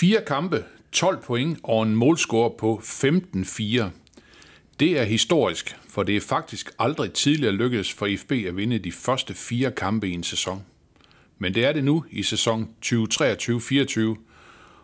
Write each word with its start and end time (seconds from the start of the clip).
Fire 0.00 0.22
kampe, 0.26 0.64
12 0.92 1.22
point 1.22 1.58
og 1.62 1.82
en 1.82 1.96
målscore 1.96 2.50
på 2.58 2.80
15-4. 2.84 3.84
Det 4.80 4.98
er 4.98 5.04
historisk, 5.04 5.76
for 5.88 6.02
det 6.02 6.16
er 6.16 6.20
faktisk 6.20 6.70
aldrig 6.78 7.12
tidligere 7.12 7.54
lykkedes 7.54 7.92
for 7.92 8.08
FB 8.18 8.32
at 8.32 8.56
vinde 8.56 8.78
de 8.78 8.92
første 8.92 9.34
fire 9.34 9.70
kampe 9.70 10.08
i 10.08 10.12
en 10.12 10.22
sæson. 10.22 10.64
Men 11.38 11.54
det 11.54 11.64
er 11.64 11.72
det 11.72 11.84
nu 11.84 12.04
i 12.10 12.22
sæson 12.22 12.68
2023-24, 12.86 14.00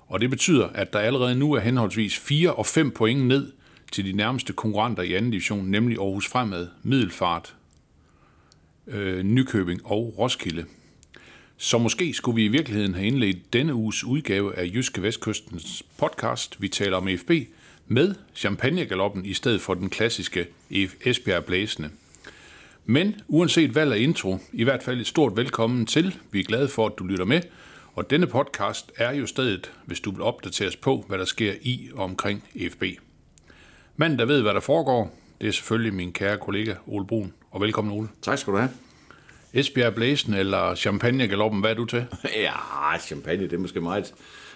og 0.06 0.20
det 0.20 0.30
betyder, 0.30 0.66
at 0.66 0.92
der 0.92 0.98
allerede 0.98 1.34
nu 1.34 1.52
er 1.52 1.60
henholdsvis 1.60 2.18
4 2.18 2.54
og 2.54 2.66
5 2.66 2.90
point 2.90 3.26
ned 3.26 3.52
til 3.92 4.04
de 4.04 4.12
nærmeste 4.12 4.52
konkurrenter 4.52 5.02
i 5.02 5.14
anden 5.14 5.30
division, 5.30 5.66
nemlig 5.66 5.98
Aarhus 5.98 6.28
Fremad, 6.28 6.68
Middelfart, 6.82 7.56
øh, 8.86 9.22
Nykøbing 9.22 9.86
og 9.86 10.14
Roskilde. 10.18 10.64
Så 11.62 11.78
måske 11.78 12.14
skulle 12.14 12.34
vi 12.36 12.44
i 12.44 12.48
virkeligheden 12.48 12.94
have 12.94 13.06
indledt 13.06 13.52
denne 13.52 13.74
uges 13.74 14.04
udgave 14.04 14.58
af 14.58 14.70
Jyske 14.74 15.02
Vestkystens 15.02 15.82
podcast, 15.98 16.62
vi 16.62 16.68
taler 16.68 16.96
om 16.96 17.08
FB, 17.18 17.30
med 17.86 18.14
champagnegaloppen 18.34 19.26
i 19.26 19.34
stedet 19.34 19.60
for 19.60 19.74
den 19.74 19.90
klassiske 19.90 20.46
Esbjerg 21.04 21.44
Blæsende. 21.44 21.90
Men 22.84 23.14
uanset 23.28 23.74
valg 23.74 23.92
af 23.92 23.98
intro, 23.98 24.38
i 24.52 24.64
hvert 24.64 24.82
fald 24.82 25.00
et 25.00 25.06
stort 25.06 25.36
velkommen 25.36 25.86
til. 25.86 26.18
Vi 26.30 26.40
er 26.40 26.44
glade 26.44 26.68
for, 26.68 26.86
at 26.86 26.92
du 26.98 27.04
lytter 27.04 27.24
med. 27.24 27.40
Og 27.94 28.10
denne 28.10 28.26
podcast 28.26 28.92
er 28.96 29.12
jo 29.12 29.26
stedet, 29.26 29.72
hvis 29.84 30.00
du 30.00 30.10
vil 30.10 30.22
opdateres 30.22 30.76
på, 30.76 31.04
hvad 31.08 31.18
der 31.18 31.24
sker 31.24 31.52
i 31.62 31.90
og 31.94 32.04
omkring 32.04 32.44
FB. 32.70 32.84
Manden, 33.96 34.18
der 34.18 34.24
ved, 34.24 34.42
hvad 34.42 34.54
der 34.54 34.60
foregår, 34.60 35.18
det 35.40 35.48
er 35.48 35.52
selvfølgelig 35.52 35.94
min 35.94 36.12
kære 36.12 36.38
kollega 36.38 36.74
Ole 36.86 37.06
Brun. 37.06 37.32
Og 37.50 37.60
velkommen, 37.60 37.98
Ole. 37.98 38.08
Tak 38.22 38.38
skal 38.38 38.52
du 38.52 38.58
have. 38.58 38.70
Esbjerg 39.54 39.94
Blæsen 39.94 40.34
eller 40.34 40.74
Champagne 40.74 41.28
Galoppen, 41.28 41.60
hvad 41.60 41.70
er 41.70 41.74
du 41.74 41.84
til? 41.84 42.06
Ja, 42.36 42.98
champagne, 43.00 43.42
det 43.42 43.52
er 43.52 43.58
måske 43.58 43.80
meget, 43.80 44.14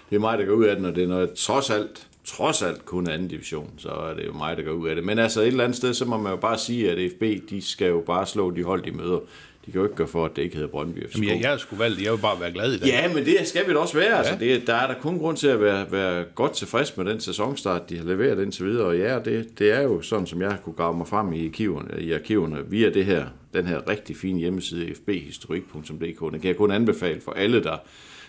det 0.09 0.15
er 0.15 0.19
mig, 0.19 0.37
der 0.37 0.45
går 0.45 0.53
ud 0.53 0.65
af 0.65 0.75
den, 0.75 0.85
og 0.85 0.95
det 0.95 1.03
er 1.03 1.07
noget, 1.07 1.33
trods 1.33 1.69
alt, 1.69 2.07
trods 2.25 2.61
alt 2.61 2.85
kun 2.85 3.09
anden 3.09 3.27
division, 3.27 3.69
så 3.77 3.89
er 3.89 4.13
det 4.13 4.25
jo 4.25 4.33
mig, 4.33 4.57
der 4.57 4.63
går 4.63 4.71
ud 4.71 4.87
af 4.87 4.95
det. 4.95 5.03
Men 5.03 5.19
altså 5.19 5.41
et 5.41 5.47
eller 5.47 5.63
andet 5.63 5.77
sted, 5.77 5.93
så 5.93 6.05
må 6.05 6.17
man 6.17 6.31
jo 6.31 6.37
bare 6.37 6.57
sige, 6.57 6.91
at 6.91 7.11
FB, 7.11 7.49
de 7.49 7.61
skal 7.61 7.87
jo 7.87 8.03
bare 8.07 8.25
slå 8.25 8.51
de 8.51 8.63
hold, 8.63 8.83
de 8.83 8.91
møder. 8.91 9.19
De 9.67 9.71
kan 9.71 9.79
jo 9.81 9.85
ikke 9.85 9.95
gøre 9.95 10.07
for, 10.07 10.25
at 10.25 10.35
det 10.35 10.41
ikke 10.41 10.55
hedder 10.55 10.69
Brøndby 10.69 11.07
FCK. 11.07 11.15
Jamen, 11.15 11.29
jeg, 11.29 11.51
jeg 11.51 11.59
sgu 11.59 11.75
valgt, 11.75 12.01
jeg 12.03 12.11
vil 12.11 12.17
bare 12.17 12.39
være 12.39 12.51
glad 12.51 12.73
i 12.73 12.77
dag. 12.77 12.87
Ja, 12.87 13.13
men 13.13 13.25
det 13.25 13.47
skal 13.47 13.67
vi 13.67 13.73
da 13.73 13.77
også 13.79 13.97
være. 13.97 14.09
Ja. 14.09 14.17
Altså, 14.17 14.35
det, 14.39 14.67
der 14.67 14.75
er 14.75 14.87
der 14.87 14.93
kun 15.01 15.17
grund 15.17 15.37
til 15.37 15.47
at 15.47 15.61
være, 15.61 15.91
være 15.91 16.25
godt 16.35 16.53
tilfreds 16.53 16.97
med 16.97 17.05
den 17.05 17.19
sæsonstart, 17.19 17.89
de 17.89 17.97
har 17.97 18.05
leveret 18.05 18.43
indtil 18.43 18.65
videre. 18.65 18.85
Og 18.85 18.97
ja, 18.97 19.19
det, 19.19 19.59
det 19.59 19.71
er 19.71 19.81
jo 19.81 20.01
sådan, 20.01 20.27
som 20.27 20.41
jeg 20.41 20.57
kunne 20.63 20.73
grave 20.73 20.97
mig 20.97 21.07
frem 21.07 21.33
i 21.33 21.45
arkiverne, 21.45 22.01
i 22.01 22.11
arkiverne 22.11 22.57
via 22.69 22.89
det 22.89 23.05
her, 23.05 23.25
den 23.53 23.67
her 23.67 23.89
rigtig 23.89 24.17
fine 24.17 24.39
hjemmeside, 24.39 24.95
fbhistorik.dk. 24.95 26.19
Den 26.19 26.39
kan 26.39 26.43
jeg 26.43 26.57
kun 26.57 26.71
anbefale 26.71 27.21
for 27.21 27.31
alle, 27.31 27.63
der, 27.63 27.77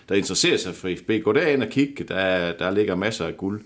der 0.09 0.15
interesserer 0.15 0.57
sig 0.57 0.75
for 0.75 0.89
FB. 0.97 1.23
Gå 1.23 1.33
derind 1.33 1.63
og 1.63 1.69
kig, 1.69 1.95
der, 2.07 2.51
der 2.51 2.71
ligger 2.71 2.95
masser 2.95 3.25
af 3.25 3.37
guld. 3.37 3.61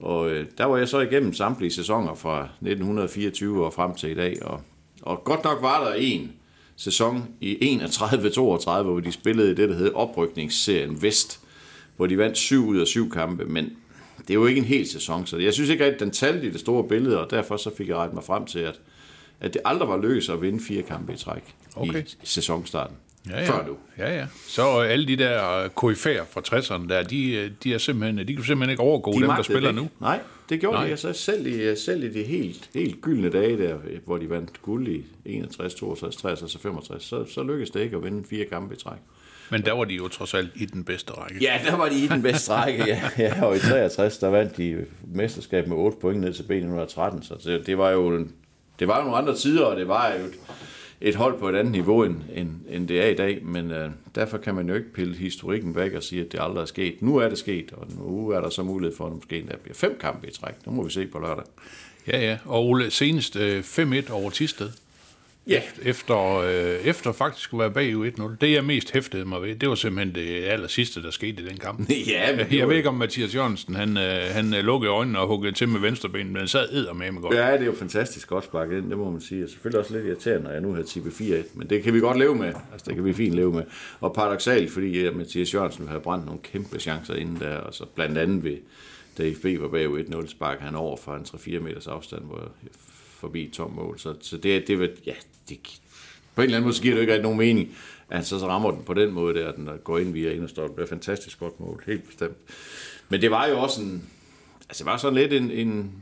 Og 0.00 0.30
øh, 0.30 0.46
der 0.58 0.64
var 0.64 0.76
jeg 0.76 0.88
så 0.88 1.00
igennem 1.00 1.32
samtlige 1.32 1.70
sæsoner 1.70 2.14
fra 2.14 2.42
1924 2.42 3.64
og 3.64 3.72
frem 3.72 3.94
til 3.94 4.10
i 4.10 4.14
dag. 4.14 4.42
Og, 4.42 4.60
og 5.02 5.24
godt 5.24 5.44
nok 5.44 5.62
var 5.62 5.84
der 5.84 5.94
en 5.94 6.32
sæson 6.76 7.28
i 7.40 7.78
31-32, 7.82 8.82
hvor 8.82 9.00
de 9.00 9.12
spillede 9.12 9.50
i 9.50 9.54
det, 9.54 9.68
der 9.68 9.74
hed 9.74 9.92
oprykningsserien 9.94 11.02
Vest, 11.02 11.40
hvor 11.96 12.06
de 12.06 12.18
vandt 12.18 12.38
syv 12.38 12.66
ud 12.66 12.78
af 12.78 12.86
syv 12.86 13.10
kampe, 13.10 13.44
men 13.44 13.72
det 14.18 14.30
er 14.30 14.34
jo 14.34 14.46
ikke 14.46 14.58
en 14.58 14.64
hel 14.64 14.88
sæson, 14.88 15.26
så 15.26 15.38
jeg 15.38 15.54
synes 15.54 15.70
ikke 15.70 15.84
at 15.84 16.00
den 16.00 16.10
talte 16.10 16.46
i 16.46 16.50
det 16.50 16.60
store 16.60 16.88
billede, 16.88 17.20
og 17.24 17.30
derfor 17.30 17.56
så 17.56 17.70
fik 17.76 17.88
jeg 17.88 17.96
rettet 17.96 18.14
mig 18.14 18.24
frem 18.24 18.46
til, 18.46 18.58
at, 18.58 18.80
at 19.40 19.54
det 19.54 19.62
aldrig 19.64 19.88
var 19.88 20.02
lykkedes 20.02 20.28
at 20.28 20.42
vinde 20.42 20.64
fire 20.64 20.82
kampe 20.82 21.12
i 21.12 21.16
træk 21.16 21.54
Okay. 21.76 22.02
i 22.02 22.16
sæsonstarten. 22.22 22.96
Ja, 23.30 23.40
ja. 23.40 23.50
Før 23.50 23.66
nu. 23.66 23.76
Ja, 23.98 24.14
ja. 24.16 24.26
Så 24.46 24.78
alle 24.78 25.06
de 25.06 25.16
der 25.16 25.68
koryfærer 25.68 26.24
fra 26.30 26.40
60'erne 26.40 26.88
der, 26.88 27.02
de, 27.02 27.52
de 27.64 27.74
er 27.74 27.78
simpelthen, 27.78 28.28
de 28.28 28.34
kan 28.34 28.44
simpelthen 28.44 28.70
ikke 28.70 28.82
overgå 28.82 29.12
de 29.12 29.20
dem, 29.20 29.28
der 29.28 29.42
spiller 29.42 29.68
det 29.68 29.74
nu. 29.74 29.88
Nej, 30.00 30.20
det 30.48 30.60
gjorde 30.60 30.76
Nej. 30.76 30.84
de 30.84 30.90
altså 30.90 31.12
selv 31.12 31.46
i, 31.46 31.76
selv 31.76 32.04
i 32.04 32.08
de 32.08 32.22
helt, 32.22 32.70
helt 32.74 33.00
gyldne 33.00 33.30
dage 33.30 33.58
der, 33.58 33.76
hvor 34.04 34.18
de 34.18 34.30
vandt 34.30 34.62
guld 34.62 34.88
i 34.88 35.04
61, 35.24 35.74
62, 35.74 36.16
63 36.16 36.54
og 36.54 36.60
65, 36.60 37.04
så, 37.04 37.24
så 37.24 37.42
lykkedes 37.42 37.70
det 37.70 37.80
ikke 37.80 37.96
at 37.96 38.04
vinde 38.04 38.24
fire 38.30 38.44
kampe 38.44 38.74
i 38.74 38.78
træk. 38.78 38.98
Men 39.50 39.64
der 39.64 39.72
var 39.72 39.84
de 39.84 39.94
jo 39.94 40.08
trods 40.08 40.34
alt 40.34 40.50
i 40.54 40.64
den 40.64 40.84
bedste 40.84 41.12
række. 41.12 41.36
Ja, 41.40 41.60
der 41.64 41.76
var 41.76 41.88
de 41.88 41.94
i 41.94 42.06
den 42.06 42.22
bedste 42.22 42.52
række, 42.52 42.84
ja. 42.86 43.00
ja. 43.18 43.44
Og 43.44 43.56
i 43.56 43.58
63, 43.58 44.18
der 44.18 44.28
vandt 44.28 44.56
de 44.56 44.84
mesterskab 45.14 45.68
med 45.68 45.76
8 45.76 45.98
point 46.00 46.20
ned 46.20 46.32
til 46.32 46.42
B113, 46.42 47.22
så 47.22 47.34
det, 47.44 47.66
det 47.66 47.78
var 47.78 47.90
jo 47.90 48.08
en, 48.08 48.32
det 48.78 48.88
var 48.88 48.98
jo 48.98 49.02
nogle 49.04 49.18
andre 49.18 49.36
tider, 49.36 49.64
og 49.64 49.76
det 49.76 49.88
var 49.88 50.12
jo 50.12 50.24
et, 50.24 50.34
et 51.04 51.14
hold 51.14 51.38
på 51.38 51.48
et 51.48 51.56
andet 51.56 51.72
niveau, 51.72 52.04
end, 52.04 52.16
end, 52.34 52.50
end 52.68 52.88
det 52.88 53.00
er 53.00 53.08
i 53.08 53.14
dag, 53.14 53.44
men 53.44 53.70
øh, 53.70 53.90
derfor 54.14 54.38
kan 54.38 54.54
man 54.54 54.68
jo 54.68 54.74
ikke 54.74 54.92
pille 54.92 55.14
historikken 55.14 55.76
væk 55.76 55.92
og 55.92 56.02
sige, 56.02 56.24
at 56.24 56.32
det 56.32 56.38
aldrig 56.42 56.62
er 56.62 56.66
sket. 56.66 57.02
Nu 57.02 57.16
er 57.16 57.28
det 57.28 57.38
sket, 57.38 57.72
og 57.72 57.86
nu 57.98 58.28
er 58.28 58.40
der 58.40 58.50
så 58.50 58.62
mulighed 58.62 58.96
for, 58.96 59.04
at 59.04 59.10
der 59.10 59.16
måske 59.16 59.38
endda 59.38 59.56
bliver 59.56 59.74
fem 59.74 59.96
kampe 60.00 60.28
i 60.28 60.30
træk. 60.30 60.54
Nu 60.66 60.72
må 60.72 60.82
vi 60.82 60.90
se 60.90 61.06
på 61.06 61.18
lørdag. 61.18 61.44
Ja, 62.06 62.20
ja. 62.20 62.38
Og 62.44 62.66
Ole, 62.66 62.90
senest 62.90 63.36
øh, 63.36 63.60
5-1 63.60 64.12
over 64.12 64.30
Tisted. 64.30 64.70
Ja, 65.46 65.62
Efter, 65.82 66.36
øh, 66.36 66.86
efter 66.86 67.12
faktisk 67.12 67.52
at 67.52 67.58
være 67.58 67.70
bagud 67.70 68.10
1-0. 68.10 68.36
Det, 68.40 68.52
jeg 68.52 68.64
mest 68.64 68.92
hæftede 68.92 69.24
mig 69.24 69.42
ved, 69.42 69.54
det 69.54 69.68
var 69.68 69.74
simpelthen 69.74 70.14
det 70.14 70.44
aller 70.44 70.68
sidste, 70.68 71.02
der 71.02 71.10
skete 71.10 71.42
i 71.42 71.46
den 71.48 71.56
kamp. 71.56 71.90
ja 72.08 72.36
men 72.36 72.58
Jeg 72.58 72.68
ved 72.68 72.76
ikke, 72.76 72.88
om 72.88 72.94
Mathias 72.94 73.34
Jørgensen, 73.34 73.74
han, 73.74 73.96
øh, 73.96 74.20
han 74.30 74.54
øh, 74.54 74.64
lukkede 74.64 74.92
øjnene 74.92 75.18
og 75.18 75.26
huggede 75.26 75.52
til 75.52 75.68
med 75.68 75.80
venstreben, 75.80 76.26
men 76.26 76.36
han 76.36 76.48
sad 76.48 76.94
med 76.94 77.12
med 77.12 77.22
godt. 77.22 77.34
Ja, 77.34 77.52
det 77.52 77.60
er 77.60 77.66
jo 77.66 77.74
fantastisk 77.74 78.28
godt 78.28 78.44
sparket 78.44 78.78
ind, 78.78 78.90
det 78.90 78.98
må 78.98 79.10
man 79.10 79.20
sige. 79.20 79.44
Og 79.44 79.50
selvfølgelig 79.50 79.80
også 79.80 79.94
lidt 79.94 80.06
irriterende, 80.06 80.44
når 80.44 80.50
jeg 80.50 80.60
nu 80.60 80.74
har 80.74 80.82
tippet 80.82 81.10
4-1, 81.10 81.44
men 81.54 81.70
det 81.70 81.82
kan 81.82 81.94
vi 81.94 82.00
godt 82.00 82.18
leve 82.18 82.34
med. 82.34 82.46
Altså, 82.72 82.84
det 82.86 82.94
kan 82.94 83.04
vi 83.04 83.12
fint 83.12 83.34
leve 83.34 83.52
med. 83.52 83.62
Og 84.00 84.14
paradoxalt, 84.14 84.70
fordi 84.70 84.98
øh, 84.98 85.16
Mathias 85.16 85.54
Jørgensen 85.54 85.88
havde 85.88 86.00
brændt 86.00 86.26
nogle 86.26 86.40
kæmpe 86.42 86.80
chancer 86.80 87.14
inden 87.14 87.36
der, 87.40 87.56
og 87.56 87.74
så 87.74 87.84
blandt 87.94 88.18
andet 88.18 88.44
ved, 88.44 88.56
da 89.18 89.32
FB 89.32 89.60
var 89.62 89.68
bagud 89.68 90.04
1-0, 90.04 90.28
sparkede 90.28 90.64
han 90.64 90.74
over 90.74 90.96
fra 90.96 91.16
en 91.16 91.22
3-4 91.22 91.60
meters 91.60 91.86
afstand, 91.86 92.22
hvor 92.24 92.48
forbi 93.24 93.50
tom 93.52 93.70
mål. 93.72 93.98
Så, 93.98 94.14
så 94.20 94.36
det, 94.36 94.66
det, 94.68 94.78
vil- 94.78 94.90
ja, 95.06 95.14
det, 95.48 95.80
på 96.34 96.40
en 96.40 96.44
eller 96.44 96.56
anden 96.58 96.68
måde, 96.68 96.80
giver 96.82 96.94
det 96.94 96.96
jo 96.96 97.00
ikke 97.00 97.12
rigtig 97.12 97.22
nogen 97.22 97.38
mening, 97.38 97.68
at 98.10 98.26
så, 98.26 98.38
så 98.38 98.46
rammer 98.48 98.70
den 98.70 98.82
på 98.86 98.94
den 98.94 99.12
måde 99.12 99.34
der, 99.34 99.48
at 99.48 99.56
den 99.56 99.68
går 99.84 99.98
ind 99.98 100.12
via 100.12 100.30
ind 100.32 100.42
og 100.44 100.50
står. 100.50 100.62
Det 100.62 100.72
bliver 100.72 100.84
et 100.84 100.88
fantastisk 100.90 101.38
godt 101.40 101.60
mål, 101.60 101.82
helt 101.86 102.06
bestemt. 102.06 102.36
Men 103.08 103.20
det 103.20 103.30
var 103.30 103.46
jo 103.46 103.58
også 103.58 103.82
en, 103.82 104.08
altså 104.68 104.84
det 104.84 104.90
var 104.90 104.96
sådan 104.96 105.18
lidt 105.18 105.32
en, 105.32 105.50
en 105.50 105.92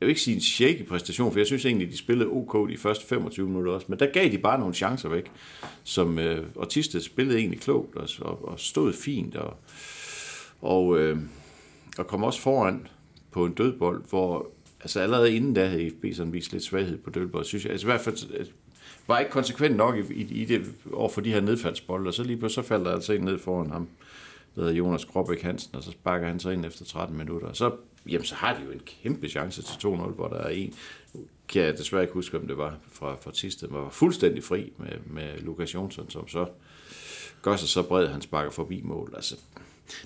jeg 0.00 0.06
vil 0.06 0.08
ikke 0.10 0.20
sige 0.20 0.34
en 0.34 0.40
shaky 0.40 0.86
præstation, 0.86 1.32
for 1.32 1.38
jeg 1.38 1.46
synes 1.46 1.64
egentlig, 1.64 1.90
de 1.90 1.96
spillede 1.98 2.28
OK 2.30 2.70
de 2.70 2.76
første 2.76 3.06
25 3.06 3.46
minutter 3.46 3.72
også, 3.72 3.86
men 3.88 3.98
der 3.98 4.06
gav 4.12 4.30
de 4.30 4.38
bare 4.38 4.58
nogle 4.58 4.74
chancer 4.74 5.08
væk, 5.08 5.30
som 5.84 6.18
øh, 6.18 6.46
og 6.56 6.68
Tisted 6.68 7.00
spillede 7.00 7.38
egentlig 7.38 7.60
klogt 7.60 7.96
og, 7.96 8.08
og, 8.20 8.48
og 8.48 8.60
stod 8.60 8.92
fint, 8.92 9.36
og, 9.36 9.56
og, 10.60 10.98
øh, 10.98 11.18
og 11.98 12.06
kom 12.06 12.22
også 12.24 12.40
foran 12.40 12.86
på 13.30 13.44
en 13.44 13.52
dødbold, 13.52 14.02
hvor 14.08 14.50
altså 14.80 15.00
allerede 15.00 15.36
inden 15.36 15.54
da 15.54 15.66
havde 15.66 15.90
FB 15.90 16.04
sådan 16.14 16.32
vist 16.32 16.52
lidt 16.52 16.64
svaghed 16.64 16.98
på 16.98 17.10
Dølborg, 17.10 17.46
synes 17.46 17.64
jeg. 17.64 17.72
Altså 17.72 17.86
i 17.86 17.90
hvert 17.90 18.00
fald 18.00 18.16
øh, 18.38 18.46
var 19.06 19.18
ikke 19.18 19.30
konsekvent 19.30 19.76
nok 19.76 19.96
i, 19.96 20.14
i, 20.14 20.42
i 20.42 20.44
det 20.44 20.74
over 20.92 21.08
for 21.08 21.20
de 21.20 21.32
her 21.32 21.40
nedfaldsbolde, 21.40 22.08
og 22.08 22.14
så 22.14 22.22
lige 22.22 22.36
pludselig 22.36 22.64
så 22.64 22.68
faldt 22.68 22.84
der 22.84 22.92
altså 22.92 23.12
en 23.12 23.20
ned 23.20 23.38
foran 23.38 23.70
ham, 23.70 23.88
der 24.54 24.60
hedder 24.60 24.74
Jonas 24.74 25.04
Gråbæk 25.04 25.42
Hansen, 25.42 25.76
og 25.76 25.82
så 25.82 25.90
sparker 25.90 26.26
han 26.26 26.40
sig 26.40 26.52
ind 26.52 26.64
efter 26.64 26.84
13 26.84 27.16
minutter. 27.16 27.48
Og 27.48 27.56
så, 27.56 27.72
jamen, 28.08 28.24
så 28.24 28.34
har 28.34 28.54
de 28.54 28.64
jo 28.64 28.70
en 28.70 28.80
kæmpe 29.02 29.28
chance 29.28 29.62
til 29.62 29.74
2-0, 29.74 29.88
hvor 29.88 30.28
der 30.28 30.36
er 30.36 30.48
en, 30.48 30.74
kan 31.48 31.62
jeg 31.62 31.78
desværre 31.78 32.02
ikke 32.02 32.14
huske, 32.14 32.36
om 32.38 32.46
det 32.46 32.58
var 32.58 32.78
fra, 32.92 33.16
fra 33.20 33.30
Tisted, 33.30 33.68
men 33.68 33.82
var 33.82 33.90
fuldstændig 33.90 34.44
fri 34.44 34.72
med, 34.76 34.92
med 35.06 35.40
Lukas 35.40 35.74
Jonsson, 35.74 36.10
som 36.10 36.28
så 36.28 36.46
gør 37.42 37.56
sig 37.56 37.68
så 37.68 37.82
bred, 37.82 38.04
at 38.04 38.12
han 38.12 38.22
sparker 38.22 38.50
forbi 38.50 38.80
mål. 38.84 39.12
Altså, 39.16 39.36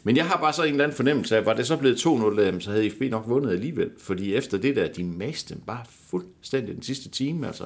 men 0.02 0.16
jeg 0.16 0.26
har 0.26 0.36
bare 0.36 0.52
så 0.52 0.62
en 0.62 0.70
eller 0.70 0.84
anden 0.84 0.96
fornemmelse 0.96 1.36
af, 1.36 1.46
var 1.46 1.54
det 1.54 1.66
så 1.66 1.76
blevet 1.76 1.96
2-0, 1.96 2.40
jamen, 2.40 2.60
så 2.60 2.70
havde 2.70 2.90
FB 2.90 3.00
nok 3.10 3.25
vundet 3.26 3.50
alligevel. 3.50 3.90
Fordi 3.98 4.34
efter 4.34 4.58
det 4.58 4.76
der, 4.76 4.88
de 4.88 5.04
maste 5.04 5.54
dem 5.54 5.62
bare 5.66 5.84
fuldstændig 6.10 6.75
den 6.75 6.82
sidste 6.82 7.08
time, 7.08 7.46
altså 7.46 7.64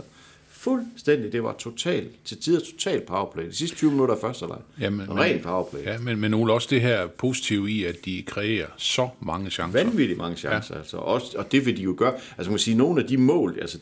fuldstændig, 0.50 1.32
det 1.32 1.42
var 1.42 1.54
totalt, 1.58 2.10
til 2.24 2.38
tider 2.40 2.60
totalt 2.60 3.06
powerplay. 3.06 3.46
De 3.46 3.52
sidste 3.54 3.76
20 3.76 3.90
minutter 3.90 4.14
af 4.14 4.20
første 4.20 4.46
leg. 4.46 4.58
Jamen, 4.80 5.06
men- 5.06 5.18
Ren 5.18 5.40
powerplay. 5.42 5.84
Ja. 5.84 5.98
Men, 5.98 6.20
men 6.20 6.34
Ole, 6.34 6.52
også 6.52 6.68
det 6.70 6.80
her 6.80 7.06
positive 7.06 7.70
i, 7.70 7.84
at 7.84 7.96
de 8.04 8.22
kreerer 8.26 8.66
så 8.76 9.08
mange 9.20 9.50
chancer. 9.50 9.84
Vanvittigt 9.84 10.18
mange 10.18 10.36
chancer, 10.36 10.74
ja. 10.74 10.80
altså. 10.80 10.96
Også, 10.96 11.38
og 11.38 11.52
det 11.52 11.66
vil 11.66 11.76
de 11.76 11.82
jo 11.82 11.94
gøre. 11.98 12.12
Altså 12.12 12.50
man 12.50 12.50
kan 12.50 12.58
sige, 12.58 12.76
nogle 12.76 13.02
af 13.02 13.08
de 13.08 13.16
mål, 13.16 13.58
altså 13.60 13.78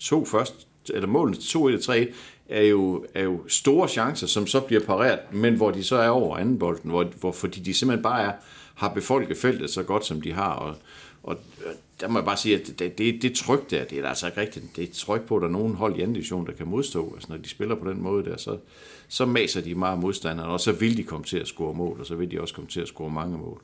to 0.00 0.24
først, 0.24 0.54
eller 0.94 1.06
målene 1.08 1.36
til 1.36 1.58
2-1 1.58 1.60
og 1.60 1.96
3-1, 1.96 2.06
er 2.48 2.62
jo, 2.62 3.06
er 3.14 3.22
jo 3.22 3.48
store 3.48 3.88
chancer, 3.88 4.26
som 4.26 4.46
så 4.46 4.60
bliver 4.60 4.84
pareret, 4.84 5.18
men 5.32 5.54
hvor 5.54 5.70
de 5.70 5.84
så 5.84 5.96
er 5.96 6.08
over 6.08 6.36
anden 6.36 6.58
bolden, 6.58 6.90
hvor, 6.90 7.04
hvor, 7.20 7.32
fordi 7.32 7.60
de 7.60 7.74
simpelthen 7.74 8.02
bare 8.02 8.22
er, 8.22 8.32
har 8.74 8.88
befolket 8.88 9.36
feltet 9.36 9.70
så 9.70 9.82
godt, 9.82 10.04
som 10.04 10.20
de 10.20 10.32
har, 10.32 10.52
og, 10.52 10.76
og 11.22 11.36
der 12.00 12.08
må 12.08 12.18
jeg 12.18 12.24
bare 12.24 12.36
sige, 12.36 12.60
at 12.60 12.78
det, 12.78 12.98
det, 12.98 13.22
det 13.22 13.34
tryk 13.34 13.70
der, 13.70 13.84
det 13.84 13.98
er 13.98 14.08
altså 14.08 14.26
ikke 14.26 14.40
rigtigt. 14.40 14.76
Det 14.76 14.84
er 14.84 14.94
tryk 14.94 15.22
på, 15.22 15.36
at 15.36 15.42
der 15.42 15.48
er 15.48 15.52
nogen 15.52 15.74
hold 15.74 15.96
i 15.96 16.00
anden 16.00 16.14
division, 16.14 16.46
der 16.46 16.52
kan 16.52 16.66
modstå. 16.66 17.12
Altså, 17.14 17.32
når 17.32 17.36
de 17.36 17.48
spiller 17.48 17.74
på 17.74 17.90
den 17.90 18.02
måde 18.02 18.24
der, 18.24 18.36
så, 18.36 18.58
så 19.08 19.26
maser 19.26 19.60
de 19.60 19.74
meget 19.74 19.98
modstanderne, 19.98 20.50
og 20.50 20.60
så 20.60 20.72
vil 20.72 20.96
de 20.96 21.02
komme 21.02 21.24
til 21.24 21.38
at 21.38 21.46
score 21.46 21.74
mål, 21.74 22.00
og 22.00 22.06
så 22.06 22.14
vil 22.14 22.30
de 22.30 22.40
også 22.40 22.54
komme 22.54 22.70
til 22.70 22.80
at 22.80 22.88
score 22.88 23.10
mange 23.10 23.38
mål. 23.38 23.60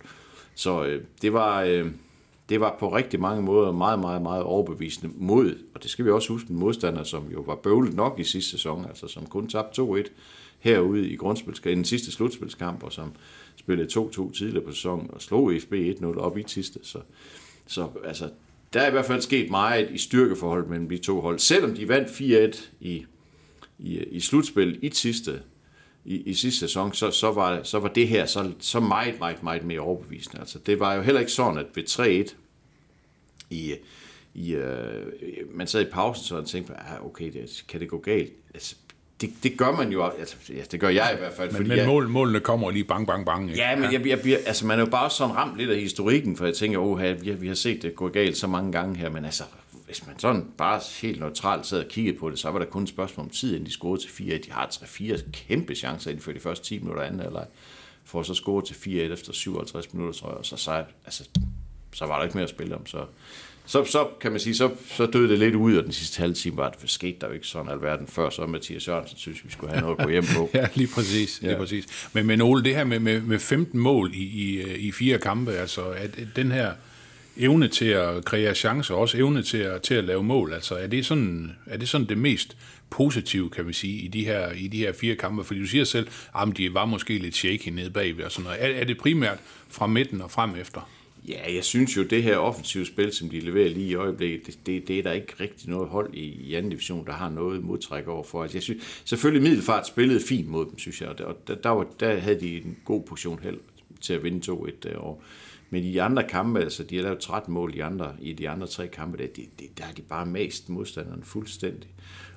Så 0.54 0.84
øh, 0.84 1.02
det 1.22 1.32
var... 1.32 1.62
Øh, 1.62 1.86
det 2.50 2.60
var 2.60 2.76
på 2.80 2.96
rigtig 2.96 3.20
mange 3.20 3.42
måder 3.42 3.72
meget, 3.72 3.98
meget, 3.98 4.22
meget 4.22 4.42
overbevisende 4.42 5.14
mod, 5.16 5.58
og 5.74 5.82
det 5.82 5.90
skal 5.90 6.04
vi 6.04 6.10
også 6.10 6.32
huske, 6.32 6.50
en 6.50 6.56
modstander, 6.56 7.04
som 7.04 7.28
jo 7.32 7.40
var 7.40 7.54
bøvlet 7.54 7.94
nok 7.94 8.18
i 8.18 8.24
sidste 8.24 8.50
sæson, 8.50 8.84
altså 8.84 9.08
som 9.08 9.26
kun 9.26 9.48
tabte 9.48 9.82
2-1 9.82 10.10
herude 10.58 11.08
i 11.08 11.16
grundspilskamp, 11.16 11.72
i 11.72 11.74
den 11.74 11.84
sidste 11.84 12.12
slutspilskamp, 12.12 12.82
og 12.82 12.92
som 12.92 13.12
spillede 13.56 14.00
2-2 14.00 14.32
tidligere 14.32 14.64
på 14.64 14.72
sæsonen, 14.72 15.10
og 15.12 15.22
slog 15.22 15.52
FB 15.60 15.72
1-0 15.72 16.18
op 16.18 16.38
i 16.38 16.44
sidste. 16.46 16.78
Så, 16.82 16.98
så 17.66 17.88
altså, 18.04 18.30
der 18.72 18.80
er 18.80 18.88
i 18.88 18.90
hvert 18.90 19.04
fald 19.04 19.20
sket 19.20 19.50
meget 19.50 19.90
i 19.90 19.98
styrkeforhold 19.98 20.66
mellem 20.66 20.88
de 20.88 20.98
to 20.98 21.20
hold. 21.20 21.38
Selvom 21.38 21.74
de 21.74 21.88
vandt 21.88 22.08
4-1 22.54 22.68
i, 22.80 23.06
i, 23.78 23.98
i 23.98 24.20
slutspil 24.20 24.78
i 24.82 24.90
sidste, 24.90 25.42
i, 26.04 26.16
i 26.16 26.34
sidste 26.34 26.60
sæson, 26.60 26.92
så, 26.92 27.10
så, 27.10 27.32
var, 27.32 27.62
så 27.62 27.78
var 27.78 27.88
det 27.88 28.08
her 28.08 28.26
så, 28.26 28.52
så 28.58 28.80
meget, 28.80 29.18
meget, 29.18 29.42
meget 29.42 29.64
mere 29.64 29.80
overbevisende. 29.80 30.40
Altså, 30.40 30.58
det 30.58 30.80
var 30.80 30.94
jo 30.94 31.02
heller 31.02 31.20
ikke 31.20 31.32
sådan, 31.32 31.58
at 31.58 31.66
ved 31.74 31.84
3-1 32.28 32.34
i, 33.50 33.74
i, 34.34 34.54
øh, 34.54 35.06
man 35.50 35.66
sad 35.66 35.80
i 35.80 35.90
pausen, 35.90 36.24
så 36.24 36.34
man 36.34 36.44
tænkte, 36.44 36.72
ah, 36.72 37.06
okay, 37.06 37.32
det, 37.32 37.64
kan 37.68 37.80
det 37.80 37.88
gå 37.88 37.98
galt? 37.98 38.32
Altså, 38.54 38.76
det, 39.20 39.30
det 39.42 39.58
gør 39.58 39.72
man 39.72 39.92
jo, 39.92 40.04
altså, 40.04 40.36
ja, 40.48 40.62
det 40.70 40.80
gør 40.80 40.88
jeg 40.88 41.12
i 41.14 41.18
hvert 41.18 41.32
fald. 41.32 41.48
Men, 41.48 41.56
fordi 41.56 41.68
men 41.68 41.78
jeg, 41.78 41.86
mål, 41.86 42.08
målene 42.08 42.40
kommer 42.40 42.70
lige 42.70 42.84
bang, 42.84 43.06
bang, 43.06 43.26
bang. 43.26 43.50
ikke? 43.50 43.62
Ja, 43.62 43.76
men 43.76 43.92
jeg, 43.92 44.06
jeg 44.06 44.20
bliver, 44.20 44.38
altså, 44.46 44.66
man 44.66 44.78
er 44.78 44.84
jo 44.84 44.90
bare 44.90 45.10
sådan 45.10 45.36
ramt 45.36 45.58
lidt 45.58 45.70
af 45.70 45.80
historikken, 45.80 46.36
for 46.36 46.44
jeg 46.44 46.54
tænker, 46.54 47.14
vi, 47.14 47.28
har, 47.28 47.36
vi 47.36 47.48
har 47.48 47.54
set 47.54 47.82
det 47.82 47.94
gå 47.94 48.08
galt 48.08 48.36
så 48.36 48.46
mange 48.46 48.72
gange 48.72 48.96
her, 48.96 49.10
men 49.10 49.24
altså, 49.24 49.44
hvis 49.86 50.06
man 50.06 50.18
sådan 50.18 50.46
bare 50.58 50.80
helt 51.00 51.20
neutralt 51.20 51.66
sad 51.66 51.84
og 51.84 51.88
kiggede 51.88 52.18
på 52.18 52.30
det, 52.30 52.38
så 52.38 52.50
var 52.50 52.58
der 52.58 52.66
kun 52.66 52.82
et 52.82 52.88
spørgsmål 52.88 53.24
om 53.24 53.30
tid, 53.30 53.52
inden 53.52 53.66
de 53.66 53.72
scorede 53.72 54.02
til 54.02 54.10
4 54.10 54.38
De 54.38 54.50
har 54.50 54.66
3-4 54.66 55.30
kæmpe 55.32 55.74
chancer 55.74 56.10
inden 56.10 56.22
for 56.22 56.32
de 56.32 56.40
første 56.40 56.64
10 56.64 56.78
minutter 56.78 57.02
anden 57.02 57.20
eller 57.20 57.44
for 58.04 58.20
at 58.20 58.26
så 58.26 58.34
score 58.34 58.62
til 58.64 58.74
4-1 58.74 58.88
efter 59.12 59.32
57 59.32 59.92
minutter, 59.94 60.20
tror 60.20 60.28
jeg, 60.28 60.38
og 60.38 60.46
så, 60.46 60.56
så, 60.56 60.84
altså, 61.04 61.28
så 61.92 62.06
var 62.06 62.16
der 62.16 62.24
ikke 62.24 62.36
mere 62.36 62.44
at 62.44 62.50
spille 62.50 62.74
om, 62.76 62.86
så 62.86 63.04
så, 63.66 63.84
så 63.84 64.08
kan 64.20 64.30
man 64.30 64.40
sige, 64.40 64.54
så, 64.54 64.70
så 64.86 65.06
døde 65.06 65.28
det 65.28 65.38
lidt 65.38 65.54
ud, 65.54 65.76
og 65.76 65.84
den 65.84 65.92
sidste 65.92 66.20
halve 66.20 66.34
time 66.34 66.56
var, 66.56 66.66
at 66.66 66.82
det 66.82 66.90
skete 66.90 67.16
der 67.20 67.26
jo 67.26 67.32
ikke 67.32 67.46
sådan 67.46 67.72
alverden 67.72 68.06
før, 68.06 68.30
så 68.30 68.46
Mathias 68.46 68.88
Jørgensen 68.88 69.18
synes, 69.18 69.44
vi 69.44 69.50
skulle 69.50 69.72
have 69.72 69.80
noget 69.82 69.96
at 69.98 70.04
gå 70.04 70.10
hjem 70.10 70.24
på. 70.36 70.50
ja, 70.54 70.66
lige 70.74 70.88
præcis. 70.94 71.40
Lige 71.40 71.52
Ja. 71.52 71.58
præcis. 71.58 72.08
Men, 72.12 72.26
men 72.26 72.40
Ole, 72.40 72.64
det 72.64 72.74
her 72.74 72.84
med, 72.84 72.98
med, 73.00 73.20
med 73.20 73.38
15 73.38 73.80
mål 73.80 74.10
i, 74.14 74.22
i, 74.22 74.74
i 74.76 74.92
fire 74.92 75.18
kampe, 75.18 75.52
altså 75.52 75.82
at 75.82 76.18
den 76.36 76.52
her 76.52 76.72
evne 77.36 77.68
til 77.68 77.84
at 77.84 78.24
kreere 78.24 78.54
chancer, 78.54 78.94
også 78.94 79.18
evne 79.18 79.42
til 79.42 79.58
at, 79.58 79.82
til 79.82 79.94
at 79.94 80.04
lave 80.04 80.22
mål, 80.22 80.52
altså 80.52 80.74
er 80.74 80.86
det, 80.86 81.06
sådan, 81.06 81.56
er 81.66 81.76
det 81.76 81.88
sådan 81.88 82.06
det 82.06 82.18
mest 82.18 82.56
positive, 82.90 83.50
kan 83.50 83.68
vi 83.68 83.72
sige, 83.72 83.98
i 84.00 84.08
de 84.08 84.24
her, 84.24 84.52
i 84.52 84.68
de 84.68 84.78
her 84.78 84.92
fire 84.92 85.14
kampe? 85.16 85.44
Fordi 85.44 85.60
du 85.60 85.66
siger 85.66 85.84
selv, 85.84 86.08
at 86.38 86.48
de 86.56 86.74
var 86.74 86.84
måske 86.84 87.18
lidt 87.18 87.36
shaky 87.36 87.68
nede 87.68 87.90
bagved 87.90 88.24
og 88.24 88.32
sådan 88.32 88.44
noget. 88.44 88.64
Er, 88.64 88.80
er 88.80 88.84
det 88.84 88.98
primært 88.98 89.38
fra 89.68 89.86
midten 89.86 90.20
og 90.20 90.30
frem 90.30 90.56
efter? 90.56 90.90
Ja, 91.28 91.54
jeg 91.54 91.64
synes 91.64 91.96
jo, 91.96 92.02
det 92.02 92.22
her 92.22 92.36
offensive 92.36 92.86
spil, 92.86 93.12
som 93.12 93.28
de 93.28 93.40
leverer 93.40 93.68
lige 93.68 93.88
i 93.88 93.94
øjeblikket, 93.94 94.46
det, 94.46 94.58
det, 94.66 94.88
det 94.88 94.98
er 94.98 95.02
der 95.02 95.12
ikke 95.12 95.32
rigtig 95.40 95.68
noget 95.68 95.88
hold 95.88 96.14
i, 96.14 96.24
i 96.24 96.54
anden 96.54 96.70
division, 96.70 97.06
der 97.06 97.12
har 97.12 97.30
noget 97.30 97.64
modtræk 97.64 98.08
over 98.08 98.22
for. 98.22 98.42
Altså, 98.42 98.56
jeg 98.56 98.62
synes, 98.62 99.02
selvfølgelig 99.04 99.42
Middelfart 99.42 99.86
spillede 99.86 100.20
fint 100.20 100.48
mod 100.48 100.66
dem, 100.66 100.78
synes 100.78 101.00
jeg, 101.00 101.08
og 101.08 101.38
der, 101.48 101.54
der, 101.54 101.68
var, 101.68 101.86
der 102.00 102.18
havde 102.18 102.40
de 102.40 102.56
en 102.56 102.76
god 102.84 103.02
portion 103.02 103.38
held 103.42 103.58
til 104.00 104.14
at 104.14 104.22
vinde 104.22 104.52
2-1 104.52 104.70
derovre. 104.82 105.16
Øh, 105.16 105.24
Men 105.70 105.84
i 105.84 105.92
de 105.92 106.02
andre 106.02 106.22
kampe, 106.28 106.60
altså 106.60 106.84
de 106.84 106.96
har 106.96 107.02
lavet 107.02 107.18
13 107.18 107.54
mål 107.54 107.74
i, 107.74 107.80
andre, 107.80 108.12
i 108.20 108.32
de 108.32 108.48
andre 108.48 108.66
tre 108.66 108.88
kampe, 108.88 109.18
der, 109.18 109.26
det, 109.26 109.44
det, 109.58 109.78
der 109.78 109.84
har 109.84 109.92
de 109.92 110.02
bare 110.02 110.26
mast 110.26 110.68
modstanderen 110.68 111.24
fuldstændig. 111.24 111.90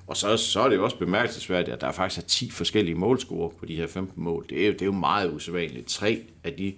Og 0.06 0.16
så, 0.16 0.36
så 0.36 0.60
er 0.60 0.68
det 0.68 0.76
jo 0.76 0.84
også 0.84 0.98
bemærkelsesværdigt, 0.98 1.74
at 1.74 1.80
der 1.80 1.92
faktisk 1.92 2.20
er 2.20 2.26
10 2.26 2.50
forskellige 2.50 2.94
målscorer 2.94 3.48
på 3.48 3.66
de 3.66 3.76
her 3.76 3.86
15 3.86 4.22
mål. 4.22 4.46
Det 4.48 4.62
er 4.62 4.66
jo, 4.66 4.72
det 4.72 4.82
er 4.82 4.86
jo 4.86 4.92
meget 4.92 5.32
usædvanligt. 5.32 5.86
Tre 5.86 6.22
af 6.44 6.52
de 6.52 6.74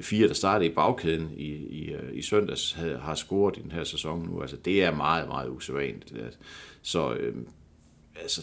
fire, 0.00 0.28
der 0.28 0.34
startede 0.34 0.70
i 0.70 0.74
bagkæden 0.74 1.30
i, 1.36 1.48
i, 1.52 1.92
øh, 1.92 2.18
i 2.18 2.22
søndags, 2.22 2.72
havde, 2.72 2.98
har 2.98 3.14
scoret 3.14 3.56
i 3.56 3.60
den 3.60 3.70
her 3.70 3.84
sæson 3.84 4.28
nu. 4.30 4.40
Altså, 4.40 4.56
det 4.56 4.84
er 4.84 4.94
meget, 4.94 5.28
meget 5.28 5.48
usædvanligt. 5.48 6.14
Så 6.82 7.14
øh, 7.14 7.34
altså, 8.22 8.42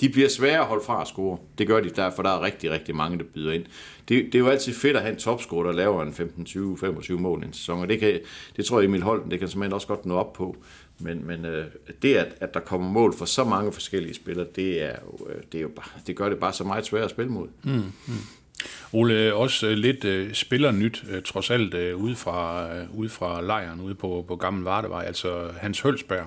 de 0.00 0.08
bliver 0.08 0.28
svære 0.28 0.58
at 0.58 0.66
holde 0.66 0.84
fra 0.84 1.00
at 1.00 1.06
score. 1.06 1.38
Det 1.58 1.66
gør 1.66 1.80
de, 1.80 1.90
der, 1.90 2.10
for 2.10 2.22
der 2.22 2.30
er 2.30 2.42
rigtig, 2.42 2.70
rigtig 2.70 2.96
mange, 2.96 3.18
der 3.18 3.24
byder 3.34 3.52
ind. 3.52 3.64
Det, 4.08 4.24
det 4.26 4.34
er 4.34 4.38
jo 4.38 4.48
altid 4.48 4.72
fedt 4.72 4.96
at 4.96 5.02
have 5.02 5.12
en 5.12 5.18
topscorer, 5.18 5.64
der 5.64 5.72
laver 5.72 6.02
en 6.02 6.12
15, 6.12 6.44
20, 6.44 6.78
25 6.78 7.20
mål 7.20 7.42
i 7.42 7.46
en 7.46 7.52
sæson, 7.52 7.80
og 7.80 7.88
det, 7.88 8.00
kan, 8.00 8.20
det 8.56 8.64
tror 8.64 8.80
jeg, 8.80 8.88
Emil 8.88 9.02
Holten, 9.02 9.30
det 9.30 9.38
kan 9.38 9.48
simpelthen 9.48 9.72
også 9.72 9.86
godt 9.86 10.06
nå 10.06 10.14
op 10.14 10.32
på. 10.32 10.56
Men, 10.98 11.26
men 11.26 11.44
øh, 11.44 11.66
det, 12.02 12.14
at, 12.14 12.34
at 12.40 12.54
der 12.54 12.60
kommer 12.60 12.88
mål 12.88 13.14
for 13.14 13.24
så 13.24 13.44
mange 13.44 13.72
forskellige 13.72 14.14
spillere, 14.14 14.46
det, 14.56 14.82
er 14.82 14.96
jo, 15.04 15.28
øh, 15.28 15.42
det, 15.52 15.58
er 15.58 15.62
jo 15.62 15.70
bare, 15.76 16.00
det 16.06 16.16
gør 16.16 16.28
det 16.28 16.38
bare 16.38 16.52
så 16.52 16.64
meget 16.64 16.86
svært 16.86 17.04
at 17.04 17.10
spille 17.10 17.32
mod. 17.32 17.48
Mm. 17.62 17.72
mm. 17.72 18.14
Ole, 18.92 19.34
også 19.34 19.66
øh, 19.66 19.72
lidt 19.72 20.04
øh, 20.04 20.34
spillernyt, 20.34 21.04
øh, 21.10 21.22
trods 21.22 21.50
alt 21.50 21.74
øh, 21.74 21.96
ude, 21.96 22.16
fra, 22.16 22.68
øh, 22.76 22.98
ude 22.98 23.08
fra 23.08 23.42
lejren, 23.42 23.80
ude 23.80 23.94
på, 23.94 24.24
på 24.28 24.36
Gammel 24.36 24.64
Vardevej, 24.64 25.04
altså 25.04 25.48
Hans 25.60 25.80
Hølsberg, 25.80 26.26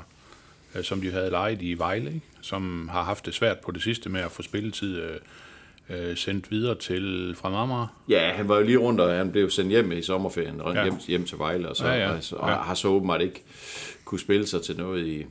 øh, 0.75 0.83
som 0.83 1.01
de 1.01 1.11
havde 1.11 1.29
lejet 1.29 1.61
i 1.61 1.73
Vejle, 1.73 2.07
ikke? 2.07 2.21
som 2.41 2.89
har 2.91 3.03
haft 3.03 3.25
det 3.25 3.33
svært 3.33 3.57
på 3.59 3.71
det 3.71 3.81
sidste 3.81 4.09
med 4.09 4.21
at 4.21 4.31
få 4.31 4.41
spilletid 4.41 5.01
øh, 5.01 5.17
øh, 5.89 6.17
sendt 6.17 6.51
videre 6.51 6.75
til 6.75 7.35
fra 7.37 7.49
Marmara. 7.49 7.87
Ja, 8.09 8.31
han 8.31 8.47
var 8.49 8.57
jo 8.57 8.63
lige 8.63 8.77
rundt, 8.77 9.01
og 9.01 9.13
han 9.13 9.31
blev 9.31 9.49
sendt 9.49 9.69
hjem 9.71 9.91
i 9.91 10.01
sommerferien, 10.01 10.61
og 10.61 10.73
Ja. 10.75 10.83
hjem, 10.83 10.93
hjem 11.07 11.25
til 11.25 11.37
Vejle, 11.37 11.69
og, 11.69 11.75
så, 11.75 11.87
Ja, 11.87 11.93
ja, 11.93 12.11
ja. 12.11 12.19
Og, 12.31 12.49
Ja. 12.49 12.55
har 12.55 12.73
så 12.73 12.87
åbenbart 12.87 13.21
ikke 13.21 13.43
kunne 14.05 14.19
spille 14.19 14.47
sig 14.47 14.61
til 14.61 14.77
noget 14.77 15.07
i, 15.07 15.25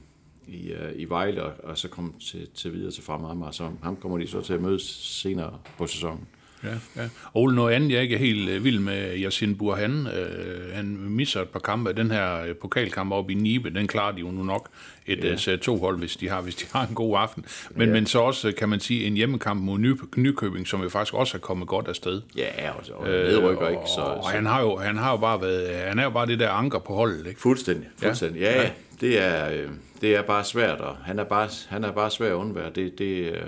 i, 0.49 0.73
uh, 0.73 1.01
i 1.01 1.05
Vejle, 1.05 1.43
og, 1.43 1.53
og 1.63 1.79
så 1.79 1.89
kom 1.89 2.15
til, 2.31 2.49
til 2.55 2.73
videre 2.73 2.91
til 2.91 3.03
Fremad 3.03 3.53
så 3.53 3.71
ham 3.83 3.97
kommer 3.97 4.19
de 4.19 4.27
så 4.27 4.41
til 4.41 4.53
at 4.53 4.61
mødes 4.61 4.83
senere 5.23 5.59
på 5.79 5.87
sæsonen. 5.87 6.27
Ja, 6.65 7.03
ja. 7.03 7.09
Ole, 7.35 7.55
noget 7.55 7.75
andet, 7.75 7.93
jeg 7.93 8.03
ikke 8.03 8.15
er 8.15 8.19
helt 8.19 8.49
øh, 8.49 8.65
vild 8.65 8.79
med, 8.79 9.13
Yasin 9.17 9.57
Burhan, 9.59 10.07
øh, 10.07 10.75
han 10.75 10.87
misser 10.87 11.43
et 11.43 11.49
par 11.49 11.59
kampe. 11.59 11.93
Den 11.93 12.11
her 12.11 12.43
øh, 12.43 12.55
pokalkamp 12.55 13.13
oppe 13.13 13.33
i 13.33 13.35
Nibe, 13.35 13.71
den 13.71 13.87
klarer 13.87 14.13
de 14.13 14.21
jo 14.21 14.31
nu 14.31 14.43
nok 14.43 14.69
et 15.07 15.47
ja. 15.47 15.53
uh, 15.53 15.59
to 15.59 15.77
hold, 15.77 15.99
hvis 15.99 16.17
de 16.17 16.29
har, 16.29 16.41
hvis 16.41 16.55
de 16.55 16.67
har 16.73 16.87
en 16.87 16.95
god 16.95 17.17
aften. 17.19 17.45
Men, 17.71 17.89
ja. 17.89 17.95
men 17.95 18.07
så 18.07 18.19
også, 18.19 18.49
øh, 18.49 18.55
kan 18.55 18.69
man 18.69 18.81
sige, 18.81 19.05
en 19.05 19.15
hjemmekamp 19.15 19.61
mod 19.61 19.79
Ny, 19.79 20.01
Nykøbing, 20.17 20.67
som 20.67 20.83
jo 20.83 20.89
faktisk 20.89 21.15
også 21.15 21.37
er 21.37 21.41
kommet 21.41 21.69
godt 21.69 21.89
afsted. 21.89 22.23
Ja, 22.37 22.71
og, 22.71 22.85
og 22.95 23.07
nedrykker 23.07 23.69
ikke, 23.69 23.83
så, 23.95 24.01
og 24.01 24.25
så 24.25 24.31
han 24.31 24.47
har 24.47 24.61
jo, 24.61 24.77
han 24.77 24.97
har 24.97 25.11
jo 25.11 25.17
bare 25.17 25.41
været, 25.41 25.89
han 25.89 25.99
er 25.99 26.05
jo 26.05 26.11
bare 26.11 26.27
det 26.27 26.39
der 26.39 26.51
anker 26.51 26.79
på 26.79 26.95
holdet, 26.95 27.27
ikke? 27.27 27.41
fuldstændig, 27.41 27.89
fuldstændig. 27.99 28.41
Ja, 28.41 28.63
ja. 28.63 28.71
Det, 29.01 29.23
er, 29.23 29.51
øh, 29.51 29.69
det 30.01 30.17
er 30.17 30.23
bare 30.23 30.45
svært, 30.45 30.81
og 30.81 30.97
han 30.97 31.19
er 31.19 31.25
bare, 31.25 31.49
han 31.69 31.85
er 31.85 31.93
bare 31.93 32.11
svær 32.11 32.29
at 32.29 32.35
undvære. 32.35 32.71
Det, 32.71 32.99
det, 32.99 33.33
øh, 33.33 33.41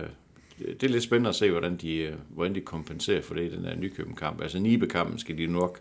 det 0.58 0.82
er 0.82 0.88
lidt 0.88 1.02
spændende 1.02 1.28
at 1.28 1.34
se, 1.34 1.50
hvordan 1.50 1.76
de, 1.76 1.96
øh, 1.96 2.12
hvordan 2.28 2.54
de 2.54 2.60
kompenserer 2.60 3.22
for 3.22 3.34
det 3.34 3.52
i 3.52 3.56
den 3.56 3.64
her 3.64 3.76
Nykøben-kamp. 3.76 4.42
Altså 4.42 4.58
Nibe-kampen 4.58 5.18
skal 5.18 5.38
de 5.38 5.46
nok, 5.46 5.80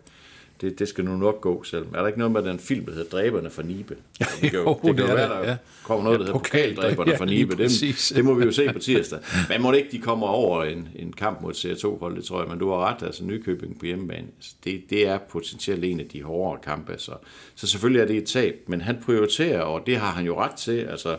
det, 0.60 0.78
det 0.78 0.88
skal 0.88 1.04
nu 1.04 1.16
nok 1.16 1.40
gå 1.40 1.62
selv. 1.62 1.86
Er 1.94 2.00
der 2.00 2.06
ikke 2.06 2.18
noget 2.18 2.32
med 2.32 2.42
den 2.42 2.58
film, 2.58 2.84
der 2.84 2.92
hedder 2.92 3.10
Dræberne 3.10 3.50
for 3.50 3.62
Nibe? 3.62 3.96
Det 4.18 4.50
kan 4.50 4.52
jo, 4.52 4.60
Jo, 4.60 4.80
det 4.84 4.96
kan 4.96 5.06
jo 5.08 5.14
være, 5.14 5.28
der, 5.28 5.50
ja. 5.50 5.56
kommer 5.84 6.04
noget, 6.04 6.20
der 6.20 6.26
hedder 6.26 6.38
Pokaldræberne 6.38 7.10
ja, 7.12 7.16
for 7.16 7.24
Nibe. 7.24 7.56
Det, 7.56 8.12
det 8.14 8.24
må 8.24 8.34
vi 8.34 8.44
jo 8.44 8.52
se 8.52 8.68
på 8.72 8.78
tirsdag. 8.78 9.18
Men 9.48 9.62
må 9.62 9.70
det 9.70 9.78
ikke, 9.78 9.90
de 9.90 9.98
kommer 9.98 10.26
over 10.26 10.64
en, 10.64 10.88
en 10.96 11.12
kamp 11.12 11.42
mod 11.42 11.52
CR2-hold, 11.52 12.16
det 12.16 12.24
tror 12.24 12.40
jeg. 12.40 12.48
Men 12.48 12.58
du 12.58 12.70
har 12.70 12.76
ret, 12.76 13.02
altså 13.02 13.24
Nykøbing 13.24 13.78
på 13.78 13.86
hjemmebane. 13.86 14.26
Altså, 14.36 14.54
det, 14.64 14.82
det 14.90 15.06
er 15.08 15.18
potentielt 15.18 15.84
en 15.84 16.00
af 16.00 16.06
de 16.06 16.22
hårdere 16.22 16.60
kampe. 16.62 16.94
Så, 16.98 17.12
så 17.54 17.66
selvfølgelig 17.66 18.00
er 18.00 18.06
det 18.06 18.16
et 18.16 18.24
tab. 18.24 18.54
Men 18.66 18.80
han 18.80 18.98
prioriterer, 19.04 19.60
og 19.60 19.86
det 19.86 19.96
har 19.96 20.10
han 20.10 20.26
jo 20.26 20.40
ret 20.40 20.54
til. 20.54 20.78
Altså, 20.78 21.16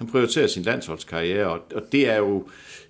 han 0.00 0.08
prioriterer 0.08 0.46
sin 0.46 0.62
landsholdskarriere, 0.62 1.46
og, 1.46 1.60
og 1.74 1.82
det 1.92 2.08
er 2.08 2.16
jo 2.16 2.38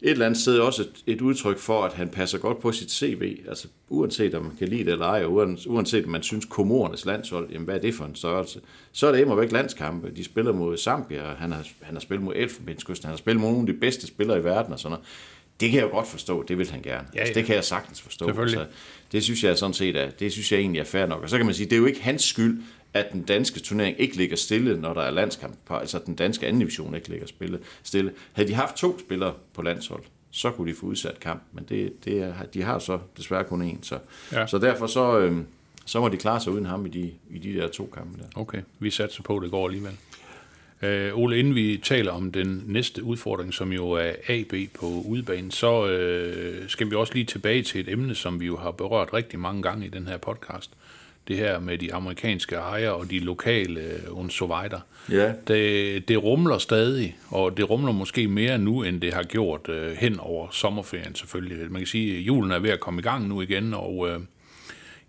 et 0.03 0.11
eller 0.11 0.27
andet 0.27 0.41
sted 0.41 0.59
også 0.59 0.83
et, 0.83 0.91
et 1.15 1.21
udtryk 1.21 1.59
for, 1.59 1.83
at 1.85 1.93
han 1.93 2.09
passer 2.09 2.39
godt 2.39 2.61
på 2.61 2.73
sit 2.73 2.91
CV. 2.93 3.39
Altså 3.49 3.69
uanset 3.89 4.35
om 4.35 4.43
man 4.45 4.57
kan 4.57 4.69
lide 4.69 4.85
det 4.85 4.93
eller 4.93 5.07
ej, 5.07 5.25
og 5.25 5.31
uan- 5.43 5.69
uanset 5.69 6.05
om 6.05 6.11
man 6.11 6.23
synes 6.23 6.45
komorernes 6.45 7.05
landshold, 7.05 7.49
jamen 7.53 7.65
hvad 7.65 7.75
er 7.75 7.79
det 7.81 7.95
for 7.95 8.05
en 8.05 8.15
størrelse? 8.15 8.61
Så 8.93 9.07
er 9.07 9.13
det 9.13 9.21
immer 9.21 9.35
væk 9.35 9.53
landskampe. 9.53 10.11
De 10.17 10.25
spiller 10.25 10.53
mod 10.53 10.77
Zambia, 10.77 11.23
og 11.23 11.37
han 11.37 11.53
har, 11.53 11.67
han 11.81 11.95
har 11.95 12.01
spillet 12.01 12.25
mod 12.25 12.33
Elfenbenskysten, 12.37 13.07
han 13.07 13.13
har 13.13 13.19
spillet 13.19 13.41
mod 13.41 13.51
nogle 13.51 13.69
af 13.69 13.75
de 13.75 13.81
bedste 13.81 14.07
spillere 14.07 14.39
i 14.39 14.45
verden 14.45 14.73
og 14.73 14.79
sådan 14.79 14.91
noget. 14.91 15.07
Det 15.61 15.71
kan 15.71 15.81
jeg 15.81 15.87
jo 15.87 15.91
godt 15.97 16.09
forstå, 16.09 16.43
det 16.43 16.59
vil 16.59 16.71
han 16.71 16.83
gerne. 16.83 17.09
Ja, 17.15 17.21
Altså, 17.21 17.33
ja. 17.35 17.41
det 17.41 17.47
kan 17.47 17.55
jeg 17.55 17.65
sagtens 17.65 18.01
forstå. 18.03 18.27
Altså, 18.41 18.67
det 19.13 19.23
synes 19.23 19.45
jeg 19.45 19.59
sådan 19.59 19.75
set 19.75 19.97
er, 19.97 20.11
det 20.11 20.33
synes 20.33 20.53
jeg 20.53 20.61
egentlig 20.61 20.81
er 20.81 20.85
fair 20.85 21.07
nok. 21.07 21.23
Og 21.23 21.31
så 21.31 21.37
kan 21.37 21.47
man 21.47 21.55
sige, 21.55 21.67
det 21.67 21.73
er 21.73 21.77
jo 21.81 21.87
ikke 21.87 22.03
hans 22.03 22.23
skyld, 22.25 22.63
at 22.95 23.13
den 23.13 23.23
danske 23.23 23.61
turnering 23.61 24.01
ikke 24.01 24.17
ligger 24.17 24.37
stille, 24.37 24.81
når 24.81 24.95
der 24.95 25.01
er 25.01 25.11
landskamp. 25.11 25.55
Altså 25.71 26.01
den 26.07 26.15
danske 26.15 26.47
anden 26.47 26.61
division 26.61 26.95
ikke 26.95 27.09
ligger 27.09 27.27
spille, 27.27 27.59
stille. 27.83 28.13
Havde 28.33 28.49
de 28.49 28.55
haft 28.55 28.77
to 28.77 28.99
spillere 28.99 29.35
på 29.55 29.63
landshold, 29.63 30.03
så 30.31 30.51
kunne 30.51 30.71
de 30.71 30.77
få 30.77 30.87
udsat 30.87 31.21
kamp. 31.21 31.43
Men 31.53 31.65
det, 31.69 32.05
det 32.05 32.19
er, 32.23 32.33
de 32.55 32.63
har 32.63 32.79
så 32.79 32.99
desværre 33.17 33.45
kun 33.45 33.71
én. 33.71 33.77
Så, 33.83 33.99
Ja. 34.33 34.47
så 34.47 34.59
derfor 34.59 34.87
så, 34.87 35.19
øhm, 35.19 35.47
så 35.87 36.01
må 36.01 36.09
de 36.09 36.17
klare 36.17 36.41
sig 36.41 36.53
uden 36.53 36.67
ham 36.67 36.87
i 36.87 36.89
de, 36.89 37.13
i 37.31 37.39
de 37.39 37.55
der 37.55 37.69
to 37.69 37.91
kampe 37.95 38.19
der. 38.19 38.41
Okay, 38.41 38.61
vi 38.79 38.91
satser 38.91 39.23
på, 39.23 39.37
at 39.37 39.43
det 39.43 39.51
går 39.51 39.67
alligevel. 39.67 39.93
Øh, 40.83 41.19
Ole, 41.19 41.39
inden 41.39 41.55
vi 41.55 41.81
taler 41.85 42.13
om 42.13 42.33
den 42.33 42.63
næste 42.67 43.05
udfordring, 43.05 43.55
som 43.55 43.73
jo 43.73 43.91
er 43.91 44.13
AB 44.29 44.53
på 44.75 44.87
udbanen, 44.87 45.51
så 45.51 45.87
øh, 45.89 46.69
skal 46.69 46.91
vi 46.91 46.95
også 46.95 47.15
lige 47.15 47.25
tilbage 47.25 47.63
til 47.63 47.81
et 47.81 47.89
emne, 47.89 48.15
som 48.15 48.41
vi 48.41 48.47
jo 48.47 48.57
har 48.57 48.71
berørt 48.71 49.09
rigtig 49.15 49.39
mange 49.39 49.63
gange 49.63 49.87
i 49.87 49.89
den 49.89 50.07
her 50.07 50.17
podcast. 50.17 50.71
Det 51.31 51.39
her 51.39 51.61
med 51.61 51.79
de 51.79 51.95
amerikanske 51.95 52.57
ejere 52.57 52.93
og 52.93 53.11
de 53.11 53.19
lokale 53.19 53.81
øh, 53.81 54.19
unsovejder. 54.19 54.81
Ja. 55.11 55.33
Det, 55.49 56.09
det 56.09 56.23
rumler 56.23 56.59
stadig, 56.59 57.17
og 57.29 57.57
det 57.57 57.71
rumler 57.71 57.93
måske 57.93 58.29
mere 58.29 58.59
nu, 58.59 58.83
end 58.83 59.01
det 59.01 59.15
har 59.15 59.23
gjort 59.23 59.69
øh, 59.69 59.93
hen 59.93 60.21
over 60.21 60.49
sommerferien 60.51 61.15
selvfølgelig. 61.15 61.73
Man 61.73 61.81
kan 61.81 61.87
sige, 61.87 62.17
at 62.17 62.23
julen 62.23 62.51
er 62.51 62.59
ved 62.59 62.71
at 62.71 62.81
komme 62.81 63.01
i 63.01 63.03
gang 63.03 63.29
nu 63.29 63.43
igen, 63.43 63.75
og 63.75 64.09
øh, 64.09 64.21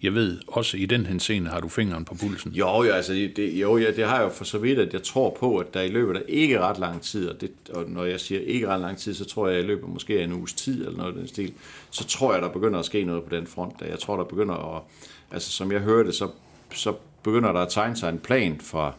jeg 0.01 0.13
ved 0.13 0.39
også 0.47 0.77
i 0.77 0.85
den 0.85 1.05
henseende 1.05 1.49
har 1.49 1.59
du 1.59 1.69
fingeren 1.69 2.05
på 2.05 2.15
pulsen. 2.15 2.51
Jo, 2.51 2.83
ja, 2.83 2.95
altså, 2.95 3.13
det, 3.13 3.53
jo, 3.53 3.77
ja, 3.77 3.91
det 3.91 4.05
har 4.05 4.15
jeg 4.15 4.23
jo 4.23 4.29
for 4.29 4.43
så 4.43 4.57
vidt, 4.57 4.79
at 4.79 4.93
jeg 4.93 5.03
tror 5.03 5.37
på, 5.39 5.57
at 5.57 5.73
der 5.73 5.81
i 5.81 5.87
løbet 5.87 6.17
af 6.17 6.21
ikke 6.27 6.59
ret 6.59 6.79
lang 6.79 7.01
tid, 7.01 7.29
og, 7.29 7.41
det, 7.41 7.51
og 7.73 7.85
når 7.87 8.05
jeg 8.05 8.19
siger 8.19 8.41
ikke 8.41 8.67
ret 8.67 8.81
lang 8.81 8.97
tid, 8.97 9.13
så 9.13 9.25
tror 9.25 9.47
jeg, 9.47 9.57
at 9.57 9.63
i 9.63 9.67
løbet 9.67 9.83
af 9.83 9.89
måske 9.89 10.23
en 10.23 10.33
uges 10.33 10.53
tid, 10.53 10.85
eller 10.85 10.97
noget 10.97 11.13
af 11.13 11.17
den 11.17 11.27
stil, 11.27 11.53
så 11.91 12.05
tror 12.07 12.33
jeg, 12.33 12.41
der 12.41 12.49
begynder 12.49 12.79
at 12.79 12.85
ske 12.85 13.03
noget 13.03 13.23
på 13.23 13.35
den 13.35 13.47
front. 13.47 13.79
Der. 13.79 13.85
Jeg 13.85 13.99
tror, 13.99 14.17
der 14.17 14.23
begynder 14.23 14.75
at, 14.75 14.81
altså 15.31 15.51
som 15.51 15.71
jeg 15.71 15.79
hørte, 15.79 16.11
så, 16.11 16.27
så 16.73 16.93
begynder 17.23 17.51
der 17.51 17.59
at 17.59 17.69
tegne 17.69 17.95
sig 17.95 18.09
en 18.09 18.19
plan 18.19 18.59
for, 18.59 18.95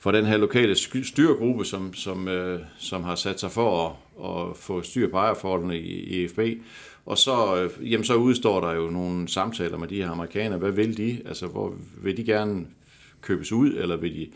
for 0.00 0.10
den 0.10 0.26
her 0.26 0.36
lokale 0.36 0.76
styregruppe, 1.04 1.64
som, 1.64 1.94
som, 1.94 2.28
øh, 2.28 2.60
som 2.78 3.04
har 3.04 3.14
sat 3.14 3.40
sig 3.40 3.50
for 3.50 3.86
at, 3.86 4.50
at 4.50 4.56
få 4.56 4.82
styr 4.82 5.10
på 5.10 5.16
ejerforholdene 5.16 5.78
i, 5.78 6.22
i 6.22 6.28
FB. 6.28 6.38
Og 7.06 7.18
så, 7.18 7.56
øh, 7.56 7.92
jamen, 7.92 8.04
så 8.04 8.14
udstår 8.14 8.60
der 8.60 8.72
jo 8.72 8.90
nogle 8.90 9.28
samtaler 9.28 9.78
med 9.78 9.88
de 9.88 10.02
her 10.02 10.10
amerikanere. 10.10 10.58
Hvad 10.58 10.70
vil 10.70 10.96
de? 10.96 11.18
Altså, 11.26 11.46
hvor 11.46 11.74
vil 12.02 12.16
de 12.16 12.24
gerne 12.24 12.66
købes 13.20 13.52
ud, 13.52 13.72
eller 13.72 13.96
vil 13.96 14.14
de 14.14 14.28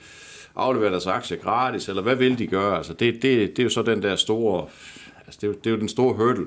aflevere 0.56 0.90
deres 0.90 1.06
aktier 1.06 1.38
gratis, 1.38 1.88
eller 1.88 2.02
hvad 2.02 2.16
vil 2.16 2.38
de 2.38 2.46
gøre? 2.46 2.76
Altså, 2.76 2.92
det, 2.92 3.14
det, 3.14 3.22
det 3.22 3.58
er 3.58 3.62
jo 3.62 3.68
så 3.68 3.82
den 3.82 4.02
der 4.02 4.16
store, 4.16 4.66
altså, 5.26 5.38
det 5.40 5.48
er 5.48 5.52
det 5.52 5.66
er 5.66 5.70
jo 5.70 5.80
den 5.80 5.88
store 5.88 6.14
hurdle 6.14 6.46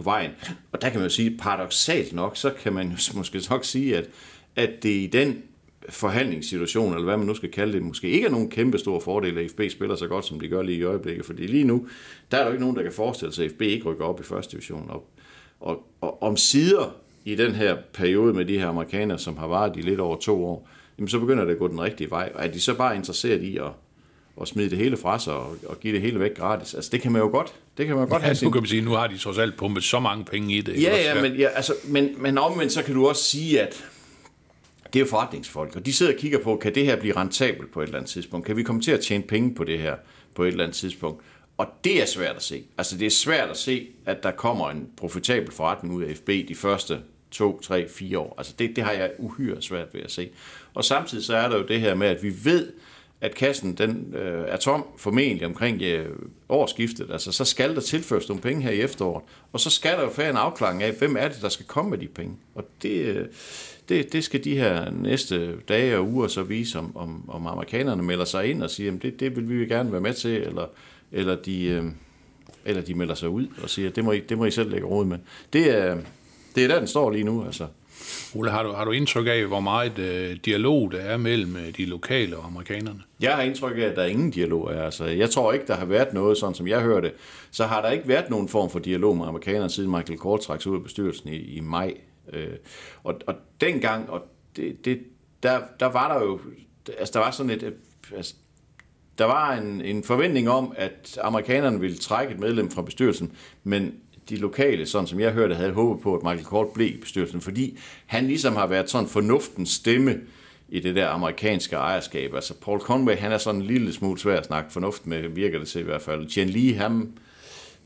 på 0.00 0.04
vejen. 0.04 0.30
Og 0.72 0.82
der 0.82 0.88
kan 0.88 1.00
man 1.00 1.08
jo 1.08 1.14
sige, 1.14 1.38
paradoxalt 1.38 2.12
nok, 2.12 2.36
så 2.36 2.50
kan 2.50 2.72
man 2.72 2.88
jo 2.88 2.96
måske 3.14 3.42
nok 3.50 3.64
sige, 3.64 3.96
at, 3.96 4.08
at 4.56 4.70
det 4.82 4.90
i 4.90 5.06
den 5.06 5.42
forhandlingssituation, 5.88 6.92
eller 6.92 7.04
hvad 7.04 7.16
man 7.16 7.26
nu 7.26 7.34
skal 7.34 7.50
kalde 7.50 7.72
det, 7.72 7.82
måske 7.82 8.08
ikke 8.08 8.26
er 8.26 8.30
nogen 8.30 8.50
kæmpe 8.50 8.78
store 8.78 9.00
fordele, 9.00 9.40
at 9.40 9.50
FB 9.50 9.60
spiller 9.70 9.96
så 9.96 10.06
godt, 10.06 10.24
som 10.24 10.40
de 10.40 10.48
gør 10.48 10.62
lige 10.62 10.78
i 10.78 10.82
øjeblikket. 10.82 11.26
Fordi 11.26 11.46
lige 11.46 11.64
nu, 11.64 11.86
der 12.30 12.36
er 12.36 12.40
der 12.40 12.46
jo 12.46 12.52
ikke 12.52 12.64
nogen, 12.64 12.76
der 12.76 12.82
kan 12.82 12.92
forestille 12.92 13.34
sig, 13.34 13.44
at 13.44 13.50
FB 13.50 13.62
ikke 13.62 13.84
rykker 13.84 14.04
op 14.04 14.20
i 14.20 14.22
første 14.22 14.52
division. 14.52 14.90
Og, 14.90 15.10
og, 15.60 15.86
og 16.00 16.22
om 16.22 16.36
sider 16.36 16.96
i 17.24 17.34
den 17.34 17.54
her 17.54 17.76
periode 17.92 18.34
med 18.34 18.44
de 18.44 18.58
her 18.58 18.68
amerikanere, 18.68 19.18
som 19.18 19.36
har 19.36 19.46
varet 19.46 19.76
i 19.76 19.80
lidt 19.80 20.00
over 20.00 20.16
to 20.16 20.44
år, 20.44 20.68
jamen 20.98 21.08
så 21.08 21.18
begynder 21.18 21.44
det 21.44 21.52
at 21.52 21.58
gå 21.58 21.68
den 21.68 21.80
rigtige 21.80 22.10
vej. 22.10 22.32
Og 22.34 22.44
er 22.44 22.50
de 22.50 22.60
så 22.60 22.74
bare 22.74 22.96
interesseret 22.96 23.42
i 23.42 23.56
at, 23.56 23.72
at 24.40 24.48
smide 24.48 24.70
det 24.70 24.78
hele 24.78 24.96
fra 24.96 25.18
sig 25.18 25.32
og, 25.34 25.56
og 25.66 25.80
give 25.80 25.94
det 25.94 26.00
hele 26.02 26.20
væk 26.20 26.36
gratis? 26.36 26.74
Altså 26.74 26.90
det 26.92 27.02
kan 27.02 27.12
man 27.12 27.22
jo 27.22 27.28
godt. 27.28 27.54
Det 27.76 27.86
kan 27.86 27.96
man 27.96 28.08
godt 28.08 28.22
Ja, 28.22 28.24
have 28.24 28.32
nu 28.32 28.38
sin 28.38 28.52
kan 28.52 28.60
man 28.62 28.68
sige, 28.68 28.82
nu 28.82 28.90
har 28.90 29.06
de 29.06 29.18
trods 29.18 29.38
alt 29.38 29.56
pumpet 29.56 29.84
så 29.84 30.00
mange 30.00 30.24
penge 30.24 30.54
i 30.54 30.60
det. 30.60 30.82
Ja, 30.82 30.92
også? 30.92 31.02
ja, 31.02 31.22
men, 31.22 31.34
ja 31.34 31.48
altså, 31.48 31.74
men, 31.84 32.14
men 32.18 32.38
omvendt 32.38 32.72
så 32.72 32.82
kan 32.82 32.94
du 32.94 33.08
også 33.08 33.22
sige, 33.22 33.60
at 33.60 33.84
det 34.92 34.98
er 34.98 35.00
jo 35.00 35.06
forretningsfolk, 35.10 35.76
og 35.76 35.86
de 35.86 35.92
sidder 35.92 36.12
og 36.12 36.18
kigger 36.18 36.38
på, 36.38 36.56
kan 36.56 36.74
det 36.74 36.84
her 36.84 36.96
blive 36.96 37.16
rentabelt 37.16 37.72
på 37.72 37.80
et 37.80 37.84
eller 37.86 37.98
andet 37.98 38.10
tidspunkt? 38.10 38.46
Kan 38.46 38.56
vi 38.56 38.62
komme 38.62 38.82
til 38.82 38.90
at 38.90 39.00
tjene 39.00 39.24
penge 39.24 39.54
på 39.54 39.64
det 39.64 39.78
her 39.78 39.96
på 40.34 40.42
et 40.44 40.48
eller 40.48 40.64
andet 40.64 40.76
tidspunkt? 40.76 41.22
Og 41.58 41.66
det 41.84 42.02
er 42.02 42.06
svært 42.06 42.36
at 42.36 42.42
se. 42.42 42.64
Altså 42.78 42.98
det 42.98 43.06
er 43.06 43.10
svært 43.10 43.50
at 43.50 43.56
se, 43.56 43.88
at 44.06 44.22
der 44.22 44.30
kommer 44.30 44.70
en 44.70 44.88
profitabel 44.96 45.52
forretning 45.52 45.94
ud 45.94 46.02
af 46.02 46.16
FB 46.16 46.28
de 46.48 46.54
første 46.54 46.98
to, 47.30 47.60
tre, 47.60 47.88
fire 47.88 48.18
år. 48.18 48.34
Altså 48.38 48.54
det, 48.58 48.76
det 48.76 48.84
har 48.84 48.92
jeg 48.92 49.10
uhyre 49.18 49.62
svært 49.62 49.94
ved 49.94 50.00
at 50.00 50.10
se. 50.10 50.28
Og 50.74 50.84
samtidig 50.84 51.24
så 51.24 51.36
er 51.36 51.48
der 51.48 51.56
jo 51.56 51.66
det 51.66 51.80
her 51.80 51.94
med, 51.94 52.06
at 52.06 52.22
vi 52.22 52.32
ved, 52.44 52.72
at 53.20 53.34
kassen 53.34 53.74
den 53.74 54.14
øh, 54.16 54.44
er 54.48 54.56
tom 54.56 54.84
formentlig 54.96 55.46
omkring 55.46 55.82
øh, 55.82 56.06
årsskiftet. 56.48 57.10
Altså 57.10 57.32
så 57.32 57.44
skal 57.44 57.74
der 57.74 57.80
tilføres 57.80 58.28
nogle 58.28 58.42
penge 58.42 58.62
her 58.62 58.70
i 58.70 58.80
efteråret. 58.80 59.24
Og 59.52 59.60
så 59.60 59.70
skal 59.70 59.92
der 59.92 60.02
jo 60.02 60.10
være 60.16 60.30
en 60.30 60.36
afklaring 60.36 60.82
af, 60.82 60.92
hvem 60.92 61.16
er 61.16 61.28
det, 61.28 61.42
der 61.42 61.48
skal 61.48 61.66
komme 61.66 61.90
med 61.90 61.98
de 61.98 62.06
penge. 62.06 62.36
Og 62.54 62.64
det, 62.82 62.90
øh, 62.90 63.26
det, 63.88 64.12
det 64.12 64.24
skal 64.24 64.44
de 64.44 64.56
her 64.56 64.90
næste 64.90 65.56
dage 65.60 65.96
og 65.98 66.08
uger 66.08 66.28
så 66.28 66.42
vise, 66.42 66.78
om, 66.78 66.96
om, 66.96 67.30
om 67.30 67.46
amerikanerne 67.46 68.02
melder 68.02 68.24
sig 68.24 68.50
ind 68.50 68.62
og 68.62 68.70
siger, 68.70 68.92
at 68.92 69.02
det, 69.02 69.20
det 69.20 69.36
vil 69.36 69.60
vi 69.60 69.66
gerne 69.66 69.92
være 69.92 70.00
med 70.00 70.14
til, 70.14 70.30
eller, 70.30 70.66
eller, 71.12 71.36
de, 71.36 71.64
øh, 71.64 71.84
eller 72.64 72.82
de 72.82 72.94
melder 72.94 73.14
sig 73.14 73.28
ud 73.28 73.46
og 73.62 73.70
siger, 73.70 73.88
at 73.88 73.96
det 73.96 74.04
må 74.04 74.12
I, 74.12 74.20
det 74.20 74.38
må 74.38 74.44
I 74.44 74.50
selv 74.50 74.70
lægge 74.70 74.86
råd 74.86 75.04
med. 75.04 75.18
Det 75.52 75.78
er, 75.78 75.98
det 76.54 76.64
er 76.64 76.68
der, 76.68 76.78
den 76.78 76.88
står 76.88 77.10
lige 77.10 77.24
nu. 77.24 77.44
Altså. 77.44 77.66
Ole, 78.34 78.50
har 78.50 78.62
du, 78.62 78.72
har 78.72 78.84
du 78.84 78.90
indtryk 78.90 79.26
af, 79.26 79.46
hvor 79.46 79.60
meget 79.60 79.98
øh, 79.98 80.36
dialog 80.44 80.92
der 80.92 80.98
er 80.98 81.16
mellem 81.16 81.56
øh, 81.56 81.76
de 81.76 81.84
lokale 81.84 82.36
og 82.36 82.46
amerikanerne? 82.46 83.00
Jeg 83.20 83.34
har 83.34 83.42
indtryk 83.42 83.78
af, 83.78 83.82
at 83.82 83.96
der 83.96 84.02
er 84.02 84.06
ingen 84.06 84.30
dialog 84.30 84.72
er. 84.72 84.84
Altså, 84.84 85.04
jeg 85.04 85.30
tror 85.30 85.52
ikke, 85.52 85.66
der 85.66 85.76
har 85.76 85.84
været 85.84 86.12
noget, 86.12 86.38
sådan 86.38 86.54
som 86.54 86.68
jeg 86.68 86.80
hørte, 86.80 87.12
så 87.50 87.64
har 87.64 87.82
der 87.82 87.90
ikke 87.90 88.08
været 88.08 88.30
nogen 88.30 88.48
form 88.48 88.70
for 88.70 88.78
dialog 88.78 89.16
med 89.16 89.26
amerikanerne, 89.26 89.70
siden 89.70 89.90
Michael 89.90 90.18
Kort 90.18 90.40
trak 90.40 90.62
sig 90.62 90.72
ud 90.72 90.76
af 90.76 90.82
bestyrelsen 90.82 91.28
i, 91.28 91.36
i 91.36 91.60
maj. 91.60 91.94
Øh, 92.32 92.48
og, 93.04 93.14
og 93.26 93.34
dengang, 93.60 94.10
og 94.10 94.22
det, 94.56 94.84
det, 94.84 95.00
der, 95.42 95.60
der 95.80 95.86
var 95.86 96.18
der 96.18 96.24
jo, 96.24 96.40
altså 96.98 97.12
der 97.12 97.18
var 97.18 97.30
sådan 97.30 97.50
et, 97.50 97.74
altså, 98.16 98.34
der 99.18 99.24
var 99.24 99.52
en, 99.52 99.80
en 99.80 100.04
forventning 100.04 100.50
om, 100.50 100.72
at 100.76 101.18
amerikanerne 101.22 101.80
ville 101.80 101.96
trække 101.96 102.34
et 102.34 102.40
medlem 102.40 102.70
fra 102.70 102.82
bestyrelsen, 102.82 103.32
men 103.64 103.94
de 104.30 104.36
lokale, 104.36 104.86
sådan 104.86 105.06
som 105.06 105.20
jeg 105.20 105.32
hørte, 105.32 105.54
havde 105.54 105.72
håbet 105.72 106.02
på, 106.02 106.14
at 106.16 106.22
Michael 106.22 106.44
Kort 106.44 106.68
blev 106.68 106.86
i 106.88 106.96
bestyrelsen, 107.00 107.40
fordi 107.40 107.78
han 108.06 108.26
ligesom 108.26 108.56
har 108.56 108.66
været 108.66 108.90
sådan 108.90 109.08
fornuftens 109.08 109.70
stemme 109.70 110.16
i 110.68 110.80
det 110.80 110.96
der 110.96 111.08
amerikanske 111.08 111.76
ejerskab. 111.76 112.34
Altså 112.34 112.54
Paul 112.64 112.80
Conway, 112.80 113.16
han 113.16 113.32
er 113.32 113.38
sådan 113.38 113.60
en 113.60 113.66
lille 113.66 113.92
smule 113.92 114.18
svær 114.20 114.36
at 114.36 114.46
snakke 114.46 114.72
fornuft 114.72 115.06
med, 115.06 115.28
virker 115.28 115.58
det 115.58 115.68
til 115.68 115.80
i 115.80 115.84
hvert 115.84 116.02
fald. 116.02 116.26
Jen 116.36 116.48
Lee, 116.48 116.74
ham, 116.74 117.08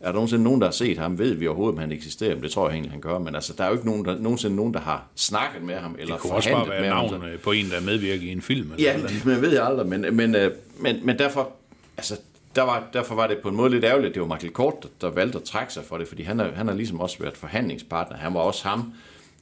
er 0.00 0.06
der 0.06 0.12
nogensinde 0.12 0.44
nogen, 0.44 0.60
der 0.60 0.66
har 0.66 0.72
set 0.72 0.98
ham? 0.98 1.18
Ved 1.18 1.34
vi 1.34 1.46
overhovedet, 1.46 1.74
om 1.74 1.80
han 1.80 1.92
eksisterer? 1.92 2.34
Men 2.34 2.42
det 2.42 2.50
tror 2.50 2.66
jeg 2.68 2.72
egentlig, 2.74 2.92
han 2.92 3.00
gør. 3.00 3.18
Men 3.18 3.34
altså, 3.34 3.52
der 3.58 3.64
er 3.64 3.68
jo 3.68 3.74
ikke 3.74 3.86
nogen, 3.86 4.04
der, 4.04 4.18
nogensinde 4.18 4.56
nogen, 4.56 4.74
der 4.74 4.80
har 4.80 5.06
snakket 5.14 5.62
med 5.62 5.74
ham, 5.74 5.96
eller 5.98 6.14
Det 6.14 6.22
kunne 6.22 6.32
også 6.32 6.50
bare 6.50 6.68
være 6.68 6.88
navn 6.88 7.22
på 7.42 7.52
en, 7.52 7.70
der 7.70 7.80
medvirker 7.80 8.22
i 8.22 8.32
en 8.32 8.42
film. 8.42 8.72
Eller 8.72 8.90
Ja, 8.90 8.96
noget. 8.96 9.10
det, 9.10 9.26
man 9.26 9.42
ved 9.42 9.52
jeg 9.52 9.66
aldrig, 9.66 9.86
men, 9.86 10.16
men, 10.16 10.34
øh, 10.34 10.50
men, 10.80 10.96
men 11.06 11.18
derfor, 11.18 11.52
altså, 11.96 12.16
der 12.56 12.62
var, 12.62 12.88
derfor 12.92 13.14
var 13.14 13.26
det 13.26 13.38
på 13.42 13.48
en 13.48 13.56
måde 13.56 13.70
lidt 13.70 13.84
ærgerligt, 13.84 14.14
det 14.14 14.22
var 14.22 14.28
Michael 14.28 14.52
Kort, 14.52 14.82
der, 14.82 14.88
der 15.00 15.10
valgte 15.10 15.38
at 15.38 15.44
trække 15.44 15.72
sig 15.72 15.84
for 15.84 15.98
det, 15.98 16.08
fordi 16.08 16.22
han 16.22 16.38
har, 16.38 16.50
han 16.50 16.68
har 16.68 16.74
ligesom 16.74 17.00
også 17.00 17.18
været 17.18 17.36
forhandlingspartner. 17.36 18.16
Han 18.16 18.34
var 18.34 18.40
også 18.40 18.68
ham, 18.68 18.92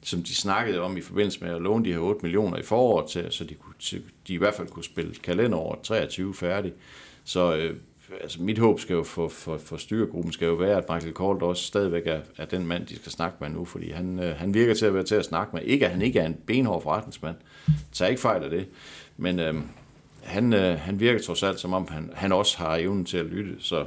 som 0.03 0.23
de 0.23 0.35
snakkede 0.35 0.81
om 0.81 0.97
i 0.97 1.01
forbindelse 1.01 1.43
med 1.43 1.55
at 1.55 1.61
låne 1.61 1.85
de 1.85 1.91
her 1.91 1.99
8 1.99 2.19
millioner 2.23 2.57
i 2.57 2.63
foråret 2.63 3.09
til, 3.09 3.25
så 3.29 3.43
de, 3.43 3.53
kunne, 3.53 3.73
til, 3.79 4.03
de 4.27 4.33
i 4.33 4.37
hvert 4.37 4.53
fald 4.53 4.67
kunne 4.67 4.83
spille 4.83 5.15
kalenderåret 5.23 5.81
23 5.81 6.33
færdig. 6.33 6.73
Så 7.23 7.55
øh, 7.55 7.75
altså 8.21 8.41
mit 8.41 8.57
håb 8.57 8.79
skal 8.79 8.93
jo 8.93 9.03
for, 9.03 9.27
for, 9.27 9.57
for 9.57 9.77
styregruppen 9.77 10.33
skal 10.33 10.45
jo 10.45 10.53
være, 10.53 10.77
at 10.77 10.89
Michael 10.89 11.13
Kort 11.13 11.41
også 11.41 11.63
stadigvæk 11.63 12.07
er, 12.07 12.19
er 12.37 12.45
den 12.45 12.67
mand, 12.67 12.85
de 12.85 12.95
skal 12.95 13.11
snakke 13.11 13.37
med 13.39 13.49
nu, 13.49 13.65
fordi 13.65 13.91
han, 13.91 14.19
øh, 14.19 14.35
han 14.35 14.53
virker 14.53 14.73
til 14.73 14.85
at 14.85 14.93
være 14.93 15.03
til 15.03 15.15
at 15.15 15.25
snakke 15.25 15.55
med. 15.55 15.63
Ikke 15.63 15.85
at 15.85 15.91
han 15.91 16.01
ikke 16.01 16.19
er 16.19 16.25
en 16.25 16.37
benhård 16.45 16.83
forretningsmand, 16.83 17.35
tag 17.91 18.09
ikke 18.09 18.21
fejl 18.21 18.43
af 18.43 18.49
det, 18.49 18.67
men 19.17 19.39
øh, 19.39 19.53
han, 20.23 20.53
øh, 20.53 20.79
han 20.79 20.99
virker 20.99 21.19
trods 21.19 21.43
alt, 21.43 21.59
som 21.59 21.73
om 21.73 21.87
han, 21.91 22.09
han 22.13 22.31
også 22.31 22.57
har 22.57 22.75
evnen 22.75 23.05
til 23.05 23.17
at 23.17 23.25
lytte, 23.25 23.55
så, 23.59 23.85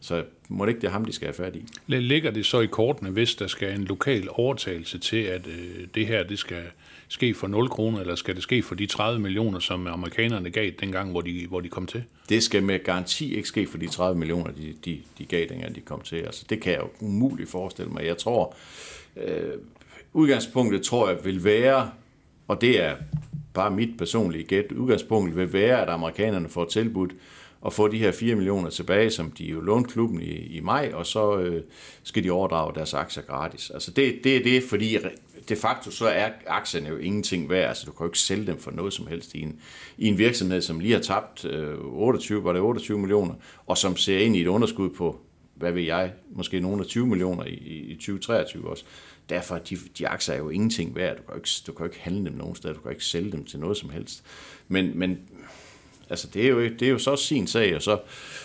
så 0.00 0.24
må 0.48 0.64
det 0.64 0.70
ikke 0.70 0.80
det 0.80 0.86
er 0.86 0.92
ham, 0.92 1.04
de 1.04 1.12
skal 1.12 1.26
have 1.26 1.34
fat 1.34 1.56
i. 1.56 1.64
Ligger 1.86 2.30
det 2.30 2.46
så 2.46 2.60
i 2.60 2.66
kortene, 2.66 3.10
hvis 3.10 3.34
der 3.34 3.46
skal 3.46 3.74
en 3.74 3.84
lokal 3.84 4.28
overtagelse 4.30 4.98
til, 4.98 5.16
at 5.22 5.46
øh, 5.46 5.86
det 5.94 6.06
her 6.06 6.22
det 6.22 6.38
skal 6.38 6.62
ske 7.08 7.34
for 7.34 7.46
0 7.46 7.68
kroner, 7.68 8.00
eller 8.00 8.14
skal 8.14 8.34
det 8.34 8.42
ske 8.42 8.62
for 8.62 8.74
de 8.74 8.86
30 8.86 9.20
millioner, 9.20 9.58
som 9.58 9.86
amerikanerne 9.86 10.50
gav 10.50 10.70
dengang, 10.80 11.10
hvor 11.10 11.20
de, 11.20 11.46
hvor 11.48 11.60
de 11.60 11.68
kom 11.68 11.86
til? 11.86 12.04
Det 12.28 12.42
skal 12.42 12.62
med 12.62 12.84
garanti 12.84 13.34
ikke 13.34 13.48
ske 13.48 13.66
for 13.66 13.78
de 13.78 13.86
30 13.86 14.18
millioner, 14.18 14.50
de, 14.50 14.74
de, 14.84 15.00
de 15.18 15.24
gav 15.24 15.46
dengang 15.48 15.74
de 15.74 15.80
kom 15.80 16.00
til. 16.00 16.16
Altså, 16.16 16.44
det 16.50 16.60
kan 16.60 16.72
jeg 16.72 16.80
jo 16.80 16.88
umuligt 17.06 17.50
forestille 17.50 17.90
mig. 17.92 18.04
Jeg 18.04 18.18
tror, 18.18 18.54
øh, 19.16 19.52
udgangspunktet 20.12 20.82
tror 20.82 21.08
jeg 21.08 21.24
vil 21.24 21.44
være, 21.44 21.90
og 22.48 22.60
det 22.60 22.82
er 22.84 22.96
bare 23.60 23.70
mit 23.70 23.98
personlige 23.98 24.44
gæt, 24.44 24.72
udgangspunktet 24.72 25.36
vil 25.36 25.52
være, 25.52 25.82
at 25.82 25.88
amerikanerne 25.88 26.48
får 26.48 26.64
tilbudt 26.64 27.12
at 27.66 27.72
få 27.72 27.88
de 27.88 27.98
her 27.98 28.12
4 28.12 28.34
millioner 28.34 28.70
tilbage, 28.70 29.10
som 29.10 29.30
de 29.30 29.44
jo 29.44 29.60
lånte 29.60 29.90
klubben 29.92 30.22
i, 30.22 30.56
i 30.56 30.60
maj, 30.60 30.90
og 30.94 31.06
så 31.06 31.38
øh, 31.38 31.62
skal 32.02 32.24
de 32.24 32.30
overdrage 32.30 32.74
deres 32.74 32.94
aktier 32.94 33.22
gratis. 33.22 33.70
Altså 33.70 33.90
det, 33.90 34.20
det 34.24 34.36
er 34.36 34.42
det, 34.42 34.62
fordi 34.62 34.98
de 35.48 35.56
facto 35.56 35.90
så 35.90 36.06
er 36.06 36.28
aktierne 36.46 36.88
jo 36.88 36.96
ingenting 36.96 37.50
værd. 37.50 37.68
Altså 37.68 37.86
du 37.86 37.92
kan 37.92 38.04
jo 38.04 38.08
ikke 38.08 38.18
sælge 38.18 38.46
dem 38.46 38.58
for 38.58 38.70
noget 38.70 38.92
som 38.92 39.06
helst 39.06 39.34
i 39.34 39.42
en, 39.42 39.60
i 39.98 40.06
en 40.06 40.18
virksomhed, 40.18 40.60
som 40.60 40.80
lige 40.80 40.92
har 40.94 41.00
tabt 41.00 41.44
øh, 41.44 41.78
28, 41.80 42.44
var 42.44 42.52
det 42.52 42.62
28 42.62 42.98
millioner, 42.98 43.34
og 43.66 43.78
som 43.78 43.96
ser 43.96 44.18
ind 44.18 44.36
i 44.36 44.40
et 44.40 44.46
underskud 44.46 44.90
på, 44.90 45.20
hvad 45.60 45.72
ved 45.72 45.82
jeg, 45.82 46.12
måske 46.30 46.60
nogle 46.60 46.80
af 46.80 46.86
20 46.86 47.06
millioner 47.06 47.44
i, 47.44 47.54
i 47.64 47.94
2023 47.94 48.70
også. 48.70 48.84
Derfor 49.28 49.58
de, 49.58 49.78
de 49.98 50.08
aktier 50.08 50.34
er 50.34 50.38
jo 50.38 50.48
ingenting 50.48 50.96
værd. 50.96 51.16
Du 51.16 51.22
kan 51.22 51.36
ikke, 51.36 51.50
du 51.66 51.72
kan 51.72 51.86
ikke 51.86 52.00
handle 52.00 52.24
dem 52.24 52.38
nogen 52.38 52.56
steder, 52.56 52.74
du 52.74 52.80
kan 52.80 52.90
ikke 52.90 53.04
sælge 53.04 53.32
dem 53.32 53.44
til 53.44 53.58
noget 53.58 53.76
som 53.76 53.90
helst. 53.90 54.24
Men, 54.68 54.98
men 54.98 55.18
altså 56.10 56.28
det 56.34 56.44
er 56.44 56.48
jo, 56.48 56.62
det 56.62 56.82
er 56.82 56.88
jo 56.88 56.98
så 56.98 57.16
sin 57.16 57.46
sag, 57.46 57.76
og 57.76 57.82
så, 57.82 57.98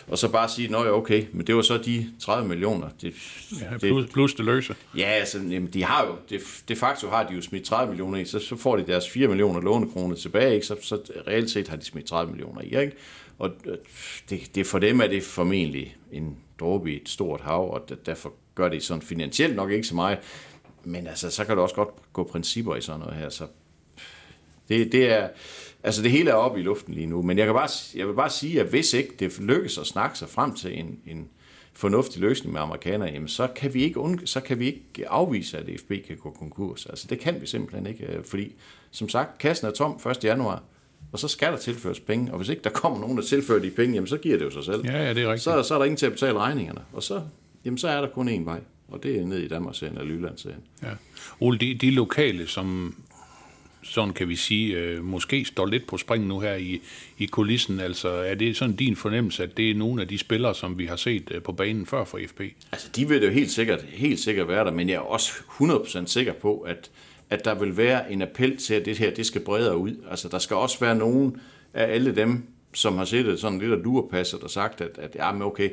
og 0.07 0.17
så 0.17 0.31
bare 0.31 0.50
sige, 0.50 0.67
nå 0.67 0.84
ja, 0.84 0.91
okay, 0.91 1.25
men 1.34 1.48
det 1.48 1.55
var 1.55 1.62
så 1.62 1.77
de 1.77 2.10
30 2.19 2.48
millioner. 2.48 2.89
Det, 3.01 3.13
Ja, 3.62 3.77
plus, 3.77 4.05
plus 4.13 4.34
det 4.34 4.45
løse. 4.45 4.75
Ja, 4.98 5.07
altså, 5.07 5.38
jamen, 5.38 5.69
de 5.74 5.84
har 5.84 6.05
jo, 6.05 6.15
de, 6.29 6.39
de 6.67 6.75
facto 6.75 7.10
har 7.10 7.27
de 7.27 7.36
jo 7.36 7.41
smidt 7.41 7.63
30 7.63 7.89
millioner 7.89 8.17
i, 8.17 8.25
så, 8.25 8.39
så 8.39 8.55
får 8.55 8.77
de 8.77 8.88
deres 8.88 9.10
4 9.10 9.27
millioner 9.27 9.62
lånekroner 9.62 10.15
tilbage, 10.15 10.53
ikke? 10.53 10.65
Så, 10.65 10.75
så 10.81 11.00
reelt 11.27 11.51
set 11.51 11.67
har 11.67 11.77
de 11.77 11.86
smidt 11.86 12.05
30 12.05 12.31
millioner 12.31 12.62
i, 12.62 12.65
ikke? 12.65 12.91
Og 13.39 13.51
det, 14.29 14.55
det, 14.55 14.67
for 14.67 14.79
dem 14.79 15.00
er 15.00 15.07
det 15.07 15.24
formentlig 15.24 15.95
en 16.12 16.38
dråbe 16.59 16.93
i 16.93 17.01
et 17.01 17.09
stort 17.09 17.41
hav, 17.41 17.74
og 17.74 17.89
der- 17.89 17.95
derfor 17.95 18.33
gør 18.55 18.69
det 18.69 18.83
sådan 18.83 19.01
finansielt 19.01 19.55
nok 19.55 19.71
ikke 19.71 19.88
så 19.88 19.95
meget, 19.95 20.17
men 20.83 21.07
altså, 21.07 21.29
så 21.29 21.45
kan 21.45 21.55
du 21.55 21.62
også 21.62 21.75
godt 21.75 21.89
gå 22.13 22.24
principper 22.24 22.75
i 22.75 22.81
sådan 22.81 23.00
noget 23.00 23.15
her, 23.15 23.29
så 23.29 23.47
det, 24.69 24.91
det 24.91 25.12
er, 25.13 25.29
altså 25.83 26.01
det 26.03 26.12
hele 26.12 26.29
er 26.29 26.33
oppe 26.35 26.59
i 26.59 26.63
luften 26.63 26.93
lige 26.93 27.05
nu, 27.07 27.21
men 27.21 27.38
jeg, 27.38 27.45
kan 27.45 27.55
bare, 27.55 27.69
jeg 27.95 28.07
vil 28.07 28.13
bare 28.13 28.29
sige, 28.29 28.59
at 28.62 28.67
hvis 28.67 28.93
ikke 28.93 29.13
det 29.19 29.39
lykkes 29.39 29.77
at 29.77 29.85
snakke 29.88 30.17
sig 30.17 30.29
frem 30.29 30.55
til 30.55 30.79
en, 30.79 31.00
en 31.07 31.29
fornuftig 31.74 32.21
løsning 32.21 32.53
med 32.53 32.62
amerikanerne, 32.62 33.12
jamen 33.12 33.27
så 33.27 33.47
kan 33.55 33.74
vi 33.74 33.83
ikke, 33.83 34.00
undg- 34.00 34.25
så 34.25 34.39
kan 34.39 34.59
vi 34.59 34.65
ikke 34.65 35.09
afvise, 35.09 35.57
at 35.57 35.65
FB 35.79 35.91
kan 36.07 36.17
gå 36.17 36.29
konkurs. 36.31 36.85
Altså 36.85 37.07
det 37.09 37.19
kan 37.19 37.41
vi 37.41 37.45
simpelthen 37.47 37.88
ikke, 37.88 38.05
øh, 38.05 38.24
fordi 38.25 38.55
som 38.91 39.09
sagt, 39.09 39.38
kassen 39.38 39.67
er 39.67 39.71
tom 39.71 40.00
1. 40.12 40.24
januar, 40.24 40.63
og 41.12 41.19
så 41.19 41.27
skal 41.27 41.51
der 41.51 41.57
tilføres 41.57 42.00
penge, 42.00 42.31
og 42.31 42.38
hvis 42.38 42.50
ikke 42.50 42.62
der 42.63 42.69
kommer 42.69 43.00
nogen, 43.00 43.17
der 43.17 43.24
tilfører 43.24 43.59
de 43.59 43.71
penge, 43.71 43.93
jamen 43.93 44.07
så 44.07 44.17
giver 44.17 44.38
det 44.38 44.45
jo 44.45 44.51
sig 44.51 44.63
selv. 44.63 44.85
Ja, 44.85 45.03
ja, 45.03 45.13
det 45.13 45.24
er 45.24 45.27
rigtigt. 45.27 45.41
Så, 45.41 45.63
så 45.63 45.74
er 45.74 45.77
der 45.77 45.85
ingen 45.85 45.97
til 45.97 46.05
at 46.05 46.12
betale 46.12 46.39
regningerne, 46.39 46.81
og 46.93 47.03
så, 47.03 47.21
jamen, 47.65 47.77
så 47.77 47.88
er 47.88 48.01
der 48.01 48.07
kun 48.07 48.29
én 48.29 48.43
vej, 48.45 48.59
og 48.88 49.03
det 49.03 49.19
er 49.19 49.25
ned 49.25 49.38
i 49.38 49.47
Danmarksserien 49.47 49.97
eller 49.97 50.13
Jyllandsserien. 50.13 50.62
Ja. 50.83 50.89
Ole, 51.39 51.57
de, 51.57 51.74
de 51.74 51.91
lokale, 51.91 52.47
som 52.47 52.95
sådan 53.85 54.13
kan 54.13 54.29
vi 54.29 54.35
sige, 54.35 54.77
øh, 54.77 55.03
måske 55.03 55.45
står 55.45 55.65
lidt 55.65 55.88
på 55.88 55.97
spring 55.97 56.27
nu 56.27 56.39
her 56.39 56.55
i, 56.55 56.81
i 57.17 57.25
kulissen, 57.25 57.79
altså 57.79 58.09
er 58.09 58.35
det 58.35 58.57
sådan 58.57 58.75
din 58.75 58.95
fornemmelse, 58.95 59.43
at 59.43 59.57
det 59.57 59.71
er 59.71 59.75
nogle 59.75 60.01
af 60.01 60.07
de 60.07 60.17
spillere, 60.17 60.55
som 60.55 60.77
vi 60.77 60.85
har 60.85 60.95
set 60.95 61.31
øh, 61.31 61.41
på 61.41 61.51
banen 61.51 61.85
før 61.85 62.05
for 62.05 62.19
FB? 62.27 62.41
Altså, 62.71 62.89
de 62.95 63.07
vil 63.07 63.24
jo 63.24 63.29
helt 63.29 63.51
sikkert, 63.51 63.81
helt 63.81 64.19
sikkert 64.19 64.47
være 64.47 64.65
der, 64.65 64.71
men 64.71 64.89
jeg 64.89 64.95
er 64.95 65.00
også 65.00 65.31
100% 65.31 66.05
sikker 66.05 66.33
på, 66.33 66.59
at, 66.59 66.89
at 67.29 67.46
der 67.46 67.53
vil 67.55 67.77
være 67.77 68.12
en 68.12 68.22
appel 68.22 68.58
til, 68.58 68.74
at 68.74 68.86
det 68.86 68.98
her 68.98 69.13
det 69.13 69.25
skal 69.25 69.41
bredere 69.41 69.77
ud. 69.77 69.96
Altså, 70.10 70.27
der 70.29 70.39
skal 70.39 70.55
også 70.55 70.79
være 70.79 70.96
nogen 70.96 71.38
af 71.74 71.94
alle 71.94 72.15
dem, 72.15 72.44
som 72.74 72.98
har 72.98 73.05
set 73.05 73.25
det 73.25 73.39
sådan 73.39 73.60
lidt 73.60 73.72
af 73.72 73.84
lurepasset 73.84 74.44
og 74.44 74.50
sagt, 74.50 74.82
at, 74.82 74.89
at 74.98 75.15
ja, 75.15 75.32
men 75.32 75.41
okay, 75.41 75.70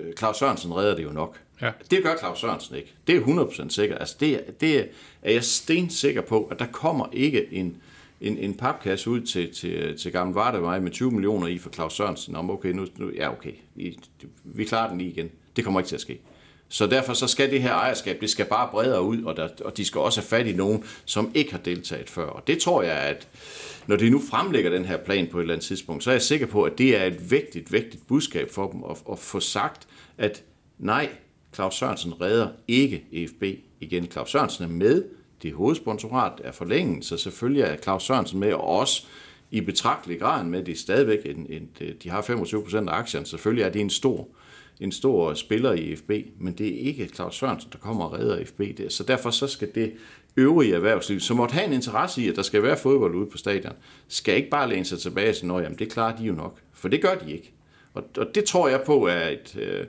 øh, 0.00 0.12
Claus 0.18 0.36
Sørensen 0.38 0.76
redder 0.76 0.96
det 0.96 1.04
jo 1.04 1.10
nok. 1.12 1.36
Ja. 1.62 1.70
Det 1.90 2.02
gør 2.02 2.16
Claus 2.18 2.40
Sørensen 2.40 2.76
ikke. 2.76 2.94
Det 3.06 3.16
er 3.16 3.20
100% 3.20 3.68
sikkert. 3.68 4.00
Altså, 4.00 4.16
det, 4.20 4.60
det 4.60 4.78
er- 4.78 4.84
er 5.22 5.32
jeg 5.32 5.44
stensikker 5.44 6.20
på, 6.20 6.44
at 6.44 6.58
der 6.58 6.66
kommer 6.66 7.06
ikke 7.12 7.52
en, 7.54 7.76
en, 8.20 8.38
en 8.38 8.54
papkasse 8.54 9.10
ud 9.10 9.20
til, 9.20 9.54
til, 9.54 9.98
til 9.98 10.12
Gamle 10.12 10.34
Vardevej 10.34 10.80
med 10.80 10.90
20 10.90 11.10
millioner 11.10 11.46
i 11.46 11.58
for 11.58 11.70
Claus 11.70 11.92
Sørensen 11.96 12.36
om, 12.36 12.50
okay, 12.50 12.68
nu, 12.72 12.86
nu 12.96 13.10
ja 13.16 13.32
okay, 13.32 13.52
vi, 13.74 13.98
vi 14.44 14.64
klarer 14.64 14.88
den 14.88 14.98
lige 14.98 15.10
igen. 15.10 15.30
Det 15.56 15.64
kommer 15.64 15.80
ikke 15.80 15.88
til 15.88 15.94
at 15.96 16.00
ske. 16.00 16.18
Så 16.68 16.86
derfor 16.86 17.12
så 17.12 17.26
skal 17.26 17.50
det 17.50 17.62
her 17.62 17.72
ejerskab, 17.72 18.20
det 18.20 18.30
skal 18.30 18.44
bare 18.44 18.68
bredere 18.70 19.02
ud, 19.02 19.22
og, 19.22 19.36
der, 19.36 19.48
og 19.64 19.76
de 19.76 19.84
skal 19.84 20.00
også 20.00 20.20
have 20.20 20.26
fat 20.26 20.46
i 20.46 20.52
nogen, 20.52 20.84
som 21.04 21.30
ikke 21.34 21.50
har 21.50 21.58
deltaget 21.58 22.10
før. 22.10 22.26
Og 22.26 22.46
det 22.46 22.58
tror 22.58 22.82
jeg, 22.82 22.96
at 22.96 23.28
når 23.86 23.96
de 23.96 24.10
nu 24.10 24.22
fremlægger 24.30 24.70
den 24.70 24.84
her 24.84 24.96
plan 24.96 25.28
på 25.32 25.38
et 25.38 25.42
eller 25.42 25.54
andet 25.54 25.66
tidspunkt, 25.66 26.04
så 26.04 26.10
er 26.10 26.14
jeg 26.14 26.22
sikker 26.22 26.46
på, 26.46 26.62
at 26.62 26.78
det 26.78 26.96
er 26.96 27.04
et 27.04 27.30
vigtigt, 27.30 27.72
vigtigt 27.72 28.06
budskab 28.06 28.50
for 28.50 28.70
dem 28.70 28.84
at, 28.90 28.96
at 29.12 29.18
få 29.18 29.40
sagt, 29.40 29.86
at 30.18 30.42
nej, 30.78 31.08
Claus 31.54 31.74
Sørensen 31.74 32.20
redder 32.20 32.48
ikke 32.68 33.04
EFB 33.12 33.42
igen. 33.80 34.10
Claus 34.10 34.30
Sørensen 34.30 34.64
er 34.64 34.68
med, 34.68 35.04
det 35.42 35.52
hovedsponsorat 35.52 36.32
er 36.44 36.52
forlænget, 36.52 37.04
så 37.04 37.16
selvfølgelig 37.16 37.62
er 37.62 37.76
Claus 37.76 38.02
Sørensen 38.02 38.40
med, 38.40 38.52
og 38.52 38.64
også 38.64 39.06
i 39.50 39.60
betragtelig 39.60 40.20
grad 40.20 40.44
med, 40.44 40.64
det 40.64 40.72
er 40.72 40.78
stadigvæk, 40.78 41.18
en, 41.24 41.46
en, 41.48 41.68
de 42.02 42.10
har 42.10 42.22
25 42.22 42.62
procent 42.62 42.88
af 42.88 42.94
aktierne, 42.94 43.26
selvfølgelig 43.26 43.64
er 43.64 43.68
det 43.68 43.80
en 43.80 43.90
stor, 43.90 44.28
en 44.80 44.92
stor 44.92 45.34
spiller 45.34 45.72
i 45.72 45.96
FB, 45.96 46.10
men 46.40 46.52
det 46.52 46.66
er 46.66 46.78
ikke 46.86 47.08
Claus 47.14 47.36
Sørensen, 47.36 47.70
der 47.72 47.78
kommer 47.78 48.04
og 48.04 48.12
redder 48.12 48.44
FB. 48.44 48.60
der. 48.78 48.88
Så 48.88 49.02
derfor 49.02 49.30
så 49.30 49.46
skal 49.46 49.68
det 49.74 49.92
øvrige 50.36 50.74
erhvervsliv, 50.74 51.20
som 51.20 51.36
måtte 51.36 51.52
have 51.52 51.66
en 51.66 51.72
interesse 51.72 52.22
i, 52.22 52.28
at 52.28 52.36
der 52.36 52.42
skal 52.42 52.62
være 52.62 52.76
fodbold 52.76 53.14
ude 53.14 53.26
på 53.26 53.38
stadion, 53.38 53.72
skal 54.08 54.36
ikke 54.36 54.50
bare 54.50 54.68
læne 54.68 54.84
sig 54.84 54.98
tilbage 54.98 55.28
og 55.28 55.34
sige, 55.34 55.66
at 55.66 55.78
det 55.78 55.92
klarer 55.92 56.16
de 56.16 56.24
jo 56.24 56.32
nok. 56.32 56.60
For 56.72 56.88
det 56.88 57.02
gør 57.02 57.14
de 57.14 57.32
ikke. 57.32 57.52
Og, 57.94 58.04
og 58.18 58.26
det 58.34 58.44
tror 58.44 58.68
jeg 58.68 58.82
på 58.86 59.06
er 59.06 59.28
et, 59.28 59.56
øh, 59.60 59.86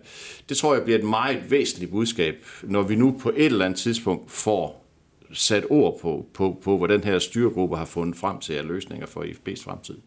det 0.49 0.57
tror 0.57 0.73
jeg 0.73 0.83
bliver 0.83 0.99
et 0.99 1.05
meget 1.05 1.51
væsentligt 1.51 1.91
budskab, 1.91 2.35
når 2.63 2.81
vi 2.81 2.95
nu 2.95 3.19
på 3.21 3.29
et 3.29 3.45
eller 3.45 3.65
andet 3.65 3.79
tidspunkt 3.79 4.31
får 4.31 4.87
sat 5.33 5.65
ord 5.69 5.99
på, 6.01 6.25
på, 6.33 6.59
på 6.63 6.77
hvad 6.77 6.89
den 6.89 7.03
her 7.03 7.19
styregruppe 7.19 7.77
har 7.77 7.85
fundet 7.85 8.17
frem 8.17 8.39
til 8.39 8.53
af 8.53 8.67
løsninger 8.67 9.05
for 9.05 9.23
IFB's 9.23 9.63
fremtid. 9.63 9.97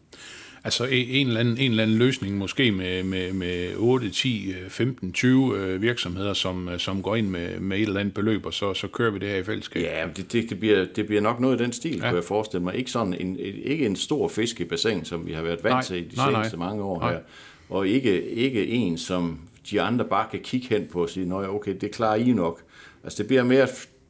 Altså 0.63 0.85
en 0.91 1.27
eller 1.27 1.39
anden, 1.39 1.57
en 1.57 1.71
eller 1.71 1.83
anden 1.83 1.97
løsning 1.97 2.37
måske 2.37 2.71
med, 2.71 3.03
med, 3.03 3.33
med 3.33 3.75
8, 3.75 4.09
10, 4.09 4.51
øh, 4.51 4.69
15, 4.69 5.13
20 5.13 5.57
øh, 5.57 5.81
virksomheder, 5.81 6.33
som, 6.33 6.69
øh, 6.69 6.79
som 6.79 7.01
går 7.01 7.15
ind 7.15 7.27
med, 7.27 7.59
med 7.59 7.77
et 7.77 7.81
eller 7.87 7.99
andet 7.99 8.13
beløb, 8.13 8.45
og 8.45 8.53
så, 8.53 8.73
så 8.73 8.87
kører 8.87 9.11
vi 9.11 9.19
det 9.19 9.29
her 9.29 9.37
i 9.37 9.43
fællesskab. 9.43 9.83
Ja, 9.83 10.07
det, 10.15 10.33
det, 10.33 10.49
det, 10.49 10.59
bliver, 10.59 10.85
det 10.95 11.05
bliver 11.05 11.21
nok 11.21 11.39
noget 11.39 11.61
i 11.61 11.63
den 11.63 11.73
stil, 11.73 11.97
ja. 11.97 12.09
kunne 12.09 12.15
jeg 12.15 12.23
forestille 12.23 12.63
mig. 12.63 12.75
Ikke 12.75 12.91
sådan 12.91 13.13
en, 13.13 13.37
ikke 13.39 13.85
en 13.85 13.95
stor 13.95 14.27
fisk 14.27 14.59
i 14.59 14.63
bassin, 14.63 15.05
som 15.05 15.27
vi 15.27 15.33
har 15.33 15.41
været 15.41 15.63
vant 15.63 15.73
Nej, 15.73 15.81
til 15.81 15.97
i 15.97 16.03
de 16.07 16.15
nej, 16.15 16.31
nej. 16.31 16.41
seneste 16.41 16.57
mange 16.57 16.83
år 16.83 16.99
Nej. 16.99 17.11
her. 17.11 17.19
Og 17.69 17.87
ikke, 17.87 18.29
ikke 18.29 18.67
en, 18.67 18.97
som 18.97 19.39
de 19.71 19.81
andre 19.81 20.05
bare 20.05 20.27
kan 20.31 20.39
kigge 20.43 20.67
hen 20.69 20.87
på 20.91 21.01
og 21.01 21.09
sige, 21.09 21.25
Nå 21.25 21.41
ja, 21.41 21.55
okay, 21.55 21.75
det 21.81 21.91
klarer 21.91 22.15
I 22.15 22.31
nok. 22.31 22.61
Altså 23.03 23.17
det 23.17 23.27
bliver 23.27 23.43
mere, 23.43 23.67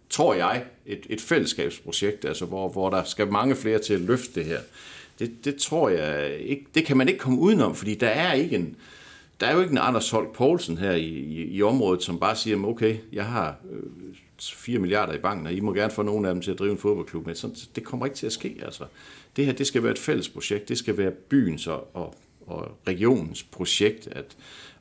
tror 0.09 0.33
jeg, 0.33 0.63
et, 0.85 1.05
et 1.09 1.21
fællesskabsprojekt, 1.21 2.25
altså 2.25 2.45
hvor, 2.45 2.69
hvor 2.69 2.89
der 2.89 3.03
skal 3.03 3.27
mange 3.27 3.55
flere 3.55 3.79
til 3.79 3.93
at 3.93 4.01
løfte 4.01 4.39
det 4.39 4.45
her. 4.45 4.59
Det, 5.19 5.45
det 5.45 5.55
tror 5.55 5.89
jeg 5.89 6.37
ikke, 6.39 6.65
det 6.75 6.85
kan 6.85 6.97
man 6.97 7.07
ikke 7.07 7.19
komme 7.19 7.39
udenom, 7.39 7.75
fordi 7.75 7.95
der 7.95 8.07
er 8.07 8.33
ikke 8.33 8.55
en, 8.55 8.75
der 9.39 9.47
er 9.47 9.53
jo 9.53 9.61
ikke 9.61 9.71
en 9.71 9.77
Anders 9.77 10.09
Holk 10.09 10.33
Poulsen 10.33 10.77
her 10.77 10.91
i, 10.91 11.05
i, 11.05 11.43
i 11.43 11.61
området, 11.61 12.03
som 12.03 12.19
bare 12.19 12.35
siger, 12.35 12.65
okay, 12.65 12.97
jeg 13.13 13.25
har 13.25 13.55
øh, 13.71 14.15
4 14.41 14.79
milliarder 14.79 15.13
i 15.13 15.17
banken, 15.17 15.45
og 15.47 15.53
I 15.53 15.59
må 15.59 15.73
gerne 15.73 15.91
få 15.91 16.01
nogle 16.01 16.27
af 16.27 16.33
dem 16.33 16.41
til 16.41 16.51
at 16.51 16.59
drive 16.59 16.71
en 16.71 16.77
fodboldklub 16.77 17.25
med. 17.25 17.35
Sådan, 17.35 17.55
det 17.75 17.83
kommer 17.83 18.05
ikke 18.05 18.17
til 18.17 18.25
at 18.25 18.31
ske. 18.31 18.55
Altså. 18.65 18.85
Det 19.35 19.45
her 19.45 19.53
det 19.53 19.67
skal 19.67 19.83
være 19.83 19.91
et 19.91 19.99
fælles 19.99 20.29
projekt. 20.29 20.69
Det 20.69 20.77
skal 20.77 20.97
være 20.97 21.11
byens 21.11 21.67
og, 21.67 21.95
og, 21.95 22.15
og 22.51 22.77
regionens 22.87 23.43
projekt. 23.43 24.07
At, 24.11 24.25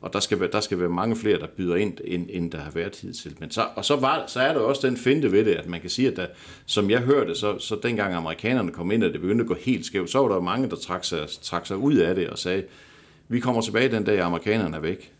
og 0.00 0.12
der 0.12 0.20
skal, 0.20 0.40
være, 0.40 0.48
der 0.52 0.60
skal 0.60 0.80
være 0.80 0.88
mange 0.88 1.16
flere, 1.16 1.38
der 1.38 1.46
byder 1.46 1.76
ind, 1.76 1.92
end, 2.04 2.26
end 2.30 2.50
der 2.50 2.58
har 2.58 2.70
været 2.70 2.96
hidtil. 2.96 3.36
Men 3.40 3.50
så, 3.50 3.66
og 3.76 3.84
så, 3.84 3.96
var, 3.96 4.24
så 4.28 4.40
er 4.40 4.52
der 4.52 4.60
også 4.60 4.86
den 4.86 4.96
finte 4.96 5.32
ved 5.32 5.44
det, 5.44 5.52
at 5.54 5.66
man 5.68 5.80
kan 5.80 5.90
sige, 5.90 6.08
at 6.08 6.16
der, 6.16 6.26
som 6.66 6.90
jeg 6.90 6.98
hørte, 7.00 7.34
så, 7.34 7.58
så 7.58 7.78
dengang 7.82 8.14
amerikanerne 8.14 8.70
kom 8.72 8.90
ind, 8.90 9.04
og 9.04 9.12
det 9.12 9.20
begyndte 9.20 9.42
at 9.42 9.48
gå 9.48 9.56
helt 9.60 9.86
skævt, 9.86 10.10
så 10.10 10.18
var 10.18 10.28
der 10.34 10.40
mange, 10.40 10.70
der 10.70 10.76
trak 10.76 11.04
sig, 11.04 11.26
trak 11.42 11.66
sig 11.66 11.76
ud 11.76 11.94
af 11.94 12.14
det 12.14 12.28
og 12.30 12.38
sagde, 12.38 12.62
vi 13.28 13.40
kommer 13.40 13.60
tilbage 13.62 13.88
den 13.90 14.04
dag, 14.04 14.20
amerikanerne 14.20 14.76
er 14.76 14.80
væk. 14.80 15.12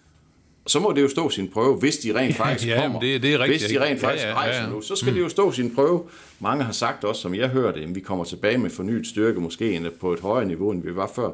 Så 0.67 0.81
må 0.81 0.93
det 0.97 1.03
jo 1.03 1.09
stå 1.09 1.31
sin 1.31 1.49
prøve, 1.49 1.77
hvis 1.77 1.97
de 1.99 2.15
rent 2.19 2.37
faktisk 2.45 2.69
ja, 2.69 2.81
kommer. 2.83 3.01
det- 3.01 3.23
det 3.23 3.35
er 3.35 3.39
rigtigt, 3.39 3.63
Hvis 3.63 3.71
de 3.71 3.85
rent 3.85 4.01
faktisk 4.01 4.25
Ja, 4.25 4.31
ja, 4.31 4.35
ja, 4.35 4.41
rejser 4.41 4.71
nu, 4.71 4.81
så 4.81 4.97
skal 4.97 5.15
det 5.15 5.21
jo 5.21 5.29
stå 5.29 5.53
sin 5.53 5.75
prøve. 5.75 6.03
Mange 6.41 6.65
har 6.65 6.73
sagt 6.73 7.05
også, 7.05 7.21
som 7.23 7.35
jeg 7.35 7.49
hørte, 7.49 7.81
at 7.81 7.95
vi 7.95 8.01
kommer 8.01 8.25
tilbage 8.25 8.59
med 8.59 8.71
fornyet 8.71 9.07
styrke, 9.07 9.41
måske 9.41 9.91
på 10.01 10.13
et 10.13 10.21
højere 10.21 10.49
niveau, 10.49 10.71
end 10.71 10.83
vi 10.83 10.97
var 10.97 11.11
før. 11.17 11.31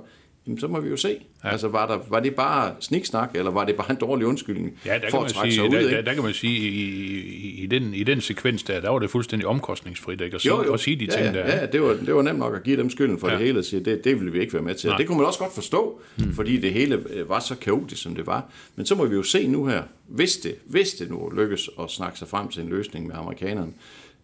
Jamen, 0.46 0.60
så 0.60 0.68
må 0.68 0.80
vi 0.80 0.88
jo 0.88 0.96
se. 0.96 1.18
Ja. 1.44 1.48
Altså, 1.48 1.68
var, 1.68 1.86
der, 1.86 1.98
var 2.08 2.20
det 2.20 2.34
bare 2.34 2.74
sniksnak, 2.80 3.30
eller 3.34 3.50
var 3.50 3.64
det 3.64 3.76
bare 3.76 3.90
en 3.90 3.96
dårlig 3.96 4.26
undskyldning 4.26 4.78
Ja, 4.86 4.94
der 4.94 5.10
for 5.10 5.18
kan, 5.18 5.26
at 5.26 5.32
trække 5.32 5.54
sige, 5.54 5.70
sig 5.70 5.78
ud? 5.78 5.84
der, 5.84 5.90
der, 5.96 6.02
der 6.02 6.14
kan 6.14 6.22
man 6.22 6.32
sige, 6.34 6.58
i, 6.58 6.68
i, 6.68 7.62
i, 7.62 7.66
den, 7.66 7.94
i 7.94 8.02
den 8.04 8.20
sekvens 8.20 8.62
der, 8.62 8.80
der 8.80 8.90
var 8.90 8.98
det 8.98 9.10
fuldstændig 9.10 9.46
omkostningsfrit, 9.48 10.20
ikke? 10.20 10.34
At 10.34 10.40
sige, 10.40 10.72
at 10.72 10.80
sige 10.80 10.96
de 10.96 11.04
ja, 11.04 11.22
ting 11.22 11.34
der. 11.34 11.46
Ja, 11.56 11.66
det 11.66 11.82
var, 11.82 11.96
det 12.06 12.14
var 12.14 12.22
nemt 12.22 12.38
nok 12.38 12.54
at 12.56 12.62
give 12.62 12.76
dem 12.76 12.90
skylden 12.90 13.18
for 13.18 13.28
Ja. 13.28 13.34
det 13.36 13.46
hele 13.46 13.58
og 13.58 13.64
sige, 13.64 13.84
det, 13.84 14.04
det 14.04 14.16
ville 14.18 14.32
vi 14.32 14.40
ikke 14.40 14.52
være 14.52 14.62
med 14.62 14.74
til. 14.74 14.88
Nej. 14.88 14.96
Det 14.96 15.06
kunne 15.06 15.18
man 15.18 15.26
også 15.26 15.38
godt 15.38 15.54
forstå, 15.54 16.00
mm. 16.18 16.32
fordi 16.34 16.56
det 16.56 16.72
hele 16.72 17.04
øh, 17.10 17.28
var 17.28 17.40
så 17.40 17.54
kaotisk, 17.54 18.02
som 18.02 18.14
det 18.14 18.26
var. 18.26 18.44
Men 18.76 18.86
så 18.86 18.94
må 18.94 19.04
vi 19.04 19.14
jo 19.14 19.22
se 19.22 19.46
nu 19.46 19.66
her, 19.66 19.82
hvis 20.08 20.36
det, 20.36 20.54
hvis 20.64 20.90
det 20.92 21.10
nu 21.10 21.32
lykkes 21.36 21.70
at 21.80 21.90
snakke 21.90 22.18
sig 22.18 22.28
frem 22.28 22.48
til 22.48 22.62
en 22.62 22.68
løsning 22.68 23.06
med 23.06 23.14
amerikanerne, 23.16 23.72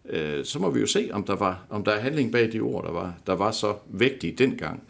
øh, 0.09 0.45
så 0.45 0.59
må 0.59 0.69
vi 0.69 0.79
jo 0.79 0.87
se, 0.87 1.09
om 1.11 1.23
der, 1.23 1.35
var, 1.35 1.65
om 1.69 1.83
der 1.83 1.91
er 1.91 1.99
handling 1.99 2.31
bag 2.31 2.53
de 2.53 2.59
ord, 2.59 2.85
der 2.85 2.91
var, 2.91 3.13
der 3.27 3.33
var 3.35 3.51
så 3.51 3.73
vægtige 3.91 4.33
dengang. 4.37 4.83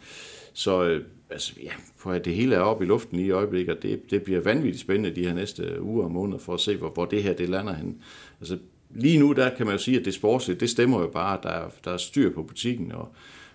Så 0.56 0.84
øh, 0.84 1.02
altså, 1.34 1.52
ja, 1.62 1.70
på 2.00 2.10
at 2.10 2.24
det 2.24 2.34
hele 2.34 2.54
er 2.54 2.60
oppe 2.60 2.84
i 2.84 2.88
luften 2.88 3.20
i 3.20 3.30
øjeblikket, 3.30 3.76
og 3.76 3.82
det, 3.82 4.10
det 4.10 4.22
bliver 4.22 4.40
vanvittigt 4.40 4.80
spændende 4.80 5.16
de 5.20 5.26
her 5.26 5.34
næste 5.34 5.82
uger 5.82 6.04
og 6.04 6.10
måneder 6.10 6.38
for 6.38 6.54
at 6.54 6.60
se, 6.60 6.76
hvor, 6.76 6.90
hvor 6.90 7.04
det 7.04 7.22
her 7.22 7.32
det 7.32 7.48
lander 7.48 7.74
hen. 7.74 7.96
Altså, 8.40 8.58
lige 8.90 9.18
nu 9.18 9.32
der 9.32 9.50
kan 9.56 9.66
man 9.66 9.74
jo 9.74 9.78
sige, 9.78 9.98
at 9.98 10.04
det 10.04 10.14
sportslige, 10.14 10.60
det 10.60 10.70
stemmer 10.70 11.00
jo 11.00 11.06
bare, 11.06 11.38
der 11.42 11.48
er, 11.48 11.68
der 11.84 11.92
er 11.92 11.96
styr 11.96 12.34
på 12.34 12.42
butikken, 12.42 12.92
og, 12.92 13.08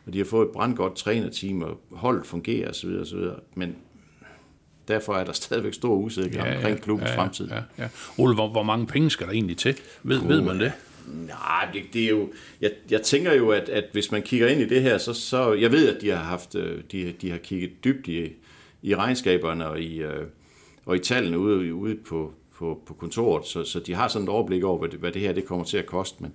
og 0.06 0.14
de 0.14 0.18
har 0.18 0.26
fået 0.26 0.46
et 0.46 0.52
brandgodt 0.52 0.96
trænerteam, 0.96 1.62
og 1.62 1.80
holdet 1.92 2.26
fungerer 2.26 2.70
osv. 2.70 2.90
osv. 3.02 3.20
Men 3.56 3.76
derfor 4.88 5.14
er 5.14 5.24
der 5.24 5.34
stadigvæk 5.44 5.74
stor 5.74 5.96
usikkerhed 5.96 6.50
ja, 6.50 6.56
omkring 6.56 6.82
klubbens 6.82 7.10
ja, 7.10 7.18
fremtid. 7.18 7.48
Ja, 7.48 7.62
ja. 7.78 7.90
Ole, 8.18 8.34
hvor, 8.34 8.50
hvor 8.50 8.64
mange 8.64 8.88
penge 8.88 9.10
skal 9.10 9.28
der 9.28 9.34
egentlig 9.34 9.58
til? 9.58 9.76
Ved, 10.04 10.28
ved 10.28 10.42
man 10.42 10.60
det? 10.60 10.72
Nej, 11.14 11.70
det, 11.74 11.84
det 11.94 12.04
er 12.04 12.10
jo... 12.10 12.30
Jeg, 12.62 12.72
jeg 12.90 13.02
tænker 13.02 13.34
jo, 13.34 13.50
at, 13.50 13.70
at 13.70 13.86
hvis 13.92 14.12
man 14.12 14.22
kigger 14.22 14.48
ind 14.48 14.62
i 14.62 14.68
det 14.68 14.82
her, 14.82 14.98
så... 14.98 15.14
så 15.14 15.54
jeg 15.54 15.72
ved, 15.72 15.96
at 15.96 16.02
de 16.02 16.10
har 16.10 16.24
haft... 16.24 16.56
Øh, 16.56 16.84
de, 16.92 17.14
de 17.22 17.32
har 17.32 17.38
kigget 17.38 17.84
dybt 17.84 18.08
i, 18.08 18.34
i 18.82 18.96
regnskaberne 18.96 19.68
og 19.68 19.80
i, 19.80 20.02
øh, 20.02 20.26
og 20.86 20.96
i 20.96 21.00
tallene 21.00 21.40
ude, 21.40 21.74
ude 21.74 21.96
på, 21.96 22.34
på, 22.58 22.82
på 22.86 22.94
kontoret, 22.94 23.46
så, 23.46 23.64
så 23.64 23.80
de 23.80 23.94
har 23.94 24.08
sådan 24.08 24.24
et 24.24 24.30
overblik 24.30 24.64
over, 24.64 24.80
hvad 24.80 24.90
det, 24.90 25.00
hvad 25.00 25.12
det 25.12 25.22
her 25.22 25.34
det 25.34 25.46
kommer 25.46 25.66
til 25.66 25.78
at 25.78 25.86
koste, 25.86 26.24
men 26.24 26.34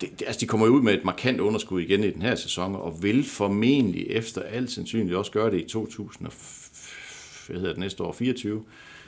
det, 0.00 0.08
det, 0.18 0.26
altså 0.26 0.40
de 0.40 0.46
kommer 0.46 0.66
jo 0.66 0.72
ud 0.72 0.82
med 0.82 0.94
et 0.94 1.04
markant 1.04 1.40
underskud 1.40 1.80
igen 1.80 2.04
i 2.04 2.10
den 2.10 2.22
her 2.22 2.34
sæson, 2.34 2.74
og 2.74 3.02
vil 3.02 3.24
formentlig 3.24 4.06
efter 4.10 4.42
alt 4.42 4.70
sandsynligt 4.70 5.16
også 5.16 5.32
gøre 5.32 5.50
det 5.50 5.60
i 5.60 5.68
2000 5.68 6.28
hvad 7.46 7.56
hedder 7.56 7.72
det, 7.72 7.78
næste 7.78 8.02
år, 8.02 8.12
24, 8.12 8.64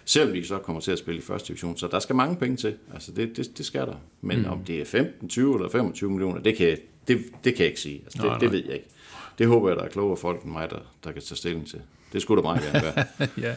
selvom 0.08 0.34
de 0.34 0.46
så 0.46 0.58
kommer 0.58 0.80
til 0.80 0.92
at 0.92 0.98
spille 0.98 1.18
i 1.18 1.22
første 1.22 1.48
division. 1.48 1.76
Så 1.76 1.88
der 1.90 1.98
skal 1.98 2.16
mange 2.16 2.36
penge 2.36 2.56
til. 2.56 2.74
Altså 2.94 3.12
det, 3.12 3.36
det, 3.36 3.58
det 3.58 3.66
skal 3.66 3.80
der. 3.80 3.94
Men 4.20 4.38
mm. 4.38 4.50
om 4.50 4.64
det 4.64 4.80
er 4.80 4.84
15, 4.84 5.28
20 5.28 5.54
eller 5.54 5.70
25 5.70 6.10
millioner, 6.10 6.40
det 6.40 6.56
kan, 6.56 6.78
det, 7.08 7.18
det 7.44 7.54
kan 7.54 7.58
jeg 7.58 7.66
ikke 7.66 7.80
sige. 7.80 8.00
Altså, 8.04 8.18
det, 8.18 8.24
nej, 8.24 8.28
nej. 8.28 8.38
det 8.38 8.52
ved 8.52 8.64
jeg 8.64 8.74
ikke. 8.74 8.88
Det 9.38 9.46
håber 9.46 9.68
jeg, 9.68 9.76
der 9.76 9.82
er 9.84 9.88
klogere 9.88 10.16
folk 10.16 10.42
end 10.42 10.52
mig, 10.52 10.70
der, 10.70 10.78
der 11.04 11.12
kan 11.12 11.22
tage 11.22 11.36
stilling 11.36 11.66
til. 11.68 11.80
Det 12.12 12.22
skulle 12.22 12.42
da 12.42 12.48
meget 12.48 12.62
gerne 12.72 12.82
være. 12.82 13.28
ja, 13.48 13.54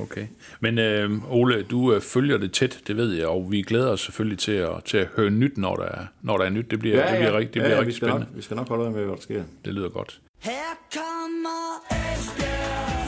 okay. 0.00 0.26
Men 0.60 0.78
øh, 0.78 1.32
Ole, 1.34 1.62
du 1.62 1.92
øh, 1.94 2.00
følger 2.00 2.38
det 2.38 2.52
tæt, 2.52 2.80
det 2.86 2.96
ved 2.96 3.12
jeg, 3.12 3.26
og 3.26 3.52
vi 3.52 3.62
glæder 3.62 3.88
os 3.90 4.00
selvfølgelig 4.00 4.38
til 4.38 4.52
at, 4.52 4.84
til 4.84 4.96
at 4.98 5.08
høre 5.16 5.30
nyt, 5.30 5.58
når 5.58 5.76
der 5.76 5.84
er, 5.84 6.06
når 6.22 6.38
der 6.38 6.44
er 6.44 6.50
nyt. 6.50 6.70
Det 6.70 6.78
bliver, 6.78 6.96
Ja, 6.96 7.10
det 7.10 7.18
bliver, 7.18 7.32
ja. 7.32 7.38
rigtig, 7.38 7.54
det 7.54 7.60
Ja, 7.60 7.64
bliver 7.64 7.74
ja, 7.74 7.80
rigtig 7.80 7.86
vi 7.86 7.92
skal 7.96 8.08
spændende. 8.08 8.26
Nok, 8.30 8.36
vi 8.36 8.42
skal 8.42 8.56
nok 8.56 8.68
holde 8.68 8.84
øje 8.84 8.92
med, 8.92 9.04
hvad 9.04 9.16
der 9.16 9.22
sker. 9.22 9.44
Det 9.64 9.74
lyder 9.74 9.88
godt. 9.88 10.20
Her 10.38 10.52
kommer 10.92 11.84
Esbjerg 11.90 13.01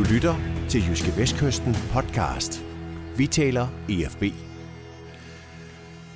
Du 0.00 0.04
lytter 0.12 0.34
til 0.68 0.82
Jyske 0.88 1.12
Vestkysten 1.16 1.76
podcast. 1.92 2.64
Vi 3.16 3.26
taler 3.26 3.68
E 3.88 3.92
EFB. 3.92 4.22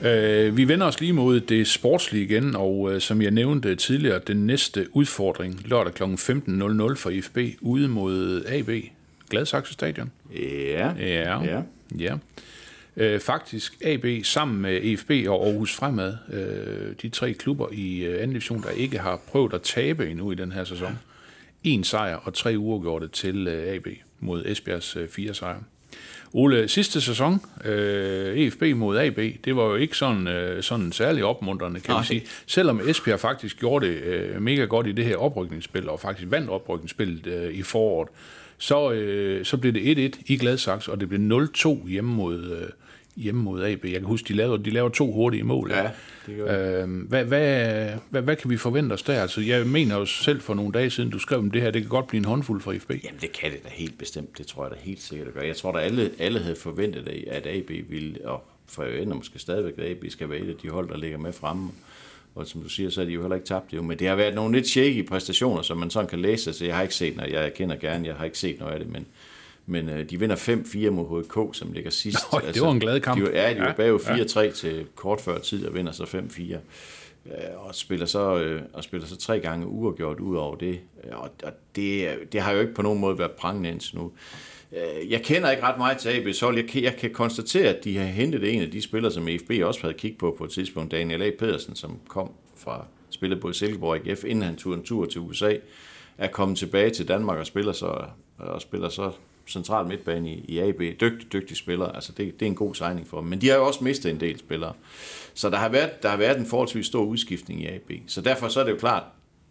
Øh, 0.03 0.57
vi 0.57 0.69
vender 0.69 0.87
os 0.87 1.01
lige 1.01 1.13
mod 1.13 1.41
det 1.41 1.67
sportslige 1.67 2.25
igen, 2.25 2.57
og 2.57 2.93
øh, 2.93 3.01
som 3.01 3.23
jeg 3.23 3.31
nævnte 3.31 3.77
tidligere, 3.77 4.21
den 4.27 4.47
næste 4.47 4.97
udfordring 4.97 5.69
lørdag 5.69 5.95
kl. 5.95 6.03
15.00 6.03 6.95
for 6.95 7.11
IFB 7.11 7.39
ude 7.61 7.89
mod 7.89 8.45
AB, 8.47 8.71
Gladsaxe 9.31 9.73
Stadion. 9.73 10.13
Ja. 10.33 10.93
Ja. 10.99 11.43
ja. 11.43 11.63
ja. 11.99 12.17
Øh, 12.97 13.21
faktisk 13.21 13.75
AB 13.85 14.07
sammen 14.23 14.63
med 14.63 14.81
EFB 14.83 15.11
og 15.29 15.47
Aarhus 15.47 15.75
Fremad, 15.75 16.17
øh, 16.33 16.95
de 17.03 17.09
tre 17.09 17.33
klubber 17.33 17.69
i 17.73 18.05
øh, 18.05 18.15
anden 18.15 18.31
division, 18.31 18.63
der 18.63 18.71
ikke 18.71 18.99
har 18.99 19.21
prøvet 19.29 19.55
at 19.55 19.63
tabe 19.63 20.11
endnu 20.11 20.33
i 20.33 20.35
den 20.35 20.53
her 20.53 20.65
sæson. 20.65 20.99
En 21.65 21.85
sejr 21.85 22.17
og 22.17 22.35
tre 22.35 22.55
uafgjorte 22.59 23.09
til 23.09 23.49
øh, 23.49 23.75
AB 23.75 23.87
mod 24.21 24.43
Esbjergs 24.47 24.97
øh, 24.97 25.09
fire 25.09 25.35
sejre. 25.35 25.63
Ole, 26.33 26.69
sidste 26.69 27.01
sæson, 27.01 27.41
øh, 27.65 28.39
EFB 28.39 28.63
mod 28.77 28.99
AB, 28.99 29.19
det 29.45 29.57
var 29.57 29.65
jo 29.65 29.75
ikke 29.75 29.97
sådan, 29.97 30.29
øh, 30.29 30.63
sådan 30.63 30.93
særlig 30.93 31.25
opmuntrende, 31.25 31.81
kan 31.81 31.93
Nej. 31.93 32.01
vi 32.01 32.07
sige. 32.07 32.23
Selvom 32.47 32.81
Esbjerg 32.89 33.21
faktisk 33.21 33.59
gjorde 33.59 33.87
det 33.87 34.03
øh, 34.03 34.43
mega 34.43 34.65
godt 34.65 34.87
i 34.87 34.93
det 34.93 35.05
her 35.05 35.17
oprykningsspil, 35.17 35.89
og 35.89 36.01
faktisk 36.01 36.31
vandt 36.31 36.51
oprykningsspillet 36.51 37.27
øh, 37.27 37.55
i 37.55 37.63
foråret, 37.63 38.09
så, 38.59 38.93
øh, 38.93 39.45
så 39.45 39.57
blev 39.57 39.73
det 39.73 40.15
1-1 40.17 40.23
i 40.27 40.37
Gladsaxe, 40.37 40.93
og 40.93 41.01
det 41.01 41.09
blev 41.09 41.49
0-2 41.57 41.89
hjemme 41.89 42.15
mod, 42.15 42.51
øh, 42.51 42.69
hjemme 43.17 43.43
mod 43.43 43.65
AB. 43.65 43.85
Jeg 43.85 43.93
kan 43.93 44.05
huske, 44.05 44.29
de 44.29 44.35
lavede, 44.35 44.65
de 44.65 44.71
lavede 44.71 44.95
to 44.95 45.13
hurtige 45.13 45.43
mål. 45.43 45.71
Ja, 45.71 45.91
det 46.27 46.37
gør 46.37 46.83
Øh, 46.83 46.89
hvad, 47.09 47.25
hvad, 47.25 47.89
hvad, 48.11 48.23
hvad 48.23 48.37
kan 48.37 48.51
vi 48.51 48.57
forvente 48.57 48.93
os 48.93 49.03
der? 49.03 49.23
Altså, 49.23 49.41
jeg 49.41 49.67
mener 49.67 49.99
jo 49.99 50.07
selv 50.07 50.41
for 50.41 50.55
nogle 50.55 50.73
dage 50.73 50.91
siden, 50.91 51.11
du 51.11 51.19
skrev 51.19 51.39
om 51.39 51.51
det 51.51 51.63
her, 51.63 51.71
det 51.71 51.83
kan 51.83 51.89
godt 51.89 52.07
blive 52.07 52.19
en 52.19 52.25
håndfuld 52.25 52.61
for 52.61 52.75
FB. 52.81 52.91
Jamen, 52.91 53.21
det 53.21 53.33
kan 53.33 53.51
det 53.53 53.65
da 53.65 53.69
helt 53.73 53.99
bestemt. 53.99 54.39
Det 54.39 54.47
tror 54.47 54.65
jeg 54.65 54.71
da 54.71 54.77
helt 54.81 55.03
sikkert 55.03 55.29
at 55.29 55.35
gøre. 55.35 55.47
Jeg 55.47 55.57
tror 55.57 55.73
da, 55.73 55.79
alle, 55.79 56.11
alle 56.19 56.41
havde 56.41 56.57
forventet, 56.57 57.09
at 57.31 57.47
AB 57.47 57.71
ville, 57.89 58.29
og 58.29 58.45
for 58.67 58.83
jeg 58.83 59.03
ender 59.03 59.15
måske 59.15 59.39
stadigvæk, 59.39 59.79
at 59.79 59.91
AB 59.91 60.05
skal 60.09 60.31
være 60.31 60.39
et 60.39 60.49
af 60.49 60.57
de 60.63 60.69
hold, 60.69 60.89
der 60.89 60.97
ligger 60.97 61.19
med 61.19 61.33
fremme. 61.33 61.71
Og 62.35 62.47
som 62.47 62.63
du 62.63 62.69
siger, 62.69 62.91
så 62.91 63.01
er 63.01 63.05
de 63.05 63.13
jo 63.13 63.21
heller 63.21 63.37
ikke 63.37 63.47
tabt 63.47 63.71
det. 63.71 63.85
Men 63.85 63.99
det 63.99 64.09
har 64.09 64.17
været 64.17 64.35
nogle 64.35 64.55
lidt 64.55 64.69
shaky 64.69 65.07
præstationer, 65.07 65.63
som 65.63 65.79
man 65.79 65.91
sådan 65.91 66.09
kan 66.09 66.19
læse. 66.19 66.53
Så 66.53 66.65
jeg 66.65 66.75
har 66.75 66.83
ikke 66.83 66.95
set, 66.95 67.17
når 67.17 67.25
jeg 67.25 67.55
kender 67.55 67.77
gerne, 67.77 68.07
jeg 68.07 68.15
har 68.15 68.25
ikke 68.25 68.39
set 68.39 68.61
noget 68.61 68.73
af 68.73 68.79
det, 68.79 68.93
men 68.93 69.07
men 69.67 69.89
øh, 69.89 70.11
de 70.11 70.19
vinder 70.21 70.37
5-4 70.37 70.91
mod 70.91 71.25
HK, 71.25 71.57
som 71.59 71.73
ligger 71.73 71.91
sidst. 71.91 72.19
Nå, 72.33 72.41
det 72.55 72.63
var 72.63 72.71
en 72.71 72.81
glad 72.81 73.01
kamp. 73.01 73.21
De, 73.21 73.31
ja, 73.41 73.55
de 73.55 73.61
var 73.61 73.67
Ja, 73.67 73.73
bagud 73.73 74.01
ja. 74.07 74.49
4-3 74.49 74.53
til 74.55 74.87
kort 74.95 75.21
før 75.21 75.39
tid 75.39 75.67
og 75.67 75.75
vinder 75.75 75.93
så 75.93 76.03
5-4. 76.05 76.43
Øh, 77.27 77.67
Og 77.67 77.75
spiller 77.75 78.07
så, 78.07 78.39
øh, 78.39 78.63
og 78.73 78.85
spiller 78.85 79.07
så 79.07 79.17
tre 79.17 79.41
gange 79.41 79.67
uafgjort 79.67 80.21
ud 80.21 80.37
over 80.37 80.57
det. 80.57 80.81
Øh, 81.05 81.19
Og, 81.19 81.31
og 81.45 81.53
det, 81.77 82.09
er- 82.09 82.15
det 82.33 82.41
har 82.41 82.53
jo 82.53 82.61
ikke 82.61 82.75
på 82.75 82.83
nogen 82.83 83.01
måde 83.01 83.19
været 83.19 83.31
prangende 83.33 83.69
indtil 83.71 83.97
nu. 83.99 84.13
Øh, 84.73 85.11
Jeg 85.11 85.23
kender 85.23 85.51
ikke 85.51 85.63
ret 85.63 85.79
meget 85.79 85.99
til 85.99 86.09
AB 86.09 86.35
Sol. 86.35 86.57
Jeg 86.57 86.67
kan, 86.69 86.83
jeg 86.83 86.97
kan 86.97 87.11
konstatere, 87.11 87.69
at 87.69 87.85
de 87.85 87.97
har 87.97 88.05
hentet 88.05 88.55
en 88.55 88.63
af 88.63 88.71
de 88.71 88.83
spillere, 88.83 89.13
som 89.13 89.29
EFB 89.29 89.51
også 89.63 89.81
havde 89.81 89.95
kigget 89.95 90.19
på 90.19 90.35
på 90.39 90.45
et 90.45 90.51
tidspunkt. 90.51 90.91
Daniel 90.93 91.23
A. 91.23 91.31
Pedersen, 91.39 91.77
som 91.77 91.99
kom 92.09 92.31
fra 92.57 92.85
spillet 93.11 93.41
på 93.41 93.53
Silkeborg 93.53 94.07
IF, 94.07 94.25
inden 94.25 94.45
han 94.45 94.57
tog 94.57 94.75
en 94.75 94.83
tur 94.83 95.07
til 95.07 95.21
USA, 95.21 95.55
er 96.19 96.29
kommet 96.29 96.59
tilbage 96.59 96.91
til 96.91 97.09
Danmark 97.09 97.39
og 97.39 97.47
spiller 97.47 97.73
så, 97.73 98.05
og 98.39 98.61
spiller 98.63 98.89
så 98.89 99.11
central 99.47 99.87
midtbane 99.87 100.31
i, 100.31 100.45
i 100.49 100.59
AB. 100.59 100.81
Dygtig, 100.81 101.33
dygtig 101.33 101.57
spiller. 101.57 101.87
Altså 101.87 102.13
det, 102.13 102.41
det 102.41 102.47
er 102.47 102.51
en 102.51 102.55
god 102.55 102.75
signing 102.75 103.07
for 103.07 103.21
dem. 103.21 103.29
Men 103.29 103.41
de 103.41 103.49
har 103.49 103.57
jo 103.57 103.67
også 103.67 103.85
mistet 103.85 104.11
en 104.11 104.21
del 104.21 104.39
spillere. 104.39 104.73
Så 105.35 105.51
der 105.51 105.57
har 105.57 105.69
været, 105.69 106.03
der 106.03 106.09
har 106.09 106.17
været 106.17 106.39
en 106.39 106.47
forholdsvis 106.47 106.87
stor 106.87 107.05
udskiftning 107.05 107.63
i 107.63 107.67
AB. 107.67 107.91
Så 108.07 108.21
derfor 108.21 108.49
så 108.49 108.61
er 108.61 108.65
det 108.65 108.73
jo 108.73 108.77
klart, 108.77 109.03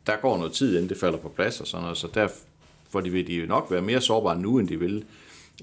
der 0.08 0.16
går 0.16 0.38
noget 0.38 0.54
tid, 0.54 0.76
inden 0.76 0.90
det 0.90 0.98
falder 0.98 1.18
på 1.18 1.30
plads 1.30 1.62
og 1.62 1.68
sådan 1.68 1.82
noget. 1.82 1.98
Så 1.98 2.08
derfor 2.14 3.02
de 3.04 3.10
vil 3.10 3.28
de 3.28 3.36
jo 3.36 3.46
nok 3.46 3.68
være 3.72 3.82
mere 3.82 4.02
sårbare 4.02 4.40
nu, 4.40 4.60
end 4.60 4.68
de 4.68 4.80
vil, 4.80 5.06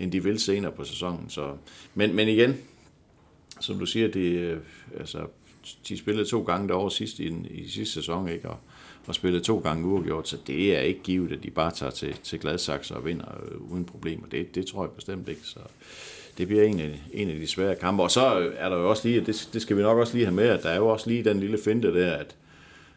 end 0.01 0.12
de 0.12 0.23
vil 0.23 0.38
senere 0.38 0.73
på 0.73 0.85
sæsonen. 0.85 1.31
Så, 1.31 1.53
men, 1.95 2.16
men 2.16 2.29
igen, 2.29 2.57
som 3.61 3.79
du 3.79 3.87
siger, 3.87 4.09
det, 4.09 4.21
øh, 4.21 4.59
altså, 4.99 5.19
de 5.88 5.99
spillede 5.99 6.29
to 6.29 6.43
gange 6.43 6.69
derovre 6.69 6.90
sidst 6.90 7.19
i, 7.19 7.35
i 7.51 7.69
sidste 7.69 7.95
sæson, 7.95 8.29
ikke? 8.29 8.49
Og, 8.49 8.57
og 9.07 9.15
spillede 9.15 9.45
to 9.45 9.59
gange 9.59 9.87
uafgjort, 9.87 10.29
så 10.29 10.37
det 10.47 10.77
er 10.77 10.81
ikke 10.81 11.03
givet, 11.03 11.33
at 11.33 11.43
de 11.43 11.51
bare 11.51 11.71
tager 11.71 11.91
til, 11.91 12.15
til 12.23 12.41
Gladsaxe 12.41 12.97
og 12.97 13.05
vinder 13.05 13.39
øh, 13.43 13.73
uden 13.73 13.85
problemer. 13.85 14.27
Det, 14.27 14.55
det 14.55 14.67
tror 14.67 14.83
jeg 14.85 14.91
bestemt 14.91 15.29
ikke, 15.29 15.41
så 15.45 15.59
det 16.39 16.49
bliver 16.49 16.63
en 16.63 16.81
af, 16.81 17.03
en 17.13 17.29
af 17.29 17.35
de 17.35 17.47
svære 17.47 17.75
kampe. 17.75 18.03
Og 18.03 18.11
så 18.11 18.53
er 18.57 18.69
der 18.69 18.77
jo 18.77 18.91
også 18.91 19.09
lige, 19.09 19.21
det, 19.21 19.49
det 19.53 19.63
skal 19.63 19.77
vi 19.77 19.83
nok 19.83 19.99
også 19.99 20.15
lige 20.15 20.27
have 20.27 20.35
med, 20.35 20.49
at 20.49 20.63
der 20.63 20.69
er 20.69 20.77
jo 20.77 20.89
også 20.89 21.11
lige 21.11 21.25
den 21.25 21.41
lille 21.41 21.59
finte 21.65 21.95
der, 21.95 22.13
at, 22.13 22.37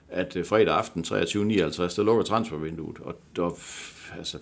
at 0.10 0.36
øh, 0.36 0.46
fredag 0.46 0.76
aften 0.76 1.04
23.59, 1.08 1.16
der 1.16 2.04
lukker 2.04 2.24
transfervinduet, 2.24 2.98
og 3.00 3.16
der, 3.36 3.60
altså, 4.18 4.38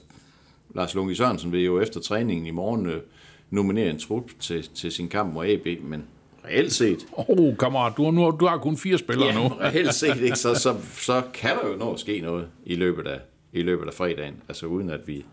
Lars 0.75 0.95
Lungi 0.95 1.15
Sørensen 1.15 1.51
vil 1.51 1.63
jo 1.63 1.81
efter 1.81 1.99
træningen 1.99 2.47
i 2.47 2.51
morgen 2.51 2.85
øh, 2.85 3.01
nominere 3.49 3.89
en 3.89 3.99
trup 3.99 4.31
til, 4.39 4.69
til 4.75 4.91
sin 4.91 5.07
kamp 5.07 5.33
mod 5.33 5.45
AB, 5.45 5.67
men 5.83 6.05
reelt 6.45 6.73
set, 6.73 6.99
Åh, 7.17 7.25
oh, 7.27 7.57
kammerat, 7.57 7.93
du 7.97 8.03
har, 8.03 8.11
nu, 8.11 8.37
du 8.39 8.45
har 8.47 8.57
kun 8.57 8.77
fire 8.77 8.97
spillere 8.97 9.33
nu. 9.33 9.47
reelt 9.47 9.93
set 9.95 10.17
ikke, 10.21 10.35
så, 10.35 10.55
så, 10.55 10.75
så 11.07 11.21
kan 11.33 11.49
der 11.49 11.67
jo 11.67 11.75
nå 11.75 11.93
at 11.93 11.99
ske 11.99 12.19
noget 12.19 12.47
i 12.65 12.75
løbet 12.75 13.07
af, 13.07 13.19
i 13.53 13.61
løbet 13.61 13.87
af 13.87 13.93
fredagen, 13.93 14.35
altså 14.47 14.65
uden 14.65 14.89
at 14.89 15.07
vi 15.07 15.25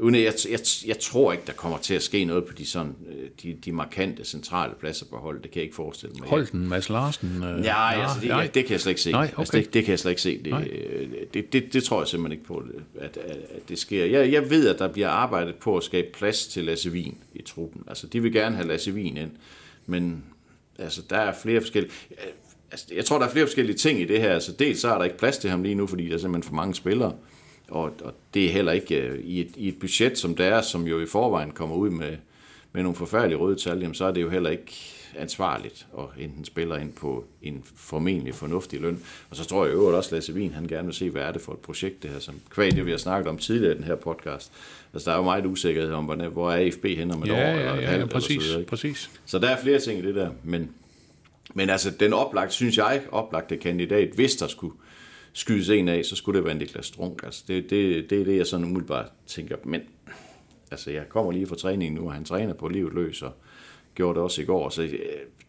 Uden 0.00 0.14
at 0.14 0.22
jeg, 0.22 0.32
jeg, 0.50 0.60
jeg 0.86 0.98
tror 0.98 1.32
ikke, 1.32 1.44
der 1.46 1.52
kommer 1.52 1.78
til 1.78 1.94
at 1.94 2.02
ske 2.02 2.24
noget 2.24 2.44
på 2.44 2.52
de, 2.52 2.66
sådan, 2.66 2.94
øh, 3.08 3.28
de, 3.42 3.56
de 3.64 3.72
markante 3.72 4.24
centrale 4.24 4.74
pladser 4.80 5.06
på 5.06 5.16
holdet. 5.16 5.42
Det 5.42 5.50
kan 5.50 5.58
jeg 5.58 5.64
ikke 5.64 5.76
forestille 5.76 6.14
mig. 6.18 6.28
Holden, 6.28 6.68
Mads 6.68 6.88
Larsen. 6.88 7.42
Øh, 7.44 7.64
Ja, 7.64 8.02
altså 8.02 8.20
det, 8.20 8.28
nej. 8.28 8.50
det 8.54 8.64
kan 8.64 8.72
jeg 8.72 8.80
slet 8.80 8.90
ikke 8.90 9.00
se. 9.00 9.12
Nej, 9.12 9.22
altså, 9.38 9.56
okay. 9.56 9.64
det, 9.64 9.74
det 9.74 9.84
kan 9.84 9.90
jeg 9.90 9.98
slet 9.98 10.10
ikke 10.10 10.22
se. 10.22 10.42
Det, 10.44 11.34
det, 11.34 11.52
det, 11.52 11.72
det 11.72 11.84
tror 11.84 12.00
jeg 12.00 12.08
simpelthen 12.08 12.32
ikke 12.32 12.44
på, 12.44 12.64
at, 13.00 13.16
at, 13.16 13.36
at 13.54 13.68
det 13.68 13.78
sker. 13.78 14.04
Jeg, 14.04 14.32
jeg 14.32 14.50
ved, 14.50 14.68
at 14.68 14.78
der 14.78 14.88
bliver 14.88 15.08
arbejdet 15.08 15.54
på 15.54 15.76
at 15.76 15.82
skabe 15.82 16.08
plads 16.12 16.46
til 16.46 16.64
Lasse 16.64 16.90
Wien 16.90 17.18
i 17.34 17.42
truppen. 17.42 17.82
Altså, 17.86 18.06
de 18.06 18.22
vil 18.22 18.32
gerne 18.32 18.56
have 18.56 18.68
Lasse 18.68 18.92
Wien 18.92 19.16
ind, 19.16 19.30
men 19.90 20.24
altså, 20.78 21.02
der 21.10 21.16
er 21.16 21.34
flere 21.42 21.60
forskellige... 21.60 21.92
Altså, 22.70 22.86
jeg 22.94 23.04
tror, 23.04 23.18
der 23.18 23.26
er 23.26 23.30
flere 23.30 23.46
forskellige 23.46 23.76
ting 23.76 24.00
i 24.00 24.04
det 24.04 24.20
her. 24.20 24.34
Altså, 24.34 24.52
dels 24.52 24.80
så 24.80 24.94
er 24.94 24.98
der 24.98 25.04
ikke 25.04 25.18
plads 25.18 25.38
til 25.38 25.50
ham 25.50 25.62
lige 25.62 25.74
nu, 25.74 25.86
fordi 25.86 26.08
der 26.08 26.14
er 26.14 26.18
simpelthen 26.18 26.48
for 26.48 26.54
mange 26.54 26.74
spillere. 26.74 27.14
Og, 27.68 27.92
og 28.04 28.14
det 28.34 28.44
er 28.44 28.50
heller 28.50 28.72
ikke 28.72 29.12
uh, 29.12 29.18
i, 29.18 29.40
et, 29.40 29.52
i 29.56 29.68
et 29.68 29.78
budget 29.78 30.18
som 30.18 30.34
det 30.34 30.46
er, 30.46 30.60
som 30.60 30.86
jo 30.86 31.00
i 31.00 31.06
forvejen 31.06 31.50
kommer 31.50 31.76
ud 31.76 31.90
med, 31.90 32.16
med 32.72 32.82
nogle 32.82 32.96
forfærdelige 32.96 33.38
røde 33.38 33.56
tal, 33.56 33.78
jamen, 33.78 33.94
så 33.94 34.04
er 34.04 34.12
det 34.12 34.22
jo 34.22 34.30
heller 34.30 34.50
ikke 34.50 34.99
ansvarligt 35.18 35.86
at 35.98 36.04
enten 36.18 36.44
spiller 36.44 36.76
ind 36.76 36.92
på 36.92 37.24
en 37.42 37.62
formentlig 37.74 38.34
fornuftig 38.34 38.80
løn. 38.80 39.02
Og 39.30 39.36
så 39.36 39.44
tror 39.44 39.66
jeg 39.66 39.74
jo 39.74 39.96
også, 39.96 40.14
Lasse 40.14 40.32
Wien, 40.32 40.52
han 40.52 40.66
gerne 40.66 40.84
vil 40.84 40.94
se, 40.94 41.10
hvad 41.10 41.22
er 41.22 41.32
det 41.32 41.42
for 41.42 41.52
et 41.52 41.58
projekt, 41.58 42.02
det 42.02 42.10
her, 42.10 42.18
som 42.18 42.34
kvæg 42.50 42.70
det, 42.70 42.86
vi 42.86 42.90
har 42.90 42.98
snakket 42.98 43.28
om 43.28 43.38
tidligere 43.38 43.74
i 43.74 43.76
den 43.76 43.84
her 43.84 43.94
podcast. 43.94 44.52
Altså, 44.94 45.10
der 45.10 45.16
er 45.16 45.20
jo 45.20 45.24
meget 45.24 45.46
usikkerhed 45.46 45.92
om, 45.92 46.04
hvordan, 46.04 46.30
hvor 46.30 46.52
er 46.52 46.66
AFB 46.66 46.84
hen 46.84 47.10
om 47.10 47.22
et 47.22 47.30
år, 47.30 47.36
Ja, 47.36 47.50
eller 47.50 47.64
ja, 47.64 47.74
et 47.74 47.82
ja, 47.82 47.86
halvt, 47.86 47.90
ja, 47.90 47.94
eller 47.94 48.06
præcis, 48.06 48.42
så 48.42 48.48
videre, 48.48 48.64
præcis. 48.64 49.10
Så 49.26 49.38
der 49.38 49.48
er 49.48 49.62
flere 49.62 49.78
ting 49.78 49.98
i 49.98 50.06
det 50.06 50.14
der, 50.14 50.30
men, 50.44 50.70
men 51.54 51.70
altså, 51.70 51.90
den 51.90 52.12
oplagt, 52.12 52.52
synes 52.52 52.78
jeg, 52.78 53.02
oplagte 53.12 53.56
kandidat, 53.56 54.08
hvis 54.14 54.36
der 54.36 54.46
skulle 54.46 54.74
skydes 55.32 55.68
en 55.68 55.88
af, 55.88 56.04
så 56.04 56.16
skulle 56.16 56.38
det 56.38 56.46
være 56.46 56.54
Niklas 56.54 56.86
Strunk. 56.86 57.22
Altså, 57.24 57.44
det, 57.48 57.70
det, 57.70 58.10
det 58.10 58.20
er 58.20 58.24
det, 58.24 58.36
jeg 58.36 58.46
sådan 58.46 58.66
umiddelbart 58.66 59.06
tænker. 59.26 59.56
Men 59.64 59.80
altså, 60.70 60.90
jeg 60.90 61.08
kommer 61.08 61.32
lige 61.32 61.46
fra 61.46 61.56
træningen 61.56 62.00
nu, 62.00 62.06
og 62.06 62.12
han 62.12 62.24
træner 62.24 62.54
på 62.54 62.68
livet 62.68 62.94
løs, 62.94 63.22
og 63.22 63.32
gjorde 63.94 64.14
det 64.14 64.22
også 64.22 64.42
i 64.42 64.44
går. 64.44 64.68
Så 64.68 64.82
øh, 64.82 64.90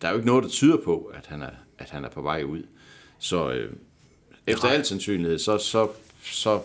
der 0.01 0.07
er 0.07 0.11
jo 0.11 0.17
ikke 0.17 0.27
noget, 0.27 0.43
der 0.43 0.49
tyder 0.49 0.77
på, 0.77 1.11
at 1.13 1.27
han 1.27 1.41
er, 1.41 1.49
at 1.77 1.89
han 1.89 2.05
er 2.05 2.09
på 2.09 2.21
vej 2.21 2.43
ud. 2.43 2.63
Så 3.19 3.51
øh, 3.51 3.73
efter 4.47 4.67
al 4.67 4.85
sandsynlighed, 4.85 5.39
så, 5.39 5.57
så, 5.57 5.87
så 6.23 6.59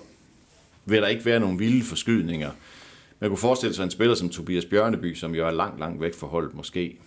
vil 0.84 1.02
der 1.02 1.08
ikke 1.08 1.24
være 1.24 1.40
nogen 1.40 1.58
vilde 1.58 1.84
forskydninger. 1.84 2.50
Man 3.20 3.30
kunne 3.30 3.38
forestille 3.38 3.74
sig 3.74 3.84
en 3.84 3.90
spiller 3.90 4.14
som 4.14 4.28
Tobias 4.28 4.64
Bjørneby, 4.64 5.14
som 5.14 5.34
jo 5.34 5.46
er 5.46 5.50
langt, 5.50 5.80
langt 5.80 6.00
væk 6.00 6.14
fra 6.14 6.26
holdet, 6.26 6.54
måske 6.54 6.98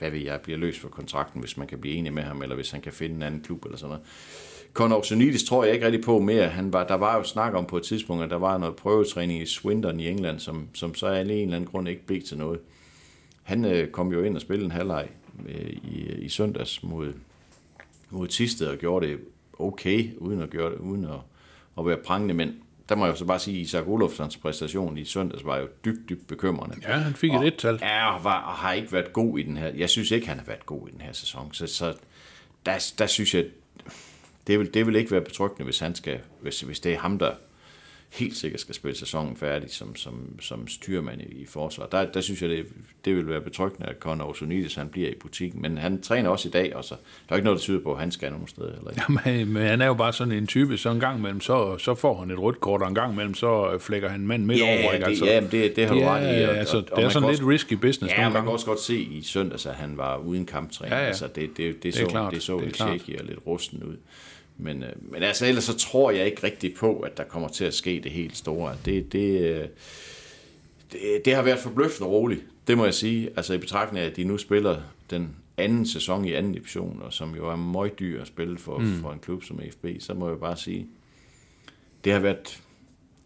hvad 0.00 0.10
ved 0.10 0.20
jeg, 0.20 0.40
bliver 0.40 0.58
løs 0.58 0.78
for 0.78 0.88
kontrakten, 0.88 1.40
hvis 1.40 1.56
man 1.56 1.66
kan 1.66 1.78
blive 1.78 1.94
enig 1.94 2.12
med 2.12 2.22
ham, 2.22 2.42
eller 2.42 2.54
hvis 2.54 2.70
han 2.70 2.80
kan 2.80 2.92
finde 2.92 3.14
en 3.14 3.22
anden 3.22 3.40
klub 3.40 3.64
eller 3.64 3.78
sådan 3.78 3.88
noget. 3.88 4.04
Conor 4.72 4.96
Oxenidis 4.96 5.44
tror 5.44 5.64
jeg 5.64 5.74
ikke 5.74 5.86
rigtig 5.86 6.04
på 6.04 6.18
mere. 6.18 6.48
Han 6.48 6.72
var, 6.72 6.86
der 6.86 6.94
var 6.94 7.16
jo 7.16 7.22
snak 7.22 7.54
om 7.54 7.66
på 7.66 7.76
et 7.76 7.82
tidspunkt, 7.82 8.24
at 8.24 8.30
der 8.30 8.36
var 8.36 8.58
noget 8.58 8.76
prøvetræning 8.76 9.42
i 9.42 9.46
Swindon 9.46 10.00
i 10.00 10.08
England, 10.08 10.40
som, 10.40 10.68
som 10.74 10.94
så 10.94 11.06
af 11.06 11.20
en 11.20 11.30
eller 11.30 11.56
anden 11.56 11.70
grund 11.70 11.88
ikke 11.88 12.06
blev 12.06 12.22
til 12.22 12.38
noget. 12.38 12.60
Han 13.50 13.64
øh, 13.64 13.88
kom 13.88 14.12
jo 14.12 14.22
ind 14.22 14.36
og 14.36 14.40
spillede 14.40 14.64
en 14.64 14.70
halvleg 14.70 15.08
øh, 15.48 15.70
i, 15.70 16.12
i 16.18 16.28
søndags 16.28 16.82
mod, 16.82 17.12
mod 18.10 18.28
Tisted 18.28 18.66
og 18.66 18.76
gjorde 18.76 19.06
det 19.06 19.18
okay, 19.58 20.10
uden 20.16 20.42
at, 20.42 20.50
gøre 20.50 20.70
det, 20.70 20.78
uden 20.78 21.04
at, 21.04 21.18
at 21.78 21.86
være 21.86 21.96
prangende, 21.96 22.34
men 22.34 22.54
der 22.88 22.94
må 22.94 23.06
jeg 23.06 23.16
så 23.16 23.24
bare 23.24 23.38
sige, 23.38 23.56
at 23.56 23.62
Isak 23.62 23.88
Olofssons 23.88 24.36
præstation 24.36 24.98
i 24.98 25.04
søndags 25.04 25.44
var 25.44 25.58
jo 25.58 25.68
dybt, 25.84 26.08
dybt 26.08 26.26
bekymrende. 26.26 26.76
Ja, 26.82 26.92
han 26.92 27.14
fik 27.14 27.34
et 27.34 27.46
et-tal. 27.46 27.78
Ja, 27.82 28.14
og, 28.14 28.24
var, 28.24 28.40
og 28.40 28.52
har 28.52 28.72
ikke 28.72 28.92
været 28.92 29.12
god 29.12 29.38
i 29.38 29.42
den 29.42 29.56
her. 29.56 29.66
Jeg 29.66 29.90
synes 29.90 30.10
ikke, 30.10 30.28
han 30.28 30.38
har 30.38 30.44
været 30.44 30.66
god 30.66 30.88
i 30.88 30.90
den 30.90 31.00
her 31.00 31.12
sæson. 31.12 31.54
Så, 31.54 31.66
så 31.66 31.94
der, 32.66 32.92
der 32.98 33.06
synes 33.06 33.34
jeg, 33.34 33.44
det 34.46 34.58
vil, 34.58 34.74
det 34.74 34.86
vil 34.86 34.96
ikke 34.96 35.10
være 35.10 35.20
betryggende, 35.20 35.64
hvis, 35.64 35.78
han 35.78 35.94
skal, 35.94 36.20
hvis, 36.40 36.60
hvis 36.60 36.80
det 36.80 36.92
er 36.92 36.98
ham, 36.98 37.18
der 37.18 37.32
helt 38.12 38.36
sikkert 38.36 38.60
skal 38.60 38.74
spille 38.74 38.96
sæsonen 38.98 39.36
færdig 39.36 39.70
som, 39.70 39.96
som, 39.96 40.40
som 40.40 40.68
styrmand 40.68 41.20
i, 41.20 41.24
i 41.24 41.46
forsvar. 41.46 41.86
Der, 41.86 42.04
der 42.12 42.20
synes 42.20 42.42
jeg, 42.42 42.50
det, 42.50 42.66
det 43.04 43.16
vil 43.16 43.28
være 43.28 43.40
betryggende, 43.40 43.86
at 43.88 43.96
Conor 44.00 44.24
Osonides, 44.24 44.74
han 44.74 44.88
bliver 44.88 45.08
i 45.08 45.14
butikken. 45.20 45.62
Men 45.62 45.78
han 45.78 46.02
træner 46.02 46.30
også 46.30 46.48
i 46.48 46.50
dag, 46.50 46.76
og 46.76 46.84
så 46.84 46.94
der 47.28 47.32
er 47.32 47.36
ikke 47.36 47.44
noget, 47.44 47.58
der 47.58 47.62
tyder 47.62 47.80
på, 47.80 47.92
at 47.92 48.00
han 48.00 48.10
skal 48.12 48.30
nogen 48.32 48.48
sted. 48.48 48.64
Eller 48.64 48.90
ikke. 48.90 49.02
Jamen, 49.28 49.52
men 49.52 49.62
han 49.66 49.80
er 49.80 49.86
jo 49.86 49.94
bare 49.94 50.12
sådan 50.12 50.32
en 50.32 50.46
type, 50.46 50.76
så 50.78 50.90
en 50.90 51.00
gang 51.00 51.18
imellem, 51.18 51.40
så, 51.40 51.78
så 51.78 51.94
får 51.94 52.18
han 52.20 52.30
et 52.30 52.38
rødt 52.38 52.60
kort, 52.60 52.82
og 52.82 52.88
en 52.88 52.94
gang 52.94 53.12
imellem, 53.12 53.34
så 53.34 53.78
flækker 53.80 54.08
han 54.08 54.20
mand 54.26 54.44
midt 54.44 54.58
Ja, 54.60 54.82
over. 54.84 54.92
Ikke? 54.92 55.06
det, 55.06 55.20
ja, 55.26 55.40
men 55.40 55.50
det, 55.50 55.76
det 55.76 55.86
har 55.86 55.94
du 55.94 56.00
Ja, 56.00 56.14
ret 56.14 56.40
i. 56.40 56.44
og- 56.44 56.56
altså, 56.56 56.76
og- 56.76 56.82
det 56.82 56.90
og 56.90 56.98
er 56.98 57.02
man 57.02 57.10
sådan 57.10 57.22
kan 57.22 57.30
lidt 57.32 57.40
også- 57.40 57.50
risky 57.50 57.74
business 57.74 58.12
Ja, 58.14 58.16
nogle 58.16 58.22
man 58.24 58.32
kan 58.32 58.38
gange. 58.40 58.52
også 58.52 58.66
godt 58.66 58.80
se 58.80 58.98
i 59.00 59.22
søndags, 59.22 59.66
at 59.66 59.74
han 59.74 59.96
var 59.96 60.16
uden 60.16 60.46
kamptræning. 60.46 60.92
Ja, 60.94 61.00
Ja. 61.00 61.06
Altså, 61.06 61.26
det, 61.34 61.50
det, 61.56 61.82
det, 61.82 61.88
er 61.88 61.92
så, 61.92 62.06
klart, 62.06 62.34
det 62.34 62.42
så 62.42 62.52
det 62.52 62.60
er 62.60 62.64
lidt 62.64 62.76
klart. 62.76 63.00
shaky 63.00 63.18
og 63.20 63.24
lidt 63.26 63.38
rusten 63.46 63.82
ud. 63.82 63.96
Men, 64.62 64.82
øh, 64.82 64.92
men 65.12 65.22
altså, 65.22 65.46
ellers 65.46 65.64
så 65.64 65.76
tror 65.76 66.10
jeg 66.10 66.26
ikke 66.26 66.42
rigtig 66.42 66.74
på, 66.74 67.00
at 67.00 67.16
der 67.16 67.24
kommer 67.24 67.48
til 67.48 67.64
at 67.64 67.74
ske 67.74 68.00
det 68.04 68.12
helt 68.12 68.36
store. 68.36 68.76
Det, 68.84 69.12
det, 69.12 69.40
øh, 69.40 69.68
det, 70.92 71.00
det 71.24 71.34
har 71.34 71.42
været 71.42 71.58
forbløffende 71.58 72.08
roligt, 72.08 72.44
det 72.66 72.76
må 72.76 72.84
jeg 72.84 72.94
sige. 72.94 73.30
Altså 73.36 73.54
i 73.54 73.58
betragtning 73.58 74.04
af, 74.04 74.10
at 74.10 74.16
de 74.16 74.24
nu 74.24 74.38
spiller 74.38 74.80
den 75.10 75.36
anden 75.56 75.86
sæson 75.86 76.24
i 76.24 76.32
anden 76.32 76.52
division, 76.52 77.02
og 77.02 77.12
som 77.12 77.34
jo 77.34 77.48
er 77.48 77.56
meget 77.56 77.98
dyr 77.98 78.20
at 78.20 78.26
spille 78.26 78.58
for, 78.58 78.78
mm. 78.78 78.86
for 78.86 79.12
en 79.12 79.18
klub 79.18 79.44
som 79.44 79.60
FB, 79.72 79.86
så 79.98 80.14
må 80.14 80.28
jeg 80.28 80.38
bare 80.38 80.56
sige, 80.56 80.86
det 82.04 82.12
har 82.12 82.20
været... 82.20 82.62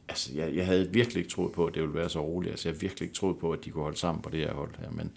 Altså, 0.09 0.33
jeg, 0.35 0.55
jeg 0.55 0.67
havde 0.67 0.93
virkelig 0.93 1.21
ikke 1.21 1.31
troet 1.31 1.53
på, 1.53 1.67
at 1.67 1.75
det 1.75 1.83
ville 1.83 1.95
være 1.95 2.09
så 2.09 2.21
roligt. 2.21 2.51
Altså, 2.51 2.69
jeg 2.69 2.73
havde 2.73 2.81
virkelig 2.81 3.07
ikke 3.07 3.17
troet 3.17 3.39
på, 3.39 3.53
at 3.53 3.65
de 3.65 3.71
kunne 3.71 3.83
holde 3.83 3.99
sammen 3.99 4.23
på 4.23 4.31
det 4.31 4.41
her 4.41 4.55
hold 4.55 4.71
her. 4.79 4.91
Men 4.91 5.17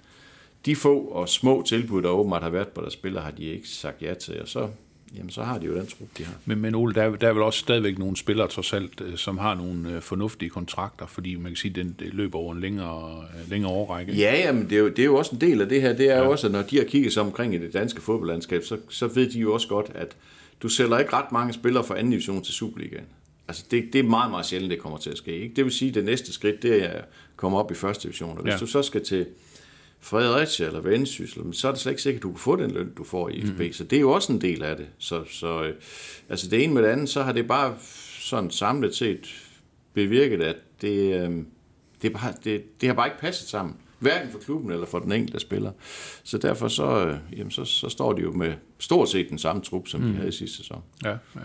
de 0.65 0.75
få 0.75 0.99
og 0.99 1.29
små 1.29 1.63
tilbud, 1.67 2.01
der 2.01 2.09
åbenbart 2.09 2.43
har 2.43 2.49
været 2.49 2.67
på 2.67 2.81
deres 2.81 2.93
spillere, 2.93 3.23
har 3.23 3.31
de 3.31 3.43
ikke 3.43 3.67
sagt 3.67 4.01
ja 4.01 4.13
til. 4.13 4.41
Og 4.41 4.47
så, 4.47 4.69
jamen, 5.17 5.29
så 5.29 5.43
har 5.43 5.57
de 5.57 5.65
jo 5.65 5.75
den 5.75 5.87
trup, 5.87 6.07
de 6.17 6.23
har. 6.23 6.33
Men, 6.45 6.59
men 6.61 6.75
Ole, 6.75 6.93
der, 6.93 7.03
er- 7.03 7.15
der 7.15 7.27
er 7.29 7.33
vel 7.33 7.43
også 7.43 7.59
stadigvæk 7.59 7.97
nogle 7.99 8.17
spillere 8.17 8.47
trods 8.47 8.73
alt, 8.73 9.01
øh, 9.01 9.17
som 9.17 9.37
har 9.37 9.55
nogle 9.55 9.89
øh, 9.89 10.01
fornuftige 10.01 10.49
kontrakter, 10.49 11.07
fordi 11.07 11.35
man 11.35 11.45
kan 11.51 11.55
sige, 11.55 11.69
at 11.69 11.75
den 11.75 11.95
løber 11.99 12.39
over 12.39 12.53
en 12.53 12.59
længere, 12.59 13.23
øh, 13.43 13.49
længere 13.49 13.71
årrække. 13.71 14.13
Ja, 14.13 14.35
jamen, 14.39 14.63
det 14.63 14.71
er, 14.71 14.79
jo, 14.79 14.87
det 14.89 14.99
er 14.99 15.05
jo 15.05 15.15
også 15.15 15.35
en 15.35 15.41
del 15.41 15.61
af 15.61 15.69
det 15.69 15.81
her. 15.81 15.93
Det 15.93 16.09
er 16.09 16.17
ja. 16.17 16.23
jo 16.23 16.31
også, 16.31 16.47
at 16.47 16.53
når 16.53 16.61
de 16.61 16.77
har 16.77 16.83
kigget 16.83 17.13
sig 17.13 17.23
omkring 17.23 17.55
i 17.55 17.57
det 17.57 17.73
danske 17.73 18.01
fodboldlandskab, 18.01 18.63
så, 18.63 18.77
så 18.89 19.07
ved 19.07 19.29
de 19.29 19.39
jo 19.39 19.53
også 19.53 19.67
godt, 19.67 19.91
at 19.95 20.15
du 20.61 20.67
sælger 20.69 20.99
ikke 20.99 21.13
ret 21.13 21.31
mange 21.31 21.53
spillere 21.53 21.83
fra 21.83 21.97
anden 21.97 22.11
division 22.11 22.43
til 22.43 22.53
Superligaen. 22.53 23.05
Altså, 23.47 23.63
det, 23.71 23.89
det 23.93 23.99
er 23.99 24.03
meget, 24.03 24.31
meget 24.31 24.45
sjældent, 24.45 24.71
det 24.71 24.79
kommer 24.79 24.97
til 24.97 25.09
at 25.09 25.17
ske. 25.17 25.31
Ikke? 25.39 25.55
Det 25.55 25.63
vil 25.65 25.73
sige, 25.73 25.89
at 25.89 25.95
det 25.95 26.05
næste 26.05 26.33
skridt, 26.33 26.63
det 26.63 26.83
er 26.83 26.87
at 26.89 27.05
komme 27.35 27.57
op 27.57 27.71
i 27.71 27.75
første 27.75 28.03
division. 28.03 28.37
Og 28.37 28.43
hvis 28.43 28.51
ja. 28.53 28.57
du 28.57 28.65
så 28.65 28.81
skal 28.81 29.03
til 29.05 29.25
Fredericia 29.99 30.65
eller 30.67 30.81
Vendsyssel, 30.81 31.53
så 31.53 31.67
er 31.67 31.71
det 31.71 31.81
slet 31.81 31.91
ikke 31.91 32.01
sikkert, 32.01 32.19
at 32.19 32.23
du 32.23 32.31
kan 32.31 32.39
få 32.39 32.55
den 32.55 32.71
løn, 32.71 32.93
du 32.97 33.03
får 33.03 33.29
i 33.29 33.41
FB. 33.41 33.49
Mm-hmm. 33.49 33.73
Så 33.73 33.83
det 33.83 33.95
er 33.95 34.01
jo 34.01 34.11
også 34.11 34.33
en 34.33 34.41
del 34.41 34.63
af 34.63 34.77
det. 34.77 34.87
Så, 34.97 35.23
så 35.29 35.63
øh, 35.63 35.75
altså 36.29 36.49
det 36.49 36.63
ene 36.63 36.73
med 36.73 36.83
det 36.83 36.89
andet, 36.89 37.09
så 37.09 37.23
har 37.23 37.31
det 37.31 37.47
bare 37.47 37.75
sådan 38.19 38.51
samlet 38.51 38.95
set 38.95 39.27
bevirket, 39.93 40.41
at 40.41 40.55
det, 40.81 41.21
øh, 41.21 41.43
det, 42.01 42.13
bare, 42.13 42.33
det, 42.43 42.81
det 42.81 42.89
har 42.89 42.93
bare 42.93 43.07
ikke 43.07 43.19
passet 43.19 43.49
sammen. 43.49 43.75
Hverken 43.99 44.31
for 44.31 44.39
klubben 44.39 44.71
eller 44.71 44.85
for 44.85 44.99
den 44.99 45.11
enkelte 45.11 45.39
spiller. 45.39 45.71
Så 46.23 46.37
derfor 46.37 46.67
så, 46.67 47.07
øh, 47.07 47.17
jamen 47.37 47.51
så, 47.51 47.65
så 47.65 47.89
står 47.89 48.13
de 48.13 48.21
jo 48.21 48.31
med 48.31 48.53
stort 48.79 49.09
set 49.09 49.29
den 49.29 49.37
samme 49.37 49.61
trup, 49.61 49.87
som 49.87 50.01
mm. 50.01 50.07
de 50.07 50.13
havde 50.13 50.29
i 50.29 50.31
sidste 50.31 50.57
sæson. 50.57 50.83
ja, 51.03 51.09
ja. 51.09 51.41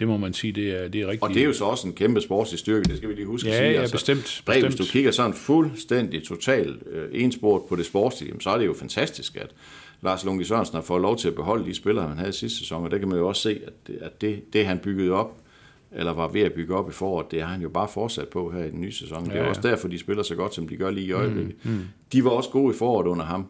Det 0.00 0.08
må 0.08 0.16
man 0.16 0.32
sige, 0.32 0.52
det 0.52 0.70
er, 0.84 0.88
det 0.88 1.00
er 1.00 1.06
rigtigt. 1.06 1.22
Og 1.22 1.28
det 1.30 1.42
er 1.42 1.44
jo 1.46 1.52
så 1.52 1.64
også 1.64 1.88
en 1.88 1.94
kæmpe 1.94 2.20
sportslig 2.20 2.58
styrke, 2.58 2.84
det 2.88 2.96
skal 2.96 3.08
vi 3.08 3.14
lige 3.14 3.26
huske 3.26 3.48
Ja, 3.48 3.54
at 3.54 3.58
sige. 3.74 3.80
ja, 3.80 3.86
bestemt, 3.92 4.42
Bre, 4.46 4.52
Hvis 4.54 4.64
bestemt. 4.64 4.88
du 4.88 4.92
kigger 4.92 5.10
sådan 5.10 5.34
fuldstændig 5.34 6.22
totalt 6.24 6.82
øh, 6.90 7.08
ensport 7.12 7.62
på 7.68 7.76
det 7.76 7.86
sportslige, 7.86 8.32
så 8.40 8.50
er 8.50 8.58
det 8.58 8.66
jo 8.66 8.74
fantastisk, 8.74 9.36
at 9.36 9.50
Lars 10.02 10.24
Lunke 10.24 10.44
Sørensen 10.44 10.74
har 10.74 10.82
fået 10.82 11.02
lov 11.02 11.16
til 11.16 11.28
at 11.28 11.34
beholde 11.34 11.64
de 11.66 11.74
spillere, 11.74 12.08
han 12.08 12.18
havde 12.18 12.32
sidste 12.32 12.58
sæson, 12.58 12.84
og 12.84 12.90
der 12.90 12.98
kan 12.98 13.08
man 13.08 13.18
jo 13.18 13.28
også 13.28 13.42
se, 13.42 13.60
at 13.66 13.72
det, 13.86 13.98
at 14.02 14.20
det, 14.20 14.52
det 14.52 14.66
han 14.66 14.78
byggede 14.78 15.10
op, 15.10 15.36
eller 15.92 16.12
var 16.12 16.28
ved 16.28 16.40
at 16.40 16.52
bygge 16.52 16.74
op 16.74 16.88
i 16.88 16.92
foråret, 16.92 17.30
det 17.30 17.42
har 17.42 17.48
han 17.48 17.62
jo 17.62 17.68
bare 17.68 17.88
fortsat 17.88 18.28
på 18.28 18.50
her 18.50 18.64
i 18.64 18.70
den 18.70 18.80
nye 18.80 18.92
sæson. 18.92 19.24
Det 19.24 19.32
er 19.32 19.36
Ja, 19.36 19.42
ja. 19.42 19.48
også 19.48 19.60
derfor, 19.60 19.88
de 19.88 19.98
spiller 19.98 20.22
så 20.22 20.34
godt, 20.34 20.54
som 20.54 20.68
de 20.68 20.76
gør 20.76 20.90
lige 20.90 21.06
i 21.06 21.12
øjeblikket. 21.12 21.54
Mm, 21.62 21.70
mm. 21.70 21.80
De 22.12 22.24
var 22.24 22.30
også 22.30 22.50
gode 22.50 22.74
i 22.74 22.78
foråret 22.78 23.06
under 23.06 23.24
ham. 23.24 23.46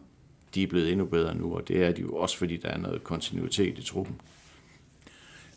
De 0.55 0.63
er 0.63 0.67
blevet 0.67 0.91
endnu 0.91 1.05
bedre 1.05 1.35
nu, 1.35 1.55
og 1.55 1.67
det 1.67 1.83
er 1.83 1.91
de 1.91 2.01
jo 2.01 2.09
også, 2.15 2.37
fordi 2.37 2.57
der 2.57 2.67
er 2.69 2.77
noget 2.77 3.03
kontinuitet 3.03 3.77
i 3.79 3.81
truppen. 3.83 4.15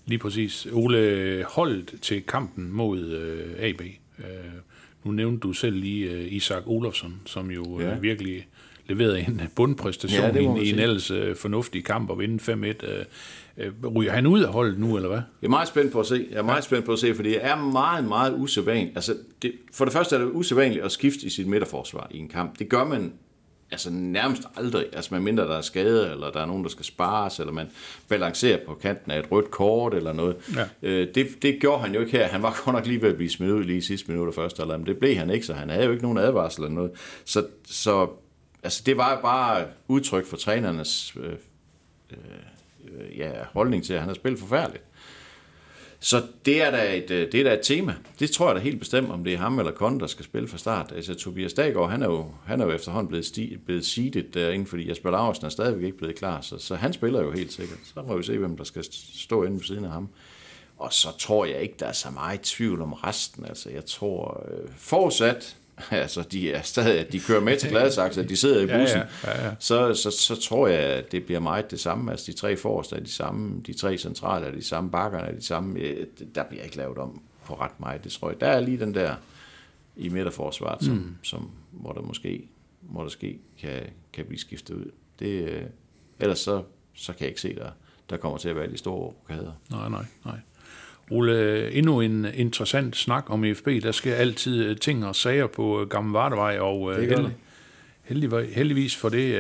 Lige 0.07 0.19
præcis. 0.19 0.67
Ole, 0.73 1.45
holdt 1.49 1.95
til 2.03 2.23
kampen 2.23 2.73
mod 2.73 3.01
øh, 3.01 3.55
AB. 3.59 3.81
Øh, 4.19 4.25
nu 5.05 5.11
nævnte 5.13 5.41
du 5.41 5.53
selv 5.53 5.77
lige 5.77 6.11
øh, 6.11 6.33
Isak 6.33 6.63
Olofsson, 6.67 7.15
som 7.27 7.51
jo 7.51 7.81
ja. 7.81 7.87
Ja. 7.89 7.97
øh, 7.97 8.03
virkelig 8.03 8.47
leverede 8.87 9.21
en 9.21 9.41
bundpræstation 9.57 10.21
Ja, 10.25 10.33
ja, 10.35 10.41
i, 10.41 10.45
en- 10.45 10.57
i 10.57 10.71
en 10.71 10.79
ellers 10.79 11.11
øh, 11.11 11.37
fornuftig 11.37 11.85
kamp 11.85 12.11
og 12.11 12.19
vinde 12.19 12.53
5-1. 12.53 12.87
Øh, 12.87 13.05
øh, 13.59 13.73
ryger 13.97 14.13
han 14.13 14.27
ud 14.27 14.43
af 14.43 14.53
holdet 14.53 14.79
nu, 14.79 14.97
eller 14.97 15.09
hvad? 15.09 15.19
Jeg 15.43 15.47
er 15.47 15.51
meget 15.51 15.69
spændt 15.69 15.93
på 15.93 16.01
at 16.01 16.07
se. 16.07 16.27
Jeg 16.31 16.39
er 16.39 16.43
meget 16.43 16.65
spændt 16.65 16.85
på 16.85 16.93
at 16.93 16.99
se, 16.99 17.15
fordi 17.15 17.29
det 17.29 17.45
er 17.45 17.57
meget, 17.57 18.05
meget 18.09 18.35
usædvanligt. 18.39 18.97
Altså, 18.97 19.17
det, 19.43 19.53
for 19.75 19.85
det 19.85 19.93
første 19.93 20.17
er 20.17 20.21
det 20.21 20.31
usædvanligt 20.33 20.85
at 20.85 20.93
skifte 20.93 21.27
i 21.27 21.31
sit 21.31 21.47
midterforsvar 21.47 22.09
i 22.11 22.19
en 22.19 22.29
kamp. 22.29 22.59
Det 22.59 22.69
gør 22.69 22.85
man 22.85 23.13
altså 23.75 23.91
nærmest 23.91 24.43
aldrig. 24.57 24.87
Altså, 24.93 25.15
medmindre 25.15 25.45
der 25.45 25.57
er 25.57 25.61
skade, 25.61 26.11
eller 26.11 26.31
der 26.31 26.41
er 26.41 26.47
nogen, 26.47 26.63
der 26.63 26.71
skal 26.71 26.85
spares, 26.85 27.41
eller 27.41 27.53
man 27.53 27.71
balancerer 28.09 28.59
på 28.67 28.75
kanten 28.75 29.11
af 29.11 29.19
et 29.19 29.33
rødt 29.33 29.51
kort, 29.51 29.95
eller 29.95 30.13
noget. 30.13 30.37
Ja. 30.57 30.89
Øh, 30.89 31.15
det, 31.15 31.29
det 31.43 31.61
gjorde 31.61 31.83
han 31.83 31.95
jo 31.95 32.01
ikke 32.01 32.13
her. 32.13 32.27
Han 32.27 32.43
var 32.43 32.61
godt 32.65 32.75
nok 32.75 32.87
lige 32.87 33.03
ved 33.03 33.09
at 33.09 33.17
blive 33.17 33.31
smidt 33.31 33.51
ud 33.51 33.65
lige 33.65 33.79
i 33.79 33.81
sidste 33.81 34.11
minut 34.11 34.29
af 34.29 34.35
første, 34.35 34.63
eller, 34.63 34.77
men 34.77 34.87
det 34.87 34.99
blev 34.99 35.17
han 35.17 35.31
ikke, 35.31 35.47
så 35.47 35.55
han 35.55 35.71
havde 35.71 35.85
jo 35.85 35.91
ikke 35.91 36.03
nogen 36.03 36.19
advarsel 36.19 36.63
eller 36.63 36.75
noget. 36.75 36.91
Så, 37.25 37.47
så 37.67 38.09
altså, 38.63 38.83
det 38.87 38.97
var 38.97 39.15
jo 39.15 39.21
bare 39.23 39.67
udtryk 39.89 40.27
for 40.27 40.37
trænernes 40.37 41.17
øh, 41.17 41.33
øh, 42.11 43.19
ja, 43.19 43.31
holdning 43.53 43.85
til, 43.85 43.93
at 43.95 44.01
han 44.01 44.09
har 44.09 44.15
spillet 44.15 44.41
forfærdeligt. 44.41 44.85
Så 46.05 46.23
det 46.45 46.63
er, 46.63 46.71
da 46.71 46.97
et, 46.97 47.11
øh, 47.11 47.33
det 47.33 47.41
er 47.41 47.45
da 47.45 47.53
et 47.55 47.61
tema. 47.63 47.95
Det 48.19 48.31
tror 48.31 48.47
jeg 48.47 48.55
da 48.55 48.61
helt 48.61 48.79
bestemt, 48.79 49.11
om 49.11 49.25
det 49.25 49.33
er 49.33 49.39
ham 49.39 49.59
eller 49.59 49.73
Kon, 49.73 50.01
der 50.01 50.07
skal 50.07 50.25
spille 50.25 50.49
fra 50.49 50.59
start. 50.59 50.93
Altså 50.97 51.15
Tobias 51.15 51.53
Daggaard, 51.53 51.91
han 51.91 52.03
er 52.03 52.07
jo, 52.07 52.31
han 52.47 52.61
er 52.61 52.65
jo 52.65 52.73
efterhånden 52.73 53.09
blevet, 53.09 53.27
sti, 53.27 53.57
blevet 53.57 53.87
seedet 53.87 54.27
øh, 54.27 54.35
derinde, 54.35 54.67
fordi 54.67 54.91
Jesper 54.91 55.11
Larsen 55.11 55.45
er 55.47 55.49
stadigvæk 55.49 55.85
ikke 55.85 55.99
blevet 55.99 56.17
klar, 56.17 56.41
så, 56.41 56.59
så 56.59 56.75
han 56.75 56.93
spiller 56.93 57.23
jo 57.23 57.31
helt 57.31 57.53
sikkert. 57.53 57.79
Så 57.95 58.03
må 58.03 58.17
vi 58.17 58.23
se, 58.23 58.39
hvem 58.39 58.57
der 58.57 58.65
skal 58.65 58.85
stå 59.15 59.43
inde 59.43 59.57
ved 59.57 59.65
siden 59.65 59.85
af 59.85 59.91
ham. 59.91 60.09
Og 60.77 60.93
så 60.93 61.09
tror 61.19 61.45
jeg 61.45 61.61
ikke, 61.61 61.75
der 61.79 61.87
er 61.87 61.93
så 61.93 62.11
meget 62.11 62.41
tvivl 62.41 62.83
om 62.83 62.93
resten. 62.93 63.45
Altså 63.45 63.71
jeg 63.71 63.85
tror, 63.85 64.47
øh, 64.51 64.69
fortsat, 64.77 65.57
altså 65.91 66.23
de 66.23 66.53
er 66.53 66.63
stadig, 66.63 67.01
at 67.01 67.13
de 67.13 67.21
kører 67.21 67.41
med 67.41 67.59
til 67.59 67.71
Gladsaxe, 67.71 68.21
at 68.21 68.29
de 68.29 68.37
sidder 68.37 68.61
i 68.61 68.67
Ja, 68.71 68.79
bussen, 68.81 69.01
ja, 69.25 69.31
ja, 69.41 69.47
ja. 69.47 69.55
Så, 69.59 69.95
så, 69.95 70.11
så 70.11 70.41
tror 70.41 70.69
jeg, 70.69 70.81
at 70.81 71.13
det 71.13 71.25
bliver 71.25 71.41
meget 71.41 71.71
det 71.71 71.81
samme. 71.81 72.11
Altså 72.11 72.33
de 72.33 72.37
tre 72.37 72.57
forreste 72.57 72.97
er 72.97 73.01
de 73.01 73.13
samme, 73.13 73.63
de 73.67 73.73
tre 73.73 73.99
centrale 73.99 74.47
er 74.47 74.51
de 74.51 74.65
samme, 74.65 74.91
bakkerne 74.91 75.27
er 75.27 75.35
de 75.35 75.45
samme. 75.45 75.79
Øh, 75.81 76.07
Der 76.35 76.45
bliver 76.45 76.65
ikke 76.65 76.77
lavet 76.77 76.99
om 76.99 77.23
på 77.45 77.55
ret 77.55 77.81
meget, 77.81 78.05
det 78.05 78.13
tror 78.13 78.31
jeg. 78.31 78.41
Der 78.41 78.47
er 78.47 78.61
lige 78.61 78.79
den 78.81 78.95
der 78.95 79.15
i 79.97 80.09
midterforsvaret, 80.09 80.85
som, 80.85 80.95
mm. 80.95 81.17
som, 81.23 81.51
hvor 81.71 81.93
der 81.93 82.01
måske 82.03 82.49
hvor 82.81 83.03
der 83.03 83.09
ske, 83.09 83.39
kan, 83.61 83.83
kan 84.13 84.25
blive 84.25 84.39
skiftet 84.39 84.75
ud. 84.75 84.91
Det, 85.19 85.49
øh, 85.49 85.63
ellers 86.21 86.39
så, 86.39 86.63
så 86.95 87.13
kan 87.13 87.21
jeg 87.21 87.29
ikke 87.29 87.41
se, 87.41 87.55
der, 87.55 87.71
der 88.11 88.17
kommer 88.17 88.39
til 88.39 88.49
at 88.49 88.57
være 88.57 88.71
de 88.71 88.77
store 88.79 88.95
rokader. 88.95 89.53
Nej, 89.71 89.89
nej, 89.89 90.05
nej. 90.25 90.39
Ole, 91.11 91.71
endnu 91.73 92.01
en 92.01 92.27
interessant 92.35 92.97
snak 92.97 93.25
om 93.31 93.45
EFB. 93.45 93.67
Der 93.67 93.93
sker 93.93 94.15
altid 94.15 94.65
øh, 94.65 94.77
ting 94.77 95.07
og 95.07 95.17
sager 95.17 95.47
på 95.47 95.81
øh, 95.81 95.89
Gamle 95.89 96.13
Vardevej, 96.13 96.59
og 96.59 96.93
øh, 96.93 97.09
Det 97.11 97.33
heldig, 98.03 98.31
heldigvis 98.55 98.97
for 98.97 99.09
det. 99.09 99.33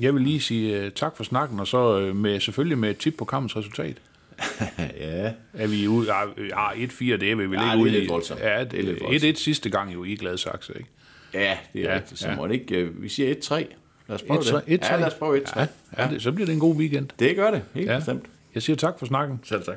Jeg 0.00 0.14
vil 0.14 0.22
lige 0.22 0.40
sige 0.40 0.90
tak 0.90 1.16
for 1.16 1.24
snakken, 1.24 1.60
og 1.60 1.66
så 1.66 2.12
med, 2.14 2.40
selvfølgelig 2.40 2.78
med 2.78 2.90
et 2.90 2.96
tip 2.98 3.14
på 3.18 3.24
kampens 3.24 3.56
resultat. 3.56 3.96
ja, 5.00 5.32
Er 5.54 5.66
vi 5.66 5.88
ude? 5.88 6.08
Ja, 6.14 6.22
ja 6.48 6.84
1-4, 6.86 7.04
det 7.04 7.22
er 7.30 7.34
vi 7.36 7.50
vel 7.50 7.52
Ja, 7.60 7.72
ikke 7.72 7.82
ude 7.82 7.90
i. 8.04 8.08
Ja, 8.40 8.64
Det 8.64 8.78
er 8.78 8.82
lidt 8.82 8.98
det, 8.98 9.02
voldsomt. 9.02 9.36
1-1 9.38 9.42
sidste 9.42 9.70
gang 9.70 9.94
jo 9.94 10.04
i 10.04 10.14
Gladsaxe, 10.14 10.72
ikke? 10.78 10.90
ja 11.34 11.56
det 11.72 11.80
er 11.80 11.84
Ja, 11.84 11.90
ja, 11.90 11.96
rigtigt. 11.96 12.20
Så 12.20 12.26
ja. 12.26 12.32
ja. 12.32 12.38
må 12.38 12.46
det 12.46 12.54
ikke, 12.54 12.88
vi 12.94 13.08
siger 13.08 13.34
1-3. 13.34 13.54
Lad 13.54 13.64
os 14.16 14.22
prøve 14.22 14.40
1-3. 14.40 14.56
det. 14.70 14.80
Ja, 14.82 14.96
lad 14.96 15.06
os 15.06 15.14
prøve 15.14 15.40
1-3. 15.40 15.60
Ja, 15.60 15.66
ja. 15.98 16.08
Det, 16.10 16.22
så 16.22 16.32
bliver 16.32 16.46
det 16.46 16.52
en 16.52 16.58
god 16.60 16.76
weekend. 16.76 17.08
Det 17.18 17.36
gør 17.36 17.50
det, 17.50 17.62
helt 17.74 17.86
Ja. 17.86 17.92
ja. 17.92 17.98
bestemt. 17.98 18.24
Jeg 18.54 18.62
siger 18.62 18.76
tak 18.76 18.98
for 18.98 19.06
snakken. 19.06 19.40
Selv 19.44 19.62
tak. 19.62 19.76